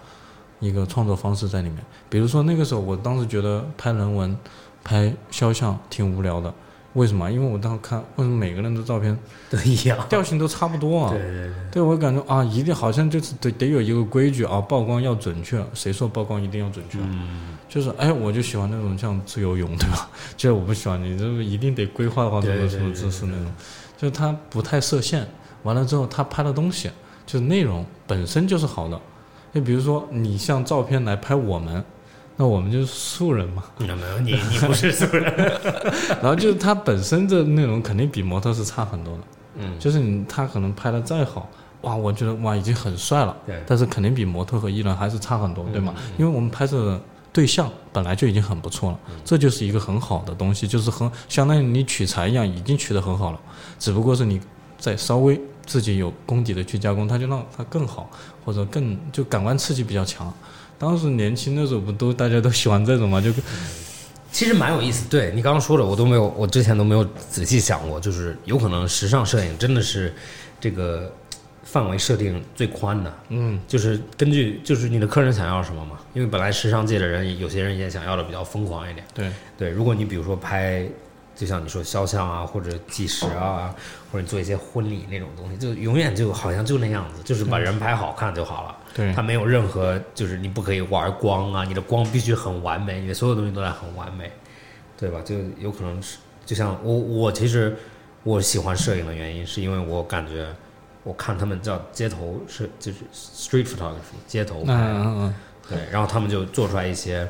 [0.60, 1.78] 一个创作方式在里面。
[2.08, 4.36] 比如说那个时候，我当时觉得拍人文、
[4.82, 6.52] 拍肖像挺无聊的。
[6.94, 7.28] 为什么？
[7.28, 9.18] 因为我当时看，为什么每个人的照片
[9.50, 9.98] 都一样。
[10.08, 11.10] 调性都差不多啊？
[11.10, 15.60] 对对对，对我感觉啊，一定好像就是得得有一个规矩啊，曝光要准确。
[15.74, 16.98] 谁说曝光一定要准确？
[17.00, 20.08] 嗯，就是哎，我就喜欢那种像自由泳，对吧？
[20.38, 23.52] 就是我不喜欢你这个一定得规划化什么什么姿势那种，
[23.98, 25.26] 就是他不太设限。
[25.64, 26.88] 完了之后，他拍的东西
[27.26, 29.00] 就是内容本身就是好的。
[29.54, 31.82] 就比如说你像照片来拍我们，
[32.36, 33.62] 那我们就是素人嘛。
[33.78, 35.32] 没有没有，你你不是素人。
[36.20, 39.20] 然后就是他本身的内容肯定比模特是差很多的。
[39.56, 41.48] 嗯，就是你他可能拍的再好，
[41.82, 43.36] 哇，我觉得哇已经很帅了。
[43.46, 45.94] 对但是肯定比模特和艺人还是差很多，对吗？
[45.96, 47.00] 嗯因为我们拍摄的
[47.32, 53.38] 对象本来就已经很不错了，嗯这就是一个很好的东西，就是很相当于你取材一样，已经取得很好了，
[53.78, 54.40] 只不过是你
[54.76, 58.10] 再稍微自己有功底的去加工，它就让它更好，
[58.44, 60.32] 或者更就感官刺激比较强。
[60.78, 63.32] 当时年轻的时候不都大家都喜欢这种嘛，就
[64.30, 65.08] 其实蛮有意思。
[65.08, 70.12] 对你刚刚说的，我都没有，我之前都没有仔细想过，就是有可能时尚摄影真的是
[70.60, 71.10] 这个
[71.62, 73.14] 范围设定最宽的。
[73.28, 79.06] 嗯，就是根据就是你的客人想要什么嘛，因为本来时尚界的人有些人也想要的比较疯狂一点。
[79.14, 80.84] 对，对，如果你比如说拍，
[81.34, 83.74] 就像你说肖像啊，或者纪实啊，
[84.12, 88.76] 或者你做一些婚礼那种东西，就永远就好像就那样子，就是把人拍好看就好了。
[88.94, 94.30] 对它没有任何，就是你不可以玩光啊，你的光必须很完美，你的所有东西都得很完美，
[94.96, 95.20] 对吧？
[95.24, 97.76] 就有可能是，就像我我其实
[98.22, 100.46] 我喜欢摄影的原因，是因为我感觉
[101.02, 105.34] 我看他们叫街头摄就是 street photography 街头嗯拍，嗯嗯，
[105.68, 107.28] 对，然后他们就做出来一些，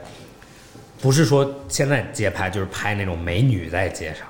[1.05, 4.27] 不是说现在街拍就是拍那种美女在街上，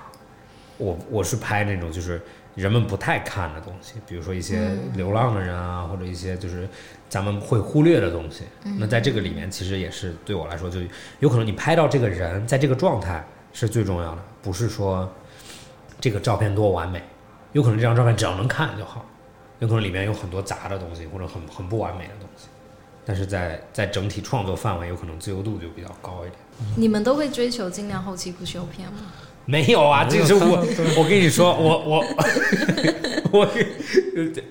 [0.77, 2.20] 我我是拍那种就是
[2.57, 6.68] 人们不太看的东西，比如说一些流浪的人啊，或者一些就是
[7.09, 8.43] 咱们会忽略的东西。
[8.81, 10.81] 那在这个里面，其实也是对我来说，就
[11.20, 15.09] 有可能你拍到这个人在这个状态是最重要的，不是说
[16.01, 17.01] 这个照片多完美，
[17.53, 19.07] 有可能这张照片只要能看就好，
[19.61, 22.49] 有可能里面有很多杂的东西或者很很不完美的东西。
[23.07, 26.33] 但是在在整体创作范围，有可能自由度就比较高一点。
[26.77, 28.99] 你们都会追求尽量后期不修片吗？
[29.47, 30.65] 没有啊，这是我，
[30.97, 32.05] 我跟你说，我我
[33.31, 33.49] 我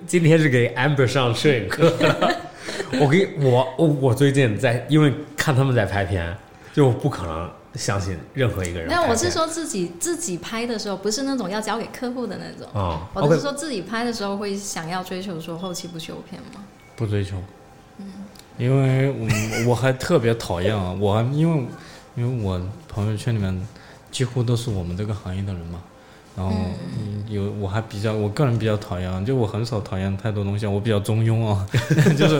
[0.05, 2.35] 今天是给 Amber 上摄影课的。
[2.99, 6.35] 我给我我我最近在，因为看他们在拍片，
[6.73, 9.03] 就不可能相信任何一个人拍片。
[9.03, 12.71] 那我是说自己自己拍的时候，不是那种要交给客户的那种。
[12.73, 16.63] 哦我是说自己拍的时候会想要追求说后期不修片吗？
[16.95, 17.37] 不追求。
[17.97, 18.05] 嗯
[18.59, 21.65] 因为我我还特别讨厌啊，我因为
[22.15, 23.67] 因为我朋友圈里面
[24.11, 25.79] 几乎都是我们这个行业的人嘛，
[26.35, 27.11] 然后嗯。
[27.29, 31.65] 有我还比较我个人比较讨厌啊，就我很少讨厌太多东西啊，我比较中庸啊，
[32.15, 32.39] 就是，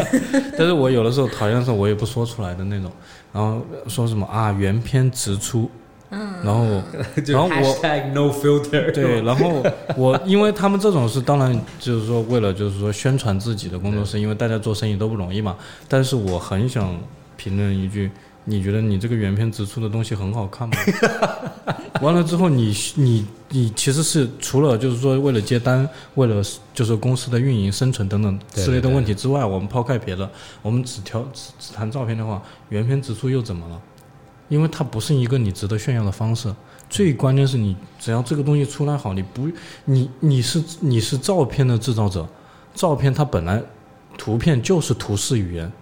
[0.58, 2.90] 但是我有的时候讨厌的时候我也不说出来的那种，
[3.32, 5.70] 然后说什么啊原片直出，
[6.10, 6.64] 嗯，然后
[7.26, 9.62] 然后我 no filter，对，然后
[9.94, 15.54] 我因为他们这种是当然就是说为了就是说宣传自己的工作室，因为大家做生意都不容易嘛。
[15.86, 16.98] 但是我很想
[17.36, 18.10] 评论一句，
[18.44, 20.74] 你觉得你这个原片直出的东西很好看吗？
[22.02, 26.42] 完了之后你，你你其实是除了就是说为了接单，为了
[26.74, 30.28] 就是公司的运营、生存等等之类的问题之外，我们抛开别的，
[30.60, 33.80] 我们只挑只只谈照片的话，原片直出又怎么了？
[34.48, 36.54] 因为它不是一个你值得炫耀的方式。
[36.90, 39.48] 最关键是你只要这个东西出来好，你不
[39.86, 42.28] 你你是你是照片的制造者，
[42.74, 43.62] 照片它本来
[44.18, 45.72] 图片就是图示语言，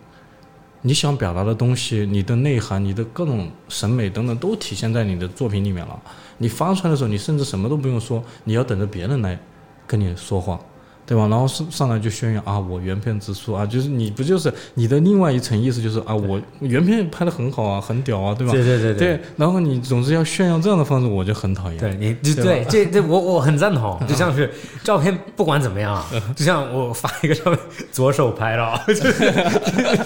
[0.85, 6.01] 你想表达的东西，你的内涵、你的各种审美等等都体现在你的作品里面了。
[6.39, 9.39] 你发出来的时候，你甚至什么都不用说，你要等着别人来
[9.87, 10.59] 跟你说话。
[11.05, 11.27] 对吧？
[11.29, 18.53] 然后上上来就宣扬啊，我原片直出啊，就是你不就是你的另外一层意思就是啊，我原片拍的很好啊，很屌啊，对吧？
[18.53, 21.79] 对对对对，然后你总是要炫耀这样的方式，我就很讨厌。
[21.79, 24.51] 对你就对对这这我我很赞同， 就像是
[24.85, 26.03] 照片不管怎么样，
[26.37, 27.59] 就像我发一个照片，
[27.91, 29.33] 左手拍的，就是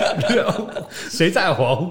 [1.11, 1.90] 谁在乎？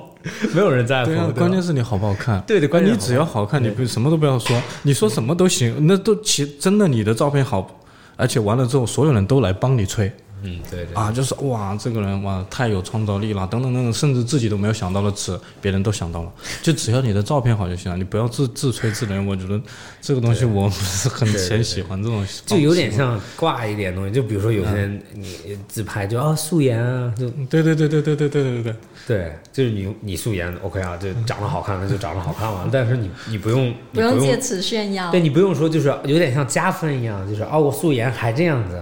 [0.53, 1.27] 没有人在乎对啊，。
[1.27, 2.41] 吧关键是你好不好看。
[2.47, 7.67] 对对关键你只要好看，你不什么都不要说，你说什么都行，那都其真的你的照片好，
[8.15, 10.11] 而且完了之后，所有人都来帮你吹。
[10.45, 16.31] 嗯，对对啊，就是哇，这个人哇太有创造力了，等等等等，甚至自己都没有想到的词，别人都想到了。
[16.63, 19.23] 就只要你的照片好就行了，你不要自自吹自擂。
[19.25, 19.61] 我觉得
[20.01, 22.85] 这个东西我不是很很喜欢这种，就有点。
[22.95, 28.75] 像挂一点东西，就比如说有些人你自拍就啊素颜啊，就对对对对对对对对对。
[29.07, 35.11] 对，就是你你素颜 OK 啊，就长得好看那就长得好看嘛，但是你你不用不用借此炫耀。
[35.11, 38.81] 对你不用说就是有点像加分一样，就是啊我素颜还这样子，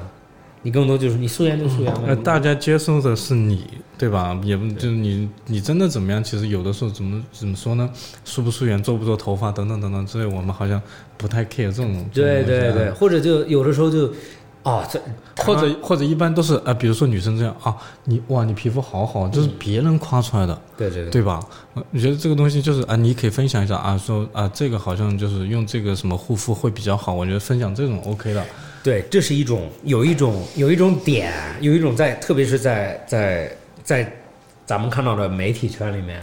[0.64, 3.66] 你更多就是你素颜就素颜大家接受的是你，
[3.98, 4.40] 对吧？
[4.44, 6.24] 也不就是你，你真的怎么样？
[6.24, 7.90] 其实有的时候怎么怎么说呢？
[8.24, 10.82] 素不素颜，做不做头发，等等等等之类，我们好像
[11.18, 12.10] 不太 care 这种。
[12.14, 14.10] 对对对，，或者就有的时候就
[14.64, 15.02] 哦这
[15.44, 21.42] 或者或者一般都是啊、比如说女生这样啊，你哇，你皮肤好好，就是别人夸出来的，对对对对吧？
[21.74, 28.46] 我我觉得这个东西就是啊，你可以分享一下啊，说啊，这个好像就是用这个什么护肤会比较好，我觉得分享这种 OK 的。
[28.84, 31.32] 对，这是一种有一种有一种点，
[31.62, 33.50] 有一种在，特别是在在
[33.82, 34.14] 在
[34.66, 36.22] 咱们看到的媒体圈里面，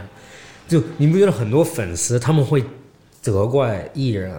[0.67, 2.63] 就你不觉得很多粉丝他们会
[3.19, 4.31] 责怪艺人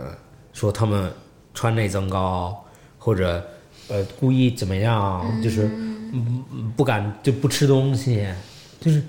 [0.53, 1.11] 说他们
[1.53, 2.65] 穿内增高，
[2.97, 3.45] 或者
[3.89, 5.69] 呃故意怎么样，就是
[6.13, 8.25] 嗯不敢就不吃东西，
[8.81, 9.03] 就是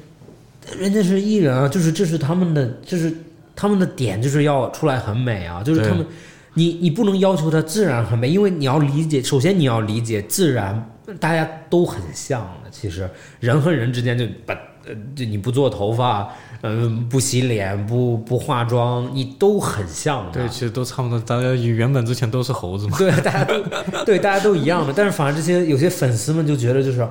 [0.76, 3.16] 人家是艺人啊，就是这是他们的，就是
[3.56, 6.04] 他们的点就是要出来很美啊，就是他们。
[6.56, 10.90] 你你不能要求它自然很美，因为你要理解，首先你要理解自然，
[11.20, 12.70] 大家都很像的。
[12.70, 14.54] 其实人和人之间就把
[14.86, 16.30] 呃，就你不做头发，
[16.62, 20.32] 嗯、不洗脸，不不化妆，你都很像的。
[20.32, 22.98] 对，其实都差不多，大家原本之前都是猴子嘛。
[22.98, 24.92] 对，大家都对，大家都一样的。
[24.94, 27.08] 但是反而这些有些粉丝们就觉得就是，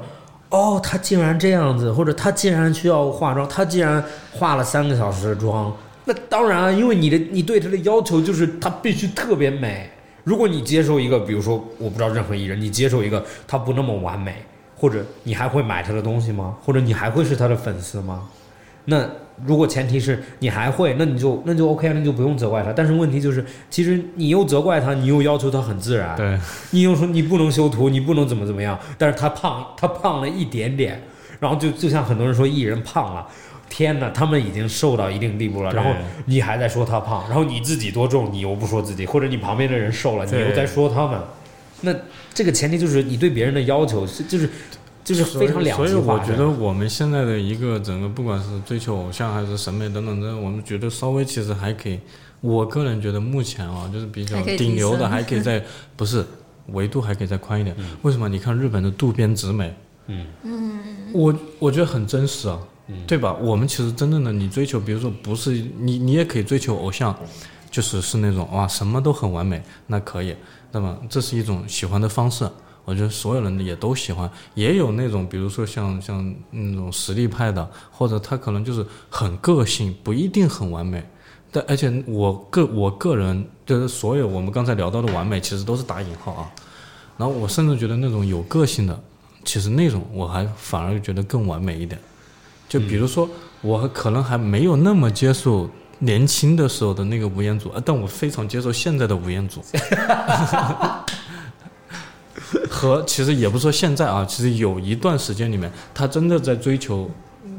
[0.50, 5.74] 哦，他竟然这样子，或者他竟然需要化妆，他竟然化了三个小时的妆，
[6.04, 9.90] 那当然啊，因为你的你对他的要求就是他必须特别美。
[10.24, 14.36] 如果你接受一个，比如说我不知道任何艺人，你接受一个他不那么完美，
[14.76, 16.56] 或者你还会买他的东西吗？
[16.62, 18.28] 或者你还会是他的粉丝吗？
[18.84, 19.08] 那
[19.46, 22.72] 如果前提是你还会，那你就那就 OK 了，那你就不用责怪他。
[22.72, 26.38] 但是问题就是，其实你又责怪他，你又要求他很自然，对，
[26.70, 31.00] 你又说你不能修图，你不能怎么怎么样，但是他胖，他胖了一点点，
[31.38, 33.26] 然后就就像很多人说艺人胖了，
[33.74, 35.90] 天哪，他们已经瘦到一定地步了，然后
[36.26, 41.18] 你还在说他胖，然后你自己多重，你又不说自己，或者你旁边的人瘦了，你又在说他们，
[41.80, 41.94] 那
[42.34, 44.50] 这个前提就是你对别人的要求是就是
[45.02, 45.88] 就是非常两所以。
[45.88, 46.26] 极化的。
[46.26, 51.98] 所以我觉得我们现在的一个整个，不管是追求偶像还是审美等等的，我们觉得稍微其实还可以。
[52.42, 55.62] 我个人觉得目前啊，就是比较顶流的，还可以再
[55.96, 56.22] 不是
[56.66, 57.74] 维度还可以再宽一点。
[58.02, 58.28] 为什么？
[58.28, 59.74] 你看日本的渡边直美，
[60.08, 60.80] 嗯嗯
[61.12, 62.58] 我我觉得很真实啊，
[62.92, 63.34] 嗯对吧？
[63.40, 67.14] 我们其实真正的你追求，比如说不是你，你也可以追求偶像，
[67.70, 70.34] 就是是那种哇什么都很完美，那可以。
[70.70, 72.48] 那么这是一种喜欢的方式，
[72.84, 74.30] 我觉得所有人也都喜欢。
[74.54, 81.02] 也有那种比如说像像那种实力派的，或者他可能就是很个性，不一定很完美。
[81.50, 86.50] 但而且我个我个人就是所有我们刚才聊到的完美，其实都是打引号啊。
[87.18, 88.98] 然后我甚至觉得那种有个性的，
[89.44, 92.00] 其实那种我还反而觉得更完美一点。
[92.72, 93.28] 就比如说，
[93.60, 95.68] 我可能还没有那么接受
[95.98, 99.60] 年轻的时候的那个吴彦祖，呃但我非常接受现在的吴彦祖。
[102.70, 107.10] 和其实也不说现在啊，其实有一段时间里面，他真的在追求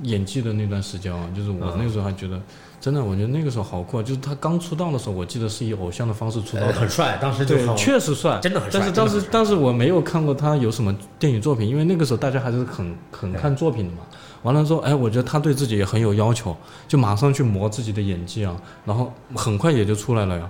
[0.02, 2.42] 演技的那段时间啊，就是我那个时候还觉得，
[2.82, 4.04] 真的，我觉得那个时候好酷啊！
[4.04, 14.00] 就是他刚出道的时候，我记得是以偶像的方式出道的，呃很帅，当时就对，很确实帅，真的很帅但是当时当时但是我没有看过他有什么电影作品，因为那个时候大家还是很很看作品的嘛。
[14.44, 16.56] 完了之后，哎，我觉得他对自己也很有要求，
[16.88, 20.50] 就马上去磨自己的演技啊，然后很快也就出来了呀。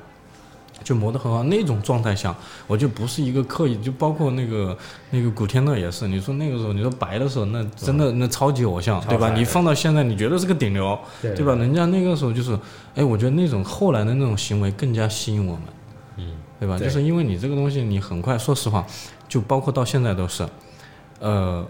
[0.83, 2.35] 就磨得很好，那种状态下，
[2.67, 4.77] 我就不是一个刻意，就包括那个
[5.11, 6.09] 那个古天乐也是。
[6.09, 9.33] 你说那个时候，你说白的时候，那真的那超级偶像，对吧？
[9.33, 11.55] 你放到现在，你觉得是个顶流，对对吧？
[11.55, 12.59] 人家那个时候就是，
[12.95, 15.61] 哎，我觉得那种后来的那种行为更加吸引我们，
[16.17, 16.77] 嗯，对吧？
[16.77, 18.85] 对就是因为你这个东西，你很快，说实话，
[19.29, 20.45] 就包括到现在都是，
[21.19, 21.65] 呃，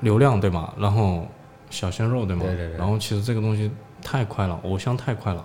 [0.00, 0.72] 流量对吗？
[0.76, 1.24] 然后
[1.70, 2.42] 小鲜肉对吗？
[2.44, 3.70] 对对对然后其实这个东西
[4.02, 5.44] 太快了，偶像太快了。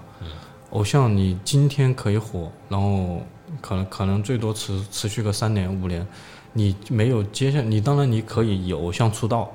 [0.72, 3.22] 偶像你今天可以火，然后
[3.62, 6.06] 可能可能最多持持续个三年五年，
[6.52, 9.52] 你没有接下，你当然你可以以偶像出道，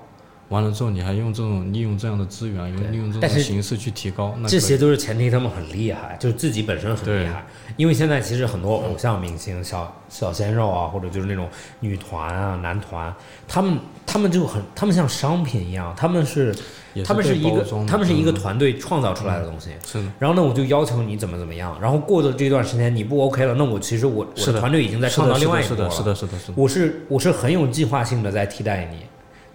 [0.49, 7.45] 完了之后你还用这种利用这样的资源，用利用这种形式去提高，那这些都是前提，他们很厉害，就是自己本身很厉害。
[7.77, 11.49] 因为现在其实很多偶像明星、小小鲜肉啊，或者就是那种
[11.81, 13.15] 女团啊、男团，
[13.47, 16.55] 他们他们就很，他们像商品一样，他们是
[16.95, 19.71] 也他们是一个他们是一个嗯团队创造出来的东西。
[19.85, 20.11] 是的。
[20.19, 25.91] 然后呢，我就要求你怎么怎么样，然后过了这段时间你不 OK 了，那我其实我我的团队已经在创造另外一是的，波了。
[25.91, 26.55] 是的，是的，是的，是的。
[26.57, 29.05] 我是我是很有计划性的在替代你，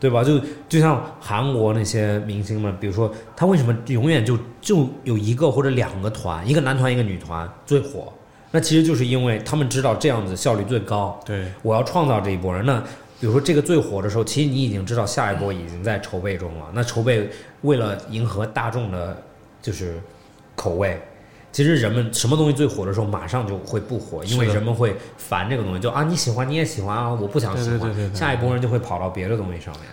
[0.04, 0.22] 对吧？
[0.22, 0.38] 就
[0.68, 8.12] 就像韩国那些明星们，比如说他为什么永远就就有一个或者两个团，一个男团一个女团最火？
[8.52, 11.18] 那其实就是因为他们知道这样子效率最高。
[11.26, 12.66] 对，我要创造这一波人。
[12.66, 12.78] 那
[13.22, 16.66] 比如说这个最火的时候，其实你已经知道下一波已经在筹备中了。
[16.74, 17.30] 那筹备
[17.62, 19.18] 为了迎合大众的，
[19.62, 20.02] 就是
[20.54, 21.02] 口味。
[21.54, 28.16] 其实人们什么东西最火的时候，马上就会不火，因为人们会烦这个东西，就啊你喜欢你也喜欢啊，我不想喜欢，对对对对对。
[28.16, 29.84] 下一波人就会跑到别的东西上面。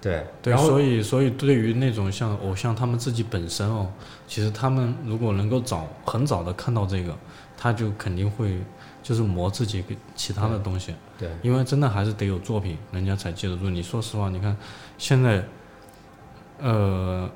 [0.00, 3.86] 对，对，所以所以对于那种像偶像他们自己本身哦，
[4.26, 7.16] 其实他们如果能够早很早的看到这个，
[7.56, 8.58] 他就肯定会
[9.00, 13.70] 就是磨自己给其他的东西，对因为真的还是得有作品，人家才记得住。
[13.70, 14.56] 你说实话，你看
[14.98, 15.44] 现在，
[16.58, 17.30] 呃，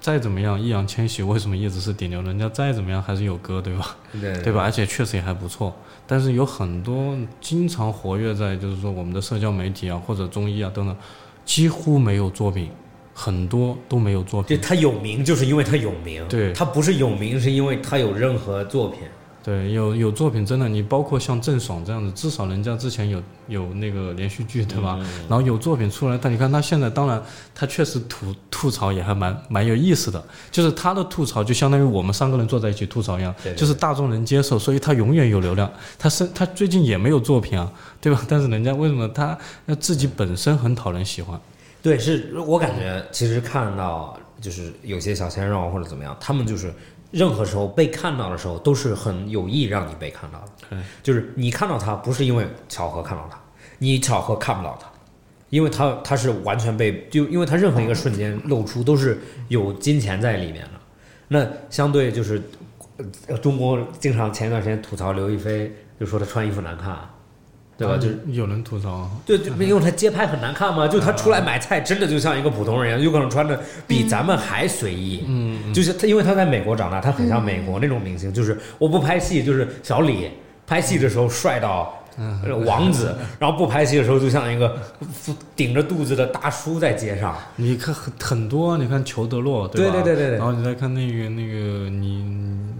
[0.00, 2.22] 再怎么样，易烊千玺为什么一直是顶流？
[2.22, 3.96] 人家再怎么样还是有歌，对吧？
[4.18, 4.62] 对对吧？？
[4.62, 5.74] 而且确实也还不错。
[6.06, 10.96] 但是有很多经常活跃在就是说我们的社交媒体啊或者综艺啊等等，
[11.44, 12.70] 几乎没有作品，
[13.14, 14.56] 很多都没有作品。
[14.56, 16.26] 对他有名，就是因为他有名。
[16.28, 19.00] 对他不是有名，是因为他有任何作品。
[19.42, 24.98] 对，有有作品真的，你包括像郑爽这样子，至少人家之前有有那个连续剧，对吧？
[25.00, 27.22] 嗯然后有作品出来，但你看他现在，当然
[27.54, 35.70] 他确实吐吐槽也还蛮蛮有意思的，就是他的吐槽就相当于我们三个人坐在一起吐槽一样，对对就是大众能接受，所以他永远有流量。
[35.98, 38.22] 他是他最近也没有作品啊，对吧？
[38.28, 41.40] 但是人家为什么他那自己本身很讨人喜欢？
[41.82, 46.70] 对，是我感觉其实看到就是有些小鲜肉或者怎么样，他们就是
[47.10, 50.76] 任何时候被看到的时候，都是很有意让你被看到的。
[51.02, 53.38] 就是你看到他不是因为巧合看到他，
[53.78, 54.88] 你巧合看不到他，
[55.48, 60.70] 因为他他是完全被就因为他任何一个瞬间露出都是有金钱在里面的。
[61.26, 62.42] 那相对就是，
[63.26, 66.96] 呃中国经常前一段时间吐槽刘亦菲，就说她穿衣服难看，
[67.80, 67.96] 对吧？
[67.96, 75.24] 就是有人吐槽啊，对，就因为他街拍很难看嘛，就他出来买菜，真的就像一个普通人一样，有可能穿的比咱们还随意。
[75.26, 80.30] 嗯，就是他，因为他在美国长大，他很像美国那种明星，就是我不拍戏，就是小李
[80.66, 81.96] 拍戏的时候帅到。
[82.44, 84.76] 呃王子，然后不拍戏的时候就像一个
[85.56, 89.72] 顶着肚子的大叔在街上，你看很很多啊，你看裘德洛，吧？
[89.74, 90.36] 对对对对对。
[90.36, 92.24] 然后你再看那个那个你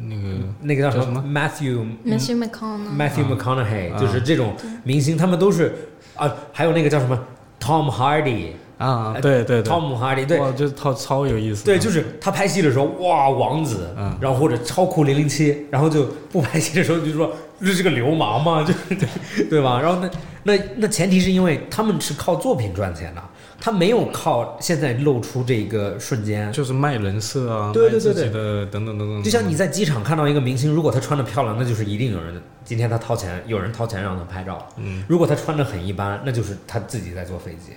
[0.08, 3.98] 那个那个叫叫什么？Matthew Matthew McConaughey，Matthew McConaughey，、啊。
[3.98, 5.74] 就是这种明星，他们都是
[6.14, 7.18] 啊，还有那个叫什么
[7.58, 11.64] Tom Hardy，啊，对对对，汤姆哈迪，对，哇，就是套超有意思。
[11.64, 14.16] 对，就是他拍戏的时候，哇，王子，嗯。
[14.20, 17.30] 然后或者超酷零零七，然后就不拍戏的时候就说
[17.60, 19.80] 这是个流氓嘛，就 对对吧？
[19.80, 20.10] 然后那
[20.44, 23.22] 那那前提是因为他们是靠作品赚钱的，
[23.60, 26.50] 他没有靠现在露出这个瞬间。
[26.52, 29.22] 就是卖人设啊，对对对卖自己的等等等等。
[29.22, 34.66] 就像你在机场看到一个明星，如果他穿的漂亮，那就是一定有人今天他掏钱，有人掏钱让他拍照。
[34.76, 37.72] 嗯，如果他穿的很一般，那就是他自己在坐飞机，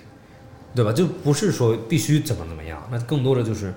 [0.74, 0.90] 对吧？
[0.92, 3.72] 就不是说必须怎么怎么样，那更多的就是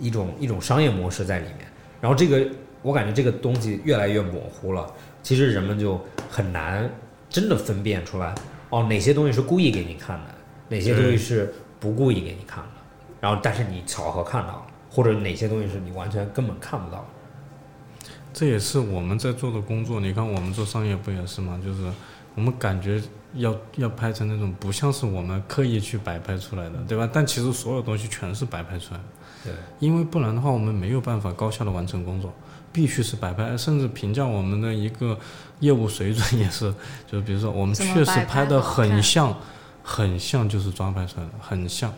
[0.00, 1.66] 一种一种商业模式在里面。
[2.00, 2.44] 然后这个
[2.82, 4.84] 我感觉这个东西越来越模糊了，
[5.22, 6.00] 其实人们就
[6.30, 6.90] 很难
[7.28, 8.34] 真的分辨出来
[8.70, 10.34] 哦，哪些东西是故意给你看的，
[10.68, 12.70] 哪些东西是不故意给你看的。
[13.20, 18.08] 然后但是你巧合看到了，或者哪些东西是你完全根本看不到的。
[18.32, 20.00] 这也是我们在做的工作。
[20.00, 21.60] 你看我们做商业不也是吗？
[21.62, 21.92] 就是
[22.34, 23.00] 我们感觉
[23.34, 27.08] 要要拍成那种不像是我们刻意去摆拍出来的，对吧？
[27.12, 29.04] 但其实所有东西全是摆拍出来的。
[29.44, 32.32] 对，因为不然的话，我们没有办法高效的完成工作，
[32.72, 35.18] 必须是摆拍，甚至评价我们的一个
[35.60, 36.72] 业务水准 也是，
[37.06, 39.36] 就是比如说我们确实拍拍的很像，
[39.82, 41.92] 很像就是抓拍出来的，很像，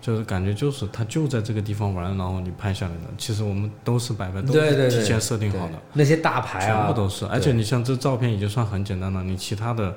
[0.00, 3.00] 就是感觉就是他就在这个地方玩，然后你拍下来的。
[3.16, 7.24] 其实我们都是摆拍，都是提前设定好的，那些大牌啊，全部都是。
[7.26, 9.94] 而且你像这照片已经算很简单了，你其他的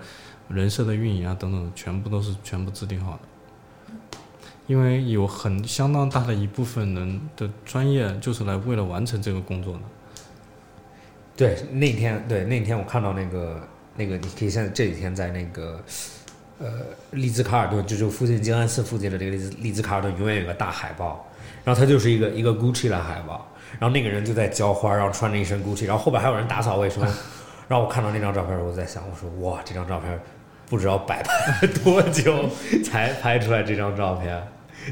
[0.50, 3.20] 人设的运营啊等等，全部都是全部制定好的。
[4.66, 9.80] 因为有很相当大的一部分人的专业就是来为了完成这个工作的。
[11.36, 13.60] 对，那天对那天我看到那个
[13.96, 15.84] 那个，你可以现在这几天在那个
[16.60, 16.68] 呃
[17.12, 21.28] 利兹卡尔顿，就就附近静安寺附近的这个利兹利兹卡尔顿，永远有个大海报，
[21.64, 23.48] 然后它就是一个一个 Gucci 的海报，
[23.80, 27.02] 然后那个人就在浇花，然后穿着一身 Gucci，然后后边还有人打扫卫生，
[27.68, 30.20] 然后我看到那张照片，我在想，我说哇，这张照片
[30.70, 32.48] 不知道摆拍了多久
[32.84, 34.42] 才拍出来这张照片，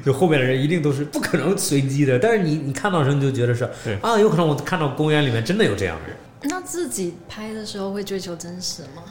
[0.03, 3.63] 就后面的人一定都是不可能随机的，但是你你看到的时候你就觉得是
[4.01, 6.17] 啊，有可能我看到公园里面真的有这样的人。
[6.43, 9.03] 那自己拍的时候会追求真实吗？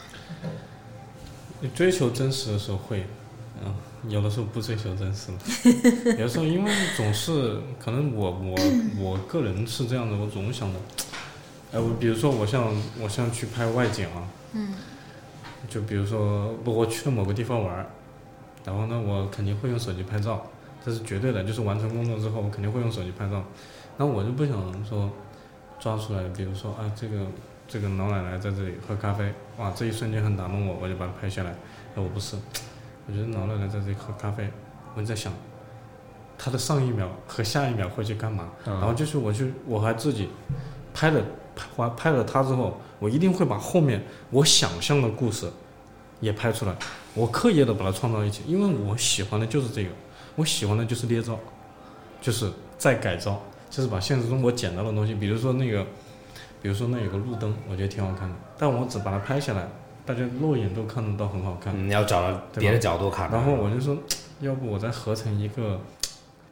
[1.61, 3.07] 你追求真实的时候会，
[3.62, 3.74] 嗯，
[4.11, 5.39] 有的时候不追求真实了，
[6.18, 8.57] 有的时候因为总是可能我我
[8.99, 10.78] 我个人是这样的，我总想着，
[11.72, 14.74] 哎，我比如说我像我像去拍外景啊，嗯，
[15.68, 17.87] 就比如说不我去了某个地方玩，
[18.64, 20.47] 然后呢我肯定会用手机拍照，
[20.83, 23.45] 这是绝对的，就是完成工作之后我肯定会用手机拍照，
[23.99, 24.55] 那我就不想
[24.89, 25.11] 说
[25.81, 27.26] 抓出来，比如说啊这个
[27.66, 31.51] 这个老奶奶在这里喝咖啡，哇这一瞬间很打动我，我就把它拍下来。
[31.51, 31.57] 哎
[31.97, 32.37] 我不是，
[33.09, 34.49] 我觉得老奶奶在这里喝咖啡，
[34.95, 35.33] 我就在想，
[36.39, 38.51] 她的上一秒和下一秒会去干嘛？
[38.64, 40.28] 然后就是我去我还自己
[40.93, 41.20] 拍了
[41.57, 45.51] 拍完拍了她之后，我一定会把后面我想象的故事
[46.20, 46.76] 也拍出来，
[47.14, 49.91] 我刻意的把它创造一起，因为我喜欢的就是这个，
[50.37, 51.39] 我喜欢的就是捏造，
[52.20, 55.87] 就是再改造，就是把现实中我捡到的东西，比如说那个，
[56.61, 59.68] 比如说那有个路灯，我觉得挺好看的，但我只把它拍下来，
[60.05, 61.75] 大家肉眼都看得到很好看。
[61.89, 63.31] 你，要找到别的角度看。
[63.31, 63.97] 然后我就说，
[64.41, 65.81] 要不我再合成一个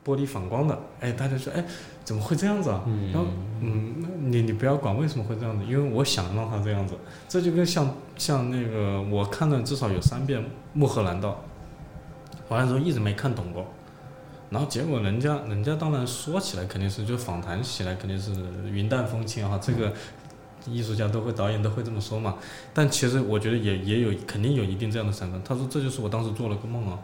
[0.04, 1.64] 玻璃反光的，哎，大家说，哎，
[2.04, 2.82] 怎么会这样子啊？
[2.86, 3.12] 嗯。
[3.12, 3.26] 然后，
[3.60, 6.94] 嗯，那你你不要管为什么会这样子，因为我想让它这样子，
[7.28, 10.40] 这就跟像像那个我看了至少有三遍
[10.72, 11.44] 《穆赫兰道》，
[12.52, 13.66] 完了之后一直没看懂过，
[14.50, 18.32] 然后结果人家人家当然说起来肯定是就访谈起来肯定是
[18.72, 19.92] 云淡风轻啊，这个
[20.66, 22.36] 艺术家都会导演都会这么说嘛，
[22.74, 25.40] 但其实我觉得也也有肯定有一定这样的成分。
[25.44, 26.98] 他说这就是我当时做了个梦啊，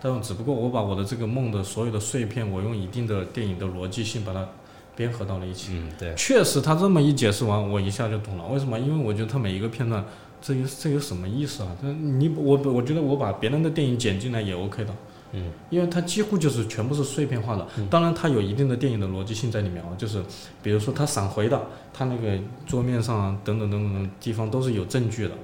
[0.00, 4.46] 但只不过我把我的这个梦的所有的碎片，我用一定的电影的逻辑性把它
[4.94, 5.72] 编合到了一起。
[5.74, 8.46] 嗯，对，确实，他这么一解释完，我一下就懂了。
[8.46, 8.78] 为什么？
[8.78, 10.04] 因为我觉得他每一个片段，
[10.40, 11.76] 这有这有什么意思啊？
[11.80, 14.94] 这你我我觉得我把别人的电影剪进来也 OK 的。
[15.32, 20.22] 嗯，因为它几乎就是全部是碎片化的，当然它有一定的电影的逻辑性在里面啊，就是
[20.62, 21.60] 比如说它闪回的，
[21.92, 25.34] 它那个桌面上啊等等等等的地方都是有证据的，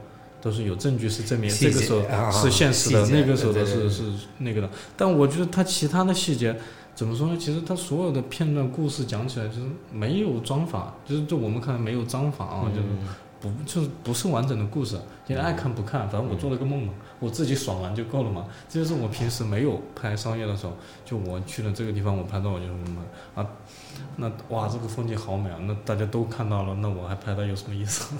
[0.40, 4.04] 都是有证据是证明这个时候啊是现实的，那个时候的是是
[4.38, 4.70] 那个的。
[4.96, 6.56] 但我觉得它其他的细节
[6.94, 7.36] 怎么说呢？
[7.38, 9.60] 其实它所有的片段故事讲起来就是
[9.92, 12.88] 没有章法，就是就我们看来没有章法啊，就是
[13.40, 18.46] 不就是不是完整的故事，你爱看不看，反正我做了个梦嘛，我自己爽完就够了嘛。
[18.68, 20.72] 这就是我平时没有拍商业的时候，
[21.04, 23.02] 就我去了这个地方，我拍到我就什么
[23.34, 23.46] 啊，
[24.16, 28.14] 那哇这个风景好美啊，那大家都看到了，那我还拍它有什么意思？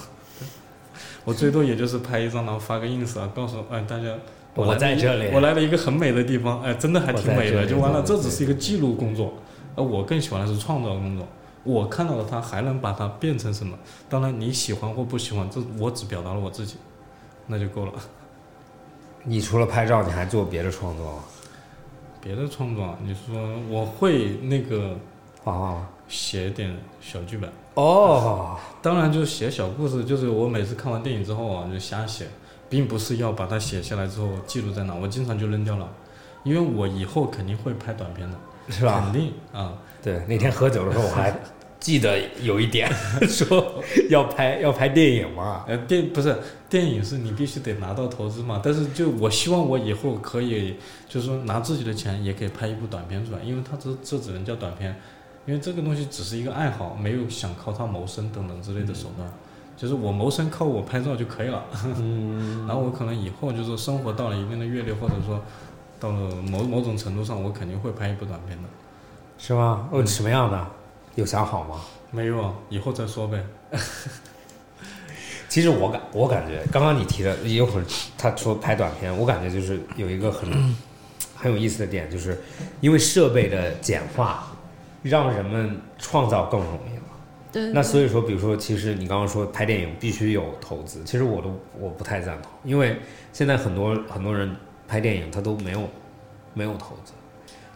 [1.24, 4.14] 我最多也就是拍一张，然后发个 ins 啊，告诉哎大家。
[4.54, 8.02] 我在这里我来了一个很美的地方，哎，真的还挺美的，就完了。
[8.02, 9.34] 这只是一个记录工作，
[9.74, 11.28] 而我更喜欢的是创造工作。
[11.66, 13.76] 我看到了它，还能把它变成什么？
[14.08, 16.76] 当然，你喜欢或不喜欢，这我只表达了我自己，
[17.46, 17.92] 那就够了。
[19.24, 21.18] 你除了拍照，你还做别的创作吗？
[22.20, 23.36] 别的创作啊，你说
[23.68, 24.96] 我会那个
[25.42, 25.88] 画画吗？
[26.08, 32.26] 写点小剧本，哦，当然就是写小故事，就是我每次看完电影之后啊，就瞎写，
[32.68, 35.88] 并不是要把它写下来之后记录在哪，我经常就扔掉了，
[36.44, 38.36] 因为我以后肯定会拍短片的，
[38.68, 39.02] 是吧？
[39.04, 39.72] 肯定啊。
[40.02, 41.36] 对，那天喝酒的时候我还
[41.78, 42.90] 记得有一点
[43.28, 45.64] 说要拍要拍电影嘛。
[45.68, 46.36] 呃，电不是
[46.68, 50.76] 电影是你必须得拿到投资嘛，但是就我希望我以后可以，
[51.08, 54.96] 就是说拿自己的钱也可以拍一部短片出来，因为它这这只能叫短片，
[55.46, 59.30] 因为这个东西只是一个爱好，没有想靠它谋生等等之类的手段，
[59.76, 61.62] 就是我谋生靠我拍照就可以了，
[61.98, 65.40] 嗯， 然后我可能以后就是生活到了一定的阅历，或者说
[66.00, 68.68] 到了某某种程度上，我肯定会拍一部短片的。
[69.38, 69.88] 是吗？
[69.92, 70.66] 哦，什么样的？
[71.16, 71.80] 有想好吗？
[72.12, 73.44] 没有啊，以后再说呗。
[75.48, 77.84] 其实我感我感觉，刚刚你提的有会儿
[78.16, 80.48] 他说拍短片，我感觉就是有一个很
[81.34, 82.40] 很有意思的点，就是
[82.80, 84.46] 因为设备的简化，
[85.02, 87.02] 让人们创造更容易了。
[87.52, 92.98] 对，那所以说，比如说，其实你刚刚说拍电影必须有投资，其实我都我不太赞同，因为
[93.32, 94.54] 现在很多很多人
[94.86, 95.88] 拍电影他都没有
[96.52, 97.12] 没有投资，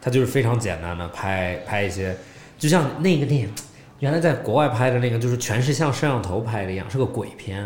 [0.02, 2.14] 他就是非常简单的拍拍一些，
[2.60, 3.48] 就像那个电影，
[3.98, 7.64] 原来在国外拍的那个，就是全是像摄像头拍的一样，是个鬼片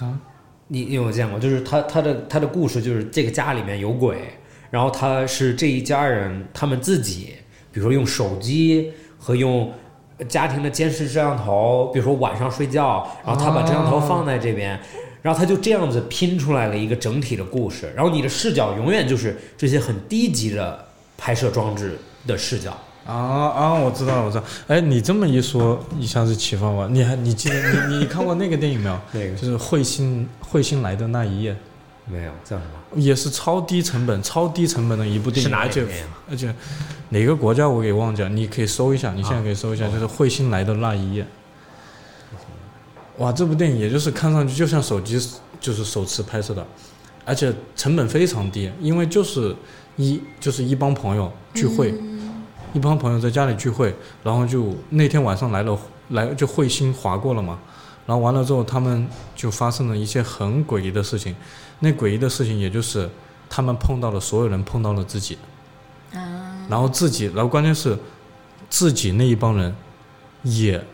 [0.00, 0.18] 啊。
[0.66, 1.38] 你你有见过？
[1.38, 4.30] 就是他他的他的故事就是这个家里面有鬼，
[4.70, 7.34] 然后他是这一家人他们自己，
[7.70, 9.70] 比如说用手机和用
[10.26, 14.80] 家庭的监视摄像头，比如说晚上睡觉，然后他把摄像头放在这边，
[15.20, 20.82] 然后他就这样子拼出来了一个整体的故事，然后你的视角永远就是这些很低级的
[21.18, 22.74] 拍摄装置的视角。
[23.06, 23.74] 啊啊！
[23.74, 24.44] 我知道了，我知道。
[24.66, 26.88] 哎，你这么一说，一下子启发我。
[26.88, 27.54] 你还你记得
[27.88, 28.98] 你你你看过那个电影没有？
[29.12, 31.56] 那个就是彗星彗星来的那一夜。
[32.06, 33.00] 没有叫什么？
[33.00, 35.88] 也是超低成本、超低成本的一部电影，而且哪？
[36.30, 36.54] 而且
[37.08, 41.26] 哪个国家我给忘记了，你可以搜一下，你现在可以搜一下，啊就是彗星来的那一夜。
[43.18, 45.18] 哇，这部电影也就是看上去就像手机
[45.60, 46.66] 就是手持拍摄的，
[47.24, 49.56] 而且成本非常低，因为就是
[49.96, 51.94] 一就是一帮朋友聚会，
[52.74, 55.78] 一帮朋友在家里聚会，然后就那天晚上来了
[56.10, 57.58] 来就彗星划过了嘛，
[58.04, 61.34] 然后完了之后他们就发生了一些很诡异的事情，
[61.78, 63.08] 那诡异的事情也就是
[63.48, 65.38] 他们碰到了所有人碰到了自己。
[66.12, 67.96] 啊，然后自己，然后关键是
[68.68, 69.74] 自己那一帮人
[70.42, 70.84] 也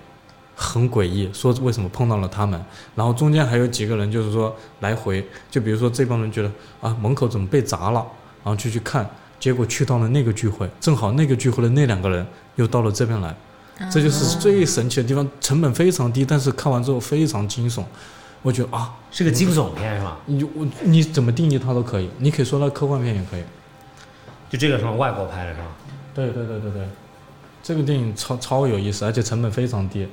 [0.55, 2.63] 很诡异，说为什么碰到了他们，
[2.95, 6.53] 然后中间还有几个人就是说来回，就比如说这帮人觉得
[6.83, 8.07] 啊门口怎么被砸了，
[8.45, 9.09] 然后就去看，
[9.41, 12.25] 结果去到了那个聚会，正好那个聚会的那两个人
[12.57, 13.35] 又到了这边来，
[13.91, 17.83] 这就是最神奇的地方，成本非常低，但是看完之后非常惊悚，
[18.43, 20.19] 我觉得啊，是个惊悚片是吧？
[20.27, 23.43] 你我你怎么定义它都可以，你可以说它科幻片也可以。
[24.51, 24.93] 就这个是吗？
[24.93, 25.67] 外国拍的是吧？
[26.15, 26.89] 对对对对对，
[27.63, 30.07] 这个电影超超有意思，而且成本非常低。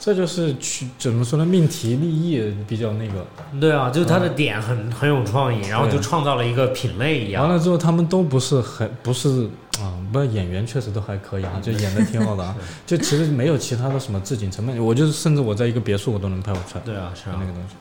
[0.00, 1.44] 这就是去怎么说呢？
[1.44, 3.26] 命题立意比较那个。
[3.60, 7.46] 对啊，就是它的点很很有创意，然后就创造了一个品类一样。
[7.46, 9.46] 完了之后，他们都不是很不是
[9.78, 12.56] 啊，不演员确实都还可以啊， 就演的挺好的啊。
[12.86, 16.80] 就其实没有其他的什么置景成本，我就是甚至我在一个别墅我都能拍出来。
[16.82, 17.74] 对啊，是啊那，个东西。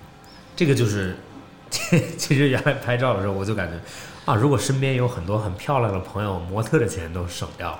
[0.57, 1.15] 这个就是，
[2.17, 3.79] 其实原来拍照的时候我就感觉
[4.29, 7.79] 啊，如果身边有很多很漂亮的朋友，模特的钱都省掉了。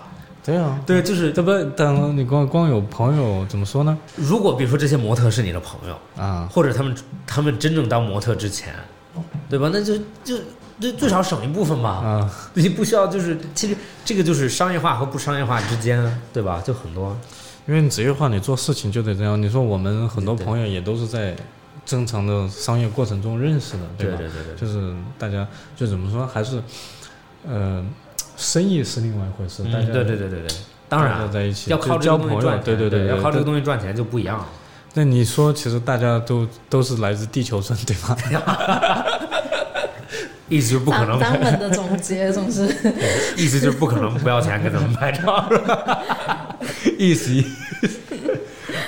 [0.49, 3.97] 对啊，对，就是这不，但你光光有朋友怎么说呢？
[4.15, 6.95] 如果比如说这些模特是你的朋友，啊，或者他们
[7.27, 8.73] 他们真正当模特之前，
[9.49, 9.69] 对吧？
[9.71, 10.37] 那就就
[10.79, 11.89] 就最少省一部分吧。
[11.89, 16.61] 啊，你不需要就是，其实这个就是商业化和不商业化之间，对吧？
[16.65, 17.15] 就很多。
[17.67, 19.39] 因为你职业化，你做事情就得这样。
[19.39, 21.35] 你说我们很多朋友也都是在
[21.85, 23.89] 正常的商业过程中认识的，吧？
[23.95, 26.59] 对对对对，就是大家就怎么说，还是，
[27.47, 27.85] 呃，
[28.39, 29.61] 生意是另外一回事。
[29.65, 30.47] 大嗯，家对对对对对，
[30.87, 34.47] 当然在一起要靠交朋友这个东西赚，钱，对对对对，要靠这个东西赚钱就不一样了。
[34.93, 38.17] 那你说，其实大家都都是来自地球村，对吧？
[40.47, 42.63] 意思就是不可能版本 的总结总是
[43.37, 45.47] 意思就是不可能不要钱给他们拍照，
[46.97, 48.08] 意思意思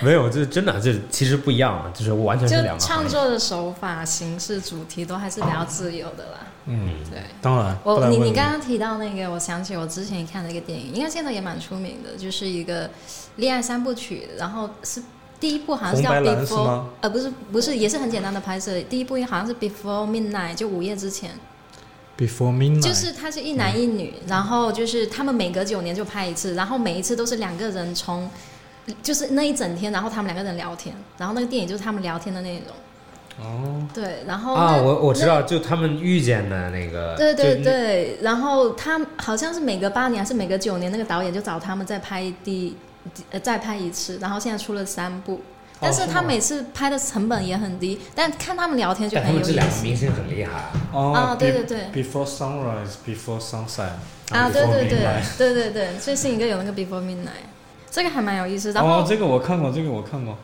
[0.06, 2.84] 没有，这真的这其实不一样的，就是完全就是两个。
[2.84, 6.40] 创作的手法、形式、主题都还是比较自由的啦。
[6.66, 7.22] 嗯，对。
[7.42, 7.78] 当然。
[7.84, 12.90] 我你你刚刚提到那个，我想起我之前看的一个电影，应该现在也蛮出名的，就是一个
[13.38, 15.02] 恋爱三部曲，然后是
[15.40, 21.32] 第一部好像是叫 Before，呃不是不是，也是很简单的拍摄，第一部好像是 Before Midnight，就午夜之前
[22.18, 28.30] ，Before midnight，就是他是一男一女，然后就是他们每隔九年就拍一次，然后每一次都是两个人从，
[29.02, 35.26] 就是那一整天，然后他们两个人聊天，然后那个电影就是他们聊天的内容，哦，对，然后啊，我我知。
[35.26, 42.76] 道，就他们遇见的那个，对对对，然后他好像是每隔八年还是每隔九年，那个导演就找他们再拍第
[43.30, 45.42] 呃再拍一次，然后现在出了三部，
[45.80, 50.72] 但是他每次拍的成本也很低，但看他们聊天就很有意们这两个思明星很厉害啊。
[50.92, 51.80] 哦啊，对对对。
[51.94, 53.92] Before sunrise, before sunset。
[54.30, 55.00] 啊，对对对
[55.38, 57.50] 对对对，最新一个有那个 Before Midnight，
[57.92, 58.72] 这个还蛮有意思。
[58.72, 60.36] 然后、哦，这个我看过，这个我看过。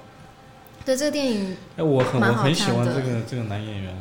[0.85, 3.93] 对这个电影，哎，我很我很喜欢这个这个男演员。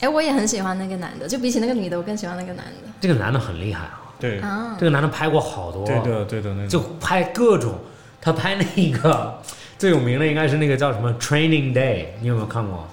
[0.00, 2.72] 哎，我也很喜欢那个男的，就比起那个女的，我更喜欢那个男的。
[3.00, 6.80] 这个男的很厉害啊，对，啊这，个男的拍过好多，对的对的那就。
[7.00, 7.78] 拍各种，
[8.20, 9.40] 他拍那个
[9.78, 12.86] 最有名的应该是那个叫什么《Training Day》，你有没有看过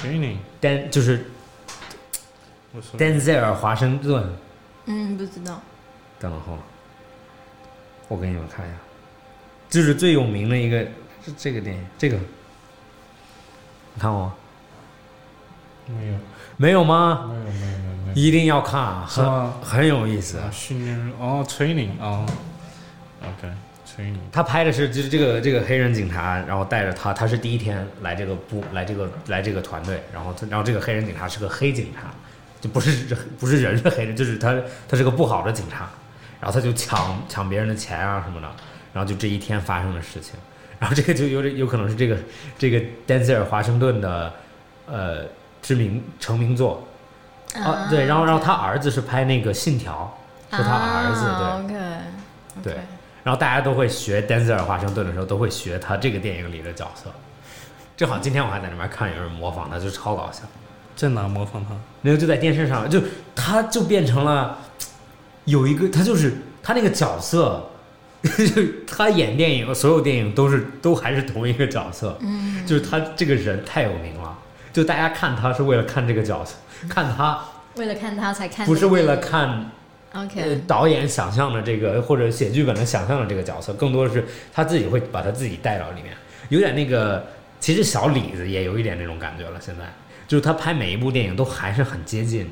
[0.00, 1.26] training，？Dan 就是
[2.72, 4.24] 我说丹泽尔·华盛顿，
[4.86, 5.60] 嗯，不知道。
[6.18, 6.58] 等会儿，
[8.08, 8.76] 我给你们看一下，
[9.74, 10.78] 就是最有名的一个
[11.24, 12.16] 是这个电影，这个
[13.92, 14.34] 你看过吗？
[15.88, 16.14] 没有
[16.56, 17.28] 没有吗？
[17.28, 18.14] 没有没有没有。
[18.14, 20.38] 一定要看啊，很很有意思。
[20.38, 22.24] 啊，训练哦，training 哦
[23.20, 24.20] ，OK，training。
[24.30, 32.14] 他拍的是就是这个这个黑人警察，然后带着他，他是第一天来这个部来这个来这个团队，然后他然后这个黑人警察是个黑警察，
[32.60, 34.56] 就不是不是人是黑人，就是他
[34.88, 35.90] 他是个不好的警察，
[36.40, 38.48] 然后他就抢抢别人的钱啊什么的，
[38.94, 40.34] 然后就这一天发生的事情，
[40.78, 42.16] 然后这个就有点有可能是这个
[42.56, 44.32] 这个丹泽尔·华盛顿的
[44.86, 45.24] 呃
[45.60, 46.86] 知名成名作
[47.54, 50.16] 啊，对，然后然后他儿子是拍那个《信条》，
[50.56, 51.68] 是他儿子
[52.62, 52.72] 对。
[52.72, 52.74] 对
[53.24, 57.10] 然后大家都会学丹泽尔·华盛顿的时候，都会学他这个电影里的角色。
[57.96, 60.42] 正好今天我还在那边看有人模仿他，就超搞笑。
[60.94, 61.74] 在哪模仿他？
[62.02, 63.00] 没有，就在电视上，就
[63.34, 64.58] 他就变成了
[65.46, 67.73] 有一个，他就是他那个角色，就是
[68.86, 74.38] 他演电影，所有电影都是都还是同一个角色，嗯， 就是他这个人太有名了，
[74.72, 76.54] 就大家看他是为了看这个角色，
[76.88, 77.38] 看他
[77.76, 79.70] 为了看他才看，不是为了看
[80.12, 86.14] 呃 OK，导演想象的这个或者写剧本的想象的这个角色，更多的是他自己会把他自己带到里面，
[86.48, 87.24] 有点那个。
[87.60, 89.84] 其实小李子也有一点那种感觉了，现在
[90.28, 92.46] 就是他拍每一部电影都还是很接近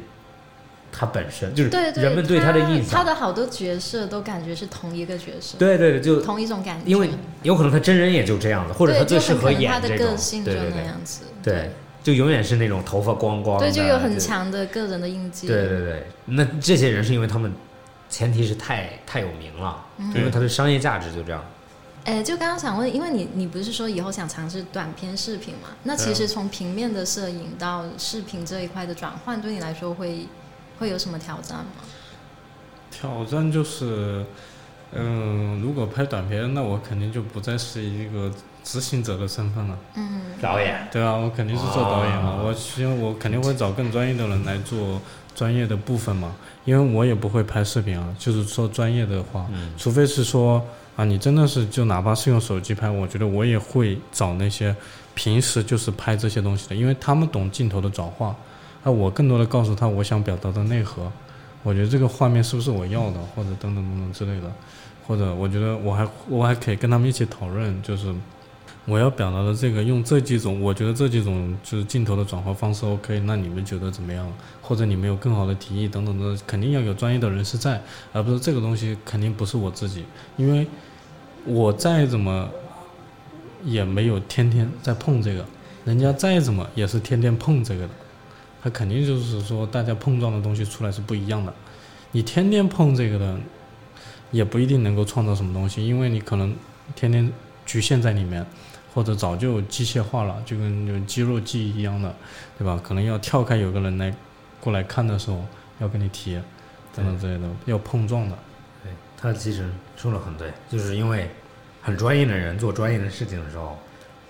[0.93, 2.99] 他本身，就是人们对他的印象。
[2.99, 6.89] 他的好多角色都感觉是同一个角色，对对对，就同一种感觉。
[6.89, 7.09] 因为
[7.43, 11.71] 有可能他真人也就这样子，或者他最适合演这种，对，他的个性就对对那样子，对，
[12.03, 15.47] 就永远是那种头发光光，对，就有很强的个人的印记。
[15.47, 17.51] 对对对，那这些人是因为他们
[18.11, 19.83] 前提是太太有名了，
[20.15, 21.43] 因为他的商业价值就这样。
[22.05, 25.69] 哎，就刚刚想问，因为你你不是说以后想尝试短片视频嘛？
[25.85, 30.27] 那其实从平面的摄影到视频这一块的转换，对你来说会
[30.83, 31.65] 会有什么挑战吗？
[32.91, 34.27] 挑战就是，
[34.91, 38.29] 嗯，如果拍短片，那我肯定就不再是一个
[38.65, 39.79] 执行者的身份了。
[39.95, 45.01] 嗯，导演，对啊，我肯定是做导演嘛，哦我希望我肯定会找更专业的人来做
[45.37, 46.35] 专业的部分嘛，
[46.65, 50.61] 因为我也不会拍视频啊，就是说专业的话，嗯除非是说
[50.97, 54.75] 啊，你真的是就哪怕是用手机拍，我觉得我也会找那些
[55.15, 58.35] 平时就是拍这些东西的，因为他们懂镜头的转化，
[58.85, 61.11] 那，我更多的告诉他我想表达的内核，
[61.63, 64.53] 我觉得这个画面是不是我要的，或者等等等等之类的，
[65.07, 68.13] 或者我觉得我还我还可以跟他们一起讨论，就是
[68.85, 74.27] 我要表达的这个用这几种，我觉得这几种就是镜头的转化方式 OK，那你们觉得怎么样？
[74.61, 77.81] 或者你们有更好的提议等等的，肯定要有专业的人士在，
[78.13, 80.05] 而不是这个东西肯定不是我自己，
[80.37, 80.67] 因为
[81.45, 82.49] 我再怎么
[83.63, 85.45] 也没有天天在碰这个，
[85.85, 87.91] 人家再怎么也是天天碰这个的，
[88.63, 91.53] 他肯定就是说大家碰撞的东西出来是不一样的，
[92.13, 93.37] 你天天碰这个的，
[94.31, 96.55] 也不一定能够创造什么东西，因为你可能
[96.95, 97.33] 天天
[97.67, 98.47] 局限在里面。
[98.95, 102.15] 或者早就机械化了，就跟就肌肉记忆一样的，
[102.59, 102.79] 对吧？
[102.85, 104.15] 可能要跳开有个人来
[104.61, 105.43] 过来看的时候，
[105.79, 106.39] 要跟你提
[106.95, 108.37] 等等之类的，要碰撞的。
[108.83, 109.67] 对他其实
[109.97, 111.31] 说的很对，就是因为
[111.81, 113.79] 很专业的人做专业的事情的时候，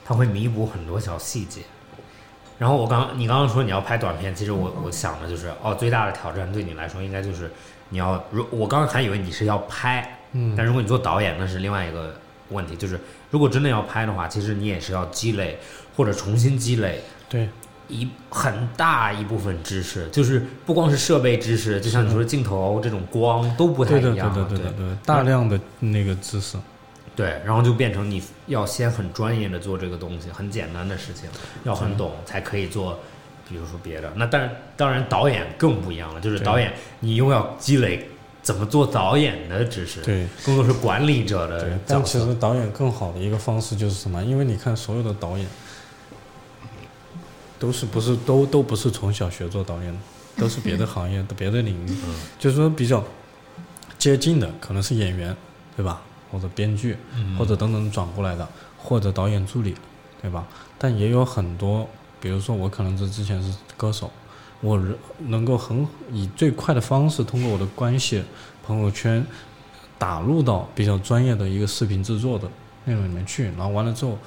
[0.05, 1.63] 他会弥补很多小细节。
[2.63, 7.51] 然后我刚你刚刚说你要拍短片，其实我我想的就是哦，最大的挑战对你来说应该就是
[7.89, 12.15] 你要如我刚刚还以为你是要拍，嗯，但如果你做导演，那是另外一个
[12.51, 13.01] 问题，就是
[13.33, 15.59] 如果真的要拍的话，其实你也是要积累
[15.97, 17.49] 或者重新积累对，
[17.89, 24.89] 一很大一部分知识，就是不光是设备知识，就像你说的镜头这种光都不太一样对，对对，对对，对。
[24.89, 26.57] 的，大量的那个知识。
[27.15, 31.29] 对，然后就变成你要先很专业的做这个东西，很简单的事情，
[31.65, 32.99] 要很懂才可以做。
[33.49, 38.09] 比如说别的，那当然，当然导演更不一样了，就是导演你又要积累
[38.41, 42.19] 怎么做导演的知识，对更多是管理者的对，角但其。
[42.19, 44.25] 实导演更好的一个方式就是什么？
[44.25, 45.47] 因为你看所有的导演，
[47.59, 49.99] 都是不是都都不是从小学做导演的，
[50.39, 53.05] 都是别的行业 的别的领域，嗯就是说比较
[53.99, 55.37] 接近的，可能是演员，
[55.77, 56.01] 对吧？
[56.33, 58.49] 或者编剧，嗯或者等等转过来的，
[58.79, 59.75] 或者导演助理，
[60.21, 60.47] 对吧？
[60.79, 61.87] 但也有很多，
[62.21, 64.11] 比如说我可能是之前是歌手，
[64.63, 64.83] 我
[65.27, 68.25] 能够很以最快的方式通过我的关系、
[68.67, 69.25] 朋友圈
[69.99, 72.49] 打入到比较专业的一个视频制作的
[72.87, 74.19] 内容里面去，然后完了之后，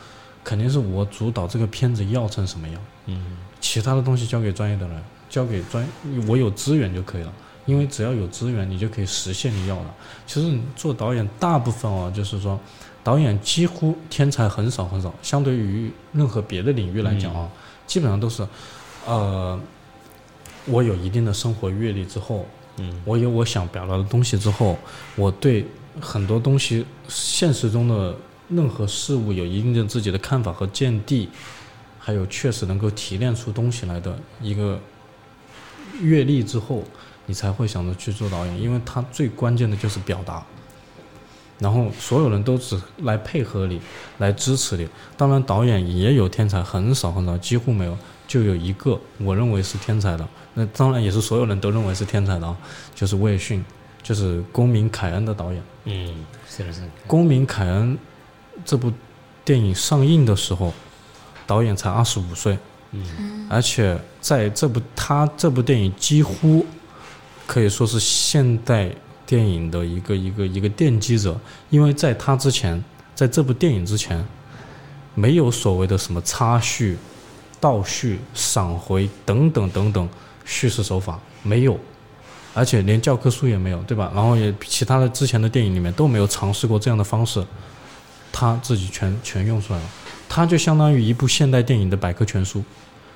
[0.44, 5.86] 肯定是我主导这个片子要成什么样，嗯，其他的东西交给专业的人，交给专，
[6.28, 7.34] 我有资源就可以了。
[7.66, 9.86] 因为只要有资源，你就可以实现你要的。
[10.28, 12.60] 其实你做导演，大部分啊，就是说，
[13.04, 17.50] 导演几乎天才很少很少，相对于任何别的领域来讲啊，
[17.88, 18.48] 基本上都是，
[19.06, 19.60] 呃，
[20.66, 22.46] 我有一定的生活阅历之后，
[22.78, 24.78] 嗯，我有我想表达的东西之后，
[25.16, 25.66] 我对
[26.00, 28.16] 很多东西现实中的
[28.50, 31.30] 任何事物有一定的自己的看法和见地，
[31.98, 34.80] 还有确实能够提炼出东西来的一个
[36.02, 36.84] 阅历之后，
[37.26, 40.44] 你才会想着去做导演，因为他最关键的就是表达。
[41.58, 43.80] 然后所有人都只来配合你，
[44.18, 44.86] 来支持你。
[45.16, 47.98] 当然，导演也有天才，很少很少，几乎没有，
[48.28, 50.28] 就有一个我认为是天才的。
[50.54, 52.58] 那当然也是所有人都认为是天才的啊，
[52.94, 53.64] 就是魏迅，
[54.04, 55.64] 就是《公民凯恩》的导演。
[55.86, 57.94] 嗯，是的，是的，《公民凯恩》
[58.66, 58.92] 这部
[59.46, 60.74] 电影上映的时候，
[61.48, 62.58] 导演才二十五岁，
[62.92, 66.66] 嗯，而且在这部他这部电影几乎
[67.46, 68.90] 可以说是现代
[69.26, 71.40] 电影的一个一个一个奠基者，
[71.70, 74.26] 因为在他之前，在这部电影之前，
[75.14, 76.98] 没有所谓的什么插叙、
[77.60, 80.10] 倒叙、闪回等等等等
[80.44, 81.80] 叙事手法，没有。
[82.54, 84.10] 而且连教科书也没有，对吧？
[84.16, 87.46] 然后也其他的之前的电影里面都没有尝试过这样的方式，
[88.32, 89.86] 他自己全全用出来了，
[90.30, 92.64] 他就相当于一部现代电影的百科全书。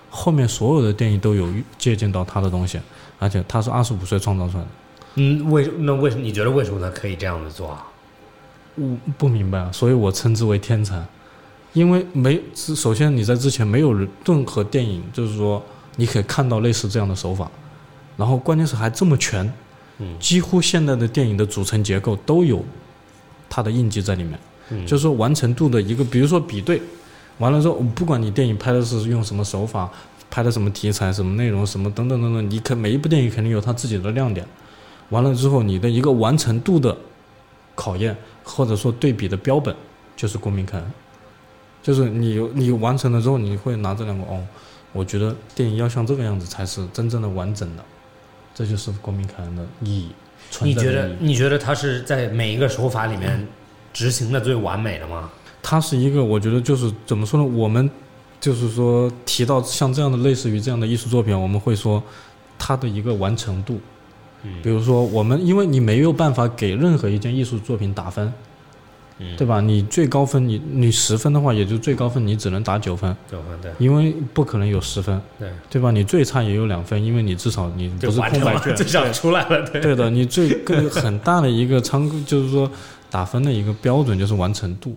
[0.10, 1.48] 后面所有的电影都有
[1.78, 2.80] 借鉴到他的东西，
[3.20, 4.70] 而且他是二十五岁创造出来的。
[5.16, 7.86] 嗯，为那为什么你觉得为什么他可以这样子做啊？
[8.76, 11.04] 我不明白啊，所以我称之为天才，
[11.74, 15.62] 因为没是首先你在之前没有人任何电影，就是说
[15.98, 17.52] 你可以看到类似这样的手法，
[18.16, 19.52] 然后关键是还这么全，
[19.98, 22.64] 嗯几乎现在的电影的组成结构都有
[23.50, 24.40] 它的印记在里面，
[24.70, 26.82] 嗯就是说完成度的一个，比如说比对，
[27.40, 29.90] 完了之后，不管你电影拍的是用什么手法，
[30.30, 34.46] 拍的什么题材、什么内容、什么等等等等，你肯每一部电影肯定有它自己的亮点，
[35.10, 36.98] 完了之后你的一个完成度的
[37.76, 38.16] 考验。
[38.52, 39.76] 或者说对比的标本
[40.16, 40.92] 就是公民凯恩，
[41.84, 44.44] 就是你有你完成了之后，你会拿这两个哦，
[44.92, 47.84] 我觉得电影要像这个样子才是真正的完整的，
[48.56, 50.10] 这就是公民凯恩的意义。
[50.64, 53.48] 你觉得你觉得他是在每一个手法里面
[53.94, 55.30] 执行的最完美的吗？
[55.62, 57.46] 他是一个，我觉得就是怎么说呢？
[57.46, 57.88] 我们
[58.40, 62.02] 就是说提到像这样的类似于这样的艺术作品，我们会说
[62.58, 63.80] 它的一个完成度。
[64.44, 68.32] 嗯比如说我们，因为你没有办法给任何一件艺术作品打分，
[69.18, 69.60] 嗯对吧？
[69.60, 75.92] 你最高分你你十分的话，也就最高分你只能打九分，九分对因为不可能有十分，对，对吧？
[75.92, 79.82] 你最差也有两分，因为你至少你不是空白卷，至少出来了，对。
[79.82, 82.72] 对的，你最更很大的一个参，就是说
[83.12, 84.96] 打分的一个标准就是完成度，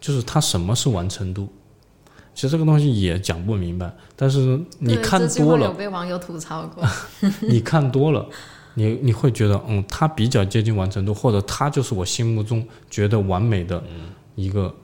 [0.00, 1.48] 就是它什么是完成度。
[2.34, 6.82] 其实这个东西也讲不明白，但是你看多了，被网友吐槽过。
[7.42, 8.26] 你看多了，
[8.74, 13.82] 你你会觉得，嗯，它比较接近完成度，或者它就是我心目中觉得完美的
[14.34, 14.74] 一个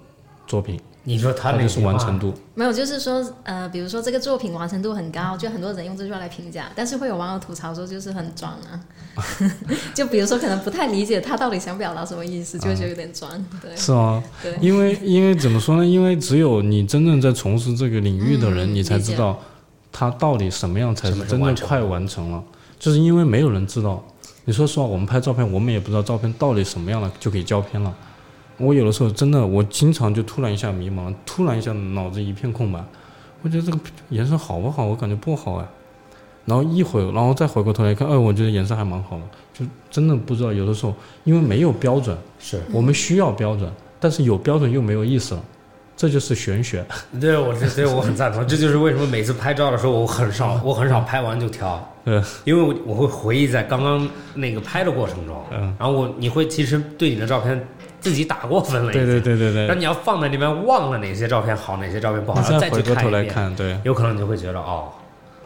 [0.47, 2.35] 作品，你说他那个是完成度。
[2.55, 8.79] 没有，就是说，呃，比如说这个作品完成度很高，就很多人用这句话来评价，但是会有网友吐槽说就是很装啊，
[9.95, 13.31] 就比如说可能不太理解他到底想表达什么意思，就会觉得有点装，
[13.63, 14.23] 对是吗？
[14.43, 14.55] 对。
[14.61, 15.87] 因为因为怎么说呢？
[15.87, 19.39] 因为只有你真正在从事这个领域的人，嗯你才知道
[19.91, 22.43] 他到底什么样才是真正快完成了。
[22.79, 24.05] 就是因为没有人知道。
[24.45, 27.95] 你说实话，我们拍照片，我们也不知道照片到底什么样了就可以交片了。
[28.59, 32.85] 我有的时候真的，我经常就突然一下迷茫，突然一下脑子一片空白。
[33.43, 33.79] 我觉得这个
[34.11, 34.85] 颜色好不好？
[34.85, 35.67] 我感觉不好哎。
[36.45, 39.23] 然后一会儿，然后再回过头来看，哎，我觉得颜色还蛮好的。
[39.53, 40.95] 就真的不知道，有的时候
[41.25, 43.71] 因为没有标准，是我们需要标准，
[44.01, 45.43] 但是有标准又没有意思了，
[45.97, 46.85] 这就是玄学。
[47.21, 57.69] 对我这对我很赞同，这就是为什么每次拍照的时候我很少我很少拍完就挑，对，因为我我会回忆在刚刚那个拍的过程中，嗯，然后我你会其实对你的照片
[58.01, 64.89] 自己打过分了，对对，对对对，然后你要放在那边忘了哪些照片好，哪些照片不好，你然后再回过头看一遍，来看，对有可能你就会觉得哦，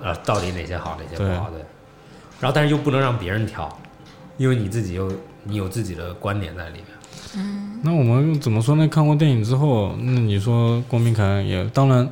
[0.03, 1.61] 呃，到底哪些好，哪些不好，对。
[2.41, 3.69] 然后但是又不能让别人挑，
[4.37, 5.11] 因为你自己又
[5.45, 6.87] 你有自己的观点在里面。
[7.35, 8.87] 嗯那我们怎么说呢？
[8.87, 12.09] 看过电影之后，那你说郭明凯也当然，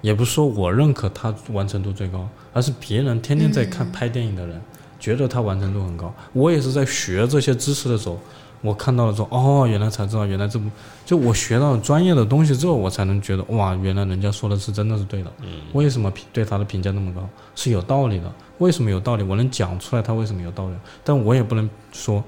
[0.00, 4.60] 也不是说我认可他完成度最高，而是别人天天在看拍电影的人、
[4.98, 6.12] 觉得他完成度很高。
[6.32, 8.18] 我也是在学这些知识的时候，
[8.62, 10.70] 我看到了之后，哦，原来才知道，原来这部
[11.04, 15.32] 就我学到专业的东西之后，我才能觉得哇，原来人家说的是真的是对的。
[15.42, 17.28] 嗯，为什么评对他的评价那么高？
[17.54, 18.32] 是有道理的。
[18.58, 19.24] 为什么有道理？
[19.24, 22.22] 我能讲出来他为什么有道理，但我也不能说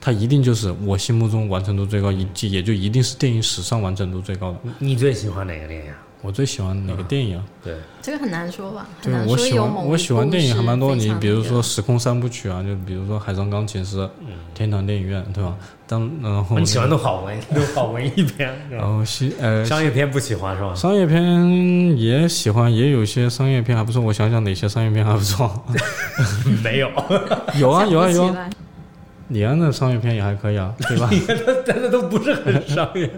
[0.00, 4.58] 他一定就是我心目中完成度最高，以及也就一定是电影史上完成度最高的。
[4.62, 5.96] 你你最喜欢哪个电影啊？
[6.22, 7.44] 我最喜欢哪个电影啊？
[7.64, 15.54] 对，这个很难说吧，很对难我喜欢我喜欢电影还蛮多，你比如说时空三部曲啊，就比如说《海上钢琴师》《嗯，天堂电影院》，对吧？
[15.86, 20.74] 当然后你喜欢都好文， 都好文艺片，然后西呃商业片不喜欢是吧？
[20.74, 24.00] 商业片也喜欢，也有些商业片还不错。
[24.00, 25.64] 我想想哪些商业片还不错？
[26.62, 26.90] 没有，
[27.58, 28.48] 有啊有啊有啊，
[29.28, 31.08] 李安的商业片也还可以啊，对吧？
[31.66, 33.10] 真的都不是很商业。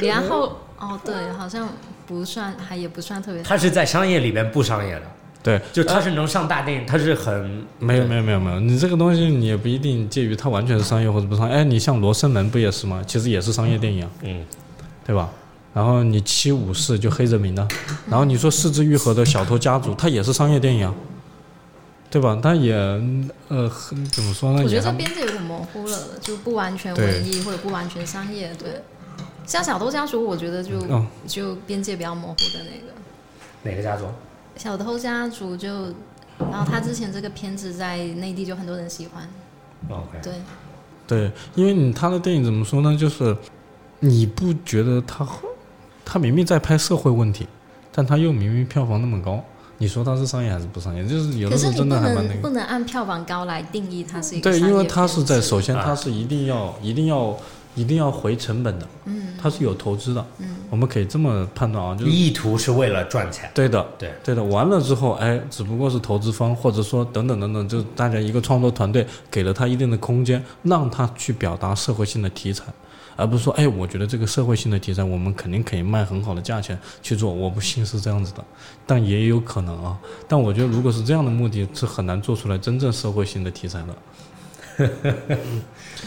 [0.00, 1.68] 李安后哦，对，好像
[2.10, 3.40] 不算，还也不算特别。
[3.44, 5.02] 他是在商业里边不商业的，
[5.44, 11.54] 对，就他是能上大电影，他是很没有没有没有没有，你这个东西你也不一定介于它完全是商业或者不商业。
[11.54, 13.00] 哎，你像《罗生门》不也是吗？
[13.06, 14.44] 其实也是商业电影啊，嗯，
[15.06, 15.30] 对吧？
[15.72, 17.68] 然后你七武士就黑泽明的，
[18.08, 20.92] 然后你说四肢愈合的小偷家族，它也是商业电影啊，
[22.10, 22.36] 对吧？
[22.42, 22.74] 它也
[23.46, 24.62] 呃很怎么说呢？
[24.64, 28.52] 我觉得这边界有点模糊了，就不完全文艺或者不完全商业。
[28.58, 28.82] 对，
[29.50, 32.92] 像小偷家族，我觉得就、哦就边界比较模糊的那个。
[33.64, 34.04] 哪个家族？
[34.54, 35.86] 小偷家族就，
[36.38, 39.28] 然后他之前这个片子在内地就很多人喜欢。
[39.88, 40.34] OK，对，
[41.04, 42.96] 对，因为你他的电影怎么说呢？
[42.96, 43.36] 就是
[43.98, 45.26] 你不觉得他
[46.04, 47.48] 他明明在拍社会问题，
[47.90, 49.42] 但他又明明票房那么高，
[49.78, 51.04] 你说他是商业还是不商业？
[51.04, 52.34] 就是有的时候真的还蛮那个。
[52.34, 57.36] 能不能按票房高来定义它是一个对，因为他是在首先啊他是一定要一定要
[57.74, 63.50] 一定要回成本的，嗯，它是有投资的，嗯，我们可以这么判断啊，就是意图是为了赚钱。
[63.54, 72.64] 对的，对对的，完了之后，哎，只不过是投资方或者说等等等等，就是大家一个创作团队给了他一定的空间，让他去表达社会性的题材，
[73.16, 78.44] 而不是说，哎，我觉得这个社会性的题材我们肯定可以卖很好的价钱去做，我不信是这样子的，
[78.84, 83.96] 但也有可能啊，但我觉得如果是这样的目的，是很难做出来真正社会性的题材的。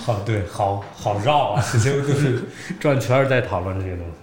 [0.01, 2.43] 好，对，好好绕啊，其实都是
[2.79, 4.13] 转圈儿在讨论这些东西。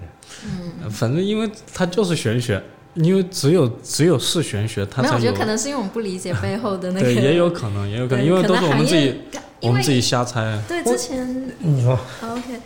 [0.45, 2.63] 嗯反正因为它就是玄学，
[2.95, 9.21] 因为只有只有是玄学，它没有，才有我觉得可能是因为我们不理解背后的那 个，对，也有可能，也有可能，因为都是我们自己，
[9.61, 10.59] 我们自己瞎猜。
[10.67, 12.61] 对之前你说，好 OK，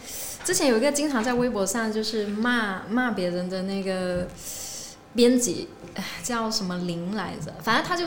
[0.44, 4.28] 之前有一个经常在微博上就是骂骂别人的那个
[5.14, 7.52] 编辑，哎叫什么林来着？
[7.62, 8.04] 反正他就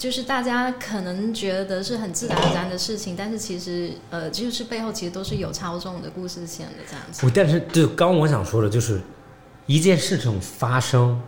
[0.00, 7.26] 就是大家可能觉得是很自然而然的事情，但是其实呃，就是背后其实都是有操纵的故事线的这样子。
[7.26, 8.98] 我但是对，刚我想说的就是，
[9.66, 11.20] 一件事情发生，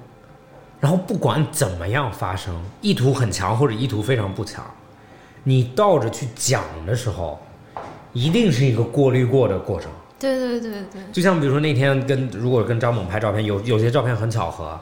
[0.81, 4.65] 然后不管怎么样发生，意图很强或者意图非常不强，
[5.45, 7.39] 你倒着去讲的时候，
[8.15, 9.91] 一定是一个过滤过的过程。
[10.19, 14.81] 对对对对，就像比如说那天跟如果跟张猛拍照片，有有些照片很巧合，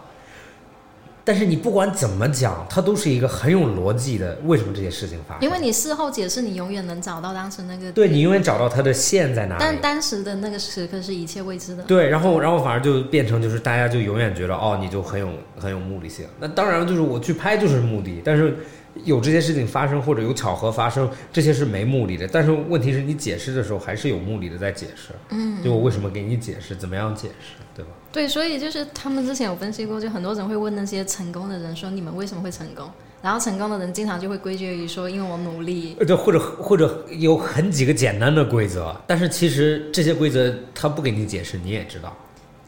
[1.30, 5.44] 但是你不管怎么讲，它都是一个很有逻辑的，为什么这些事情发生？
[5.44, 9.60] 因为你事后解释，你永远能找到当时那个对你永远找到它的线在哪里。
[9.60, 11.84] 但当时的那个时刻是一切未知的。
[11.84, 16.26] 对，然后然后反而就变成就是大家就永远觉得哦，你就很有很有目的性。
[16.40, 18.56] 那当然就是我去拍就是目的，但是
[19.04, 22.28] 有这些事情发生或者有巧合发生，这些是没目的的。
[22.28, 25.12] 但是问题是你解释的时候还是有目的的在解释。
[25.30, 27.90] 嗯，就我为什么给你解释，怎么样解释，对吧？
[28.12, 32.90] 对，所以就是他们之前有分析过，就很多人会问那些成功的人说：“你们为什么会成功？”
[33.22, 35.94] 然后成功的人经常就会归结于说：“因为我努力。
[36.00, 42.16] 呃，对，或者或者有很几个简单的规则，但是其实这些规则他不给你解释，你也知道。”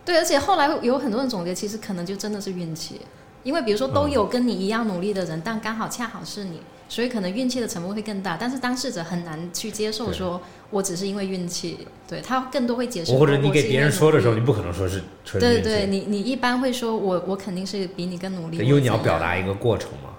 [0.05, 3.01] 对，而且后来有很多人总结，其实可能就真的是运气，
[3.43, 8.37] 因为比如说都有跟你一样努力的人，但刚好恰好是你，所以可能运气的成分会更大。
[8.41, 10.41] 但是当事者很难去接受说，
[10.71, 13.13] 我只是因为运气，对他更多会解释。
[13.13, 20.11] 或者你给别人说的时候，你不可能说是纯对对，你你一般会说我我肯定是比你更努力，因为你要表达一个过程嘛。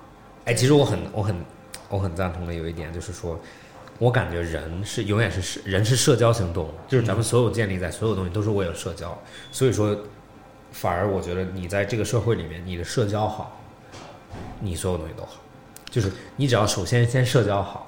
[0.46, 1.36] 哎，其实我很我很
[1.90, 3.40] 我很赞同的有一点就是说，
[4.00, 9.18] 我感觉人是永远是社人是社交型动物，就是咱们所有建立在所有东西都是为了社交，
[9.52, 9.98] 所以说，
[10.74, 13.62] 反而我觉得你在这个社会里面，你的社交好，
[14.60, 15.40] 你所有东西都好，
[15.90, 17.88] 就是你只要首先先社交好，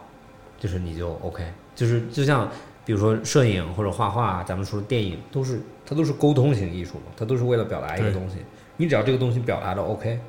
[0.57, 1.43] 就是你就 OK，
[1.75, 2.49] 就是就像
[2.85, 8.37] 比如说摄影或者画画，咱们说电影都是它都是沟通型艺术嘛，它都是为了表达一个东西，
[8.77, 10.19] 你只要这个东西表达的 OK，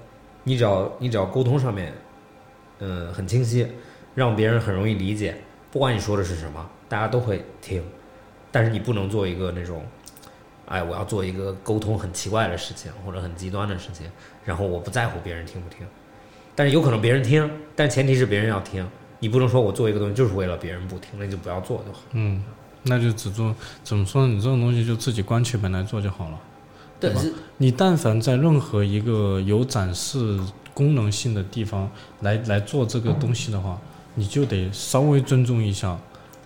[0.43, 1.93] 你只要你只要沟通上面，
[2.78, 3.69] 嗯，很清晰，
[4.15, 5.37] 让别人很容易理解，
[5.70, 7.85] 不管你说的是什么，大家都会听。
[8.51, 9.85] 但是你不能做一个那种，
[10.66, 14.06] 哎，我要做一个沟通很奇怪的事情或者很极端的事情，
[14.44, 15.86] 然后我不在乎别人听不听，
[16.55, 18.86] 但是有可能别人听，但前提是别人要听。
[19.18, 22.01] 你不能说我做一个东西就是为了别人不听，那就不要做就好。
[22.12, 22.43] 嗯，
[22.82, 24.34] 那就只做怎么说呢？
[24.34, 26.38] 你这种东西就自己关起门来做就好了。
[26.98, 27.20] 对吧
[27.59, 30.40] 你但凡在任何一个有展示
[30.72, 31.90] 功能性的地方
[32.20, 33.78] 来来做这个东西的话，
[34.14, 35.98] 你就得稍微尊重一下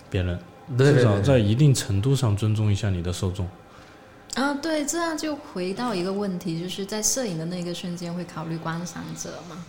[0.09, 0.37] 别人，
[0.77, 3.47] 对对对至少在一定程度上尊重一下你的受众。
[4.35, 9.65] 啊，对，这样就回到一个问题，就是在摄影的那个瞬间会考虑观赏者吗？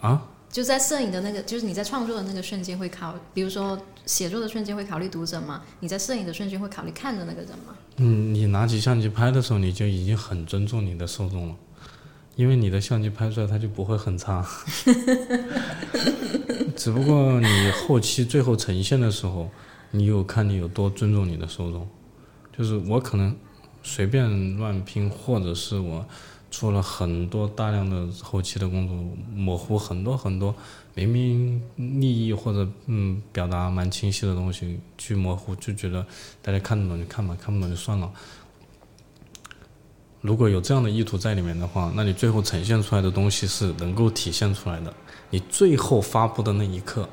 [0.00, 5.62] 啊，就在摄影的那个，就是你在创作的那个瞬间会考，比如说写作的瞬间会考虑读者吗？
[5.80, 7.74] 你在摄影的瞬间会考虑看的那个人吗？
[7.96, 11.54] 嗯，你拿起相机拍的时候，你就已经很尊重你的受众了，
[12.36, 14.46] 因为你的相机拍出来它就不会很差。
[16.74, 19.50] 只不过你后期最后呈现的时候，
[19.90, 21.86] 你有看你有多尊重你的受众。
[22.56, 23.36] 就是我可能
[23.88, 26.04] 随便乱拼，或者是我
[26.50, 28.94] 做了很多大量的后期的工作，
[29.34, 30.54] 模糊很多很多
[30.94, 36.06] 明明利益或者嗯表达蛮清晰的东西去模糊，就觉得
[36.42, 38.12] 大家看得懂就看吧，看不懂就算了。
[40.20, 44.92] 如果有这样的意图在里面的话，那你最后呈现出来的东西是能够体现出来的。
[45.30, 47.08] 你最后发布的那一刻，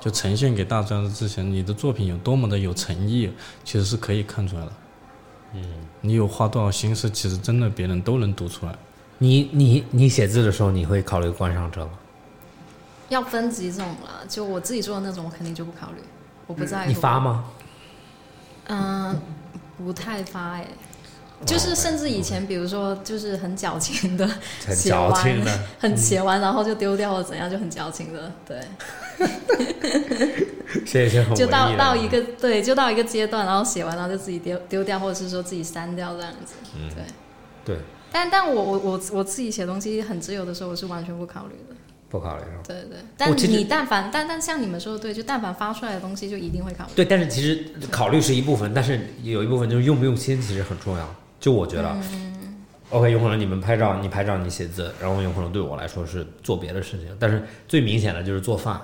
[0.00, 3.30] 就呈现给大家的之前，你的作品有多么的有诚意，
[3.62, 4.72] 其实是可以看出来的。
[5.54, 5.62] 嗯，
[6.00, 8.74] 你有花多少心思，其实真的别人都能读出来。
[9.18, 11.90] 你你你写字的时候，你会考虑观赏者吗？
[13.08, 16.02] 要分几种了，就我自己做的那种，我肯定就不考虑，
[16.46, 16.88] 我不在乎。
[16.88, 17.18] 你发？
[17.18, 17.44] 吗？
[18.66, 19.20] 嗯，
[19.78, 20.66] 不太发哎。
[21.46, 24.26] 就是甚至以前，比如说就是很矫情的
[24.66, 28.60] 很矫情，的，很写完 然后就丢掉了，怎样就很矫情的，对，
[30.84, 37.04] 写一些就到到一个对，就到一个阶段，然后写完然后就自己丢丢掉，或者是说自己删掉这样子，嗯对。
[37.64, 37.76] 对，
[38.10, 41.76] 但但我我我我自己写东西很自由的时候，我是完全不考虑的。
[42.08, 42.62] 不考虑是吧？
[42.66, 46.90] 对对，但你但凡但但像你们说的对，就但凡发出来的东西，就一定会考虑。
[46.96, 51.14] 对，但是其实考虑是一部分，但是有一部分就是用不用心，其实很重要。
[51.40, 51.96] 就我觉得、
[52.90, 58.80] o k 有可能你们拍照，你拍照，你写字，然后有可能对我来说是做别的事情，但是最明显的就是做饭，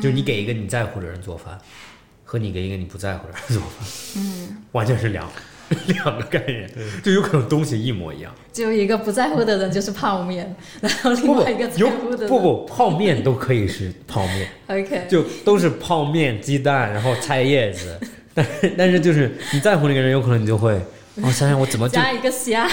[0.00, 1.58] 就是你给一个你在乎的人做饭，
[2.24, 5.28] 和你给一个你不在乎的人做饭，嗯，完全是两
[5.86, 6.70] 两个概念，
[7.02, 8.34] 就有可能东西一模一样。
[8.52, 14.48] 只有一个不在乎的人就是泡面，然后另外一个在有乎的人不不泡面都可以是泡面。
[14.68, 17.98] OK，就都是泡面、鸡蛋，然后菜叶子，
[18.34, 20.80] 但是但是就是你在乎那个人，有可能你就会，
[21.22, 22.68] 我、想想我怎么加一个虾，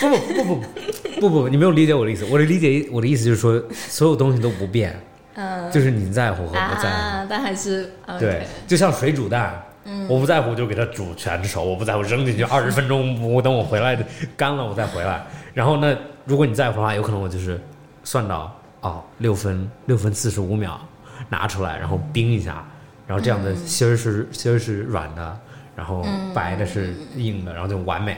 [0.00, 2.24] 不不不不不不不，你没有理解我的意思。
[2.30, 4.98] 我的理解我的意思就是说，所有东西都不变，
[5.34, 5.70] 嗯。
[5.70, 6.86] 就是你在乎和不在乎。
[6.86, 9.62] 啊，但还是 OK，对，就像水煮蛋，
[10.08, 13.98] 我不在乎就给它煮全熟，我不在乎扔进去 二十分钟，我等我回来
[14.36, 15.26] 干了我再回来。
[15.52, 17.60] 然后呢，如果你在乎的话，有可能我就是
[18.02, 20.80] 算到哦六分六分四十五秒
[21.28, 22.64] 拿出来，然后冰一下，
[23.06, 25.38] 然后这样的芯儿是芯儿是软的，
[25.76, 28.16] 然后白的是硬的，然后就完美，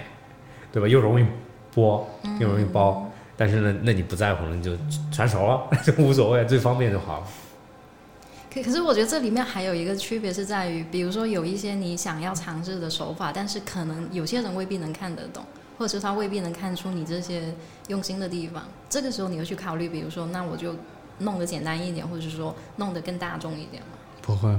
[0.72, 0.88] 对吧？
[0.88, 1.24] 又容易
[1.74, 2.02] 剥，
[2.40, 3.08] 又容易包。
[3.36, 4.76] 但是呢，那你不在乎了，你就
[5.10, 7.26] 全熟了， 就无所谓，最方便就好了。
[8.52, 15.42] 可可是我觉得这里面还有一个区别是在于，比如说有一些你想要尝试的手法，但是可能有些人未必能看得懂，
[15.78, 17.54] 或者是他未必能看出你这些
[17.88, 18.62] 用心的地方。
[18.90, 20.74] 这个时候你会去考虑，比如说，那我就
[21.20, 23.98] 弄得简单一点，或者是说弄得更大众一点嘛。
[24.20, 24.54] 不会，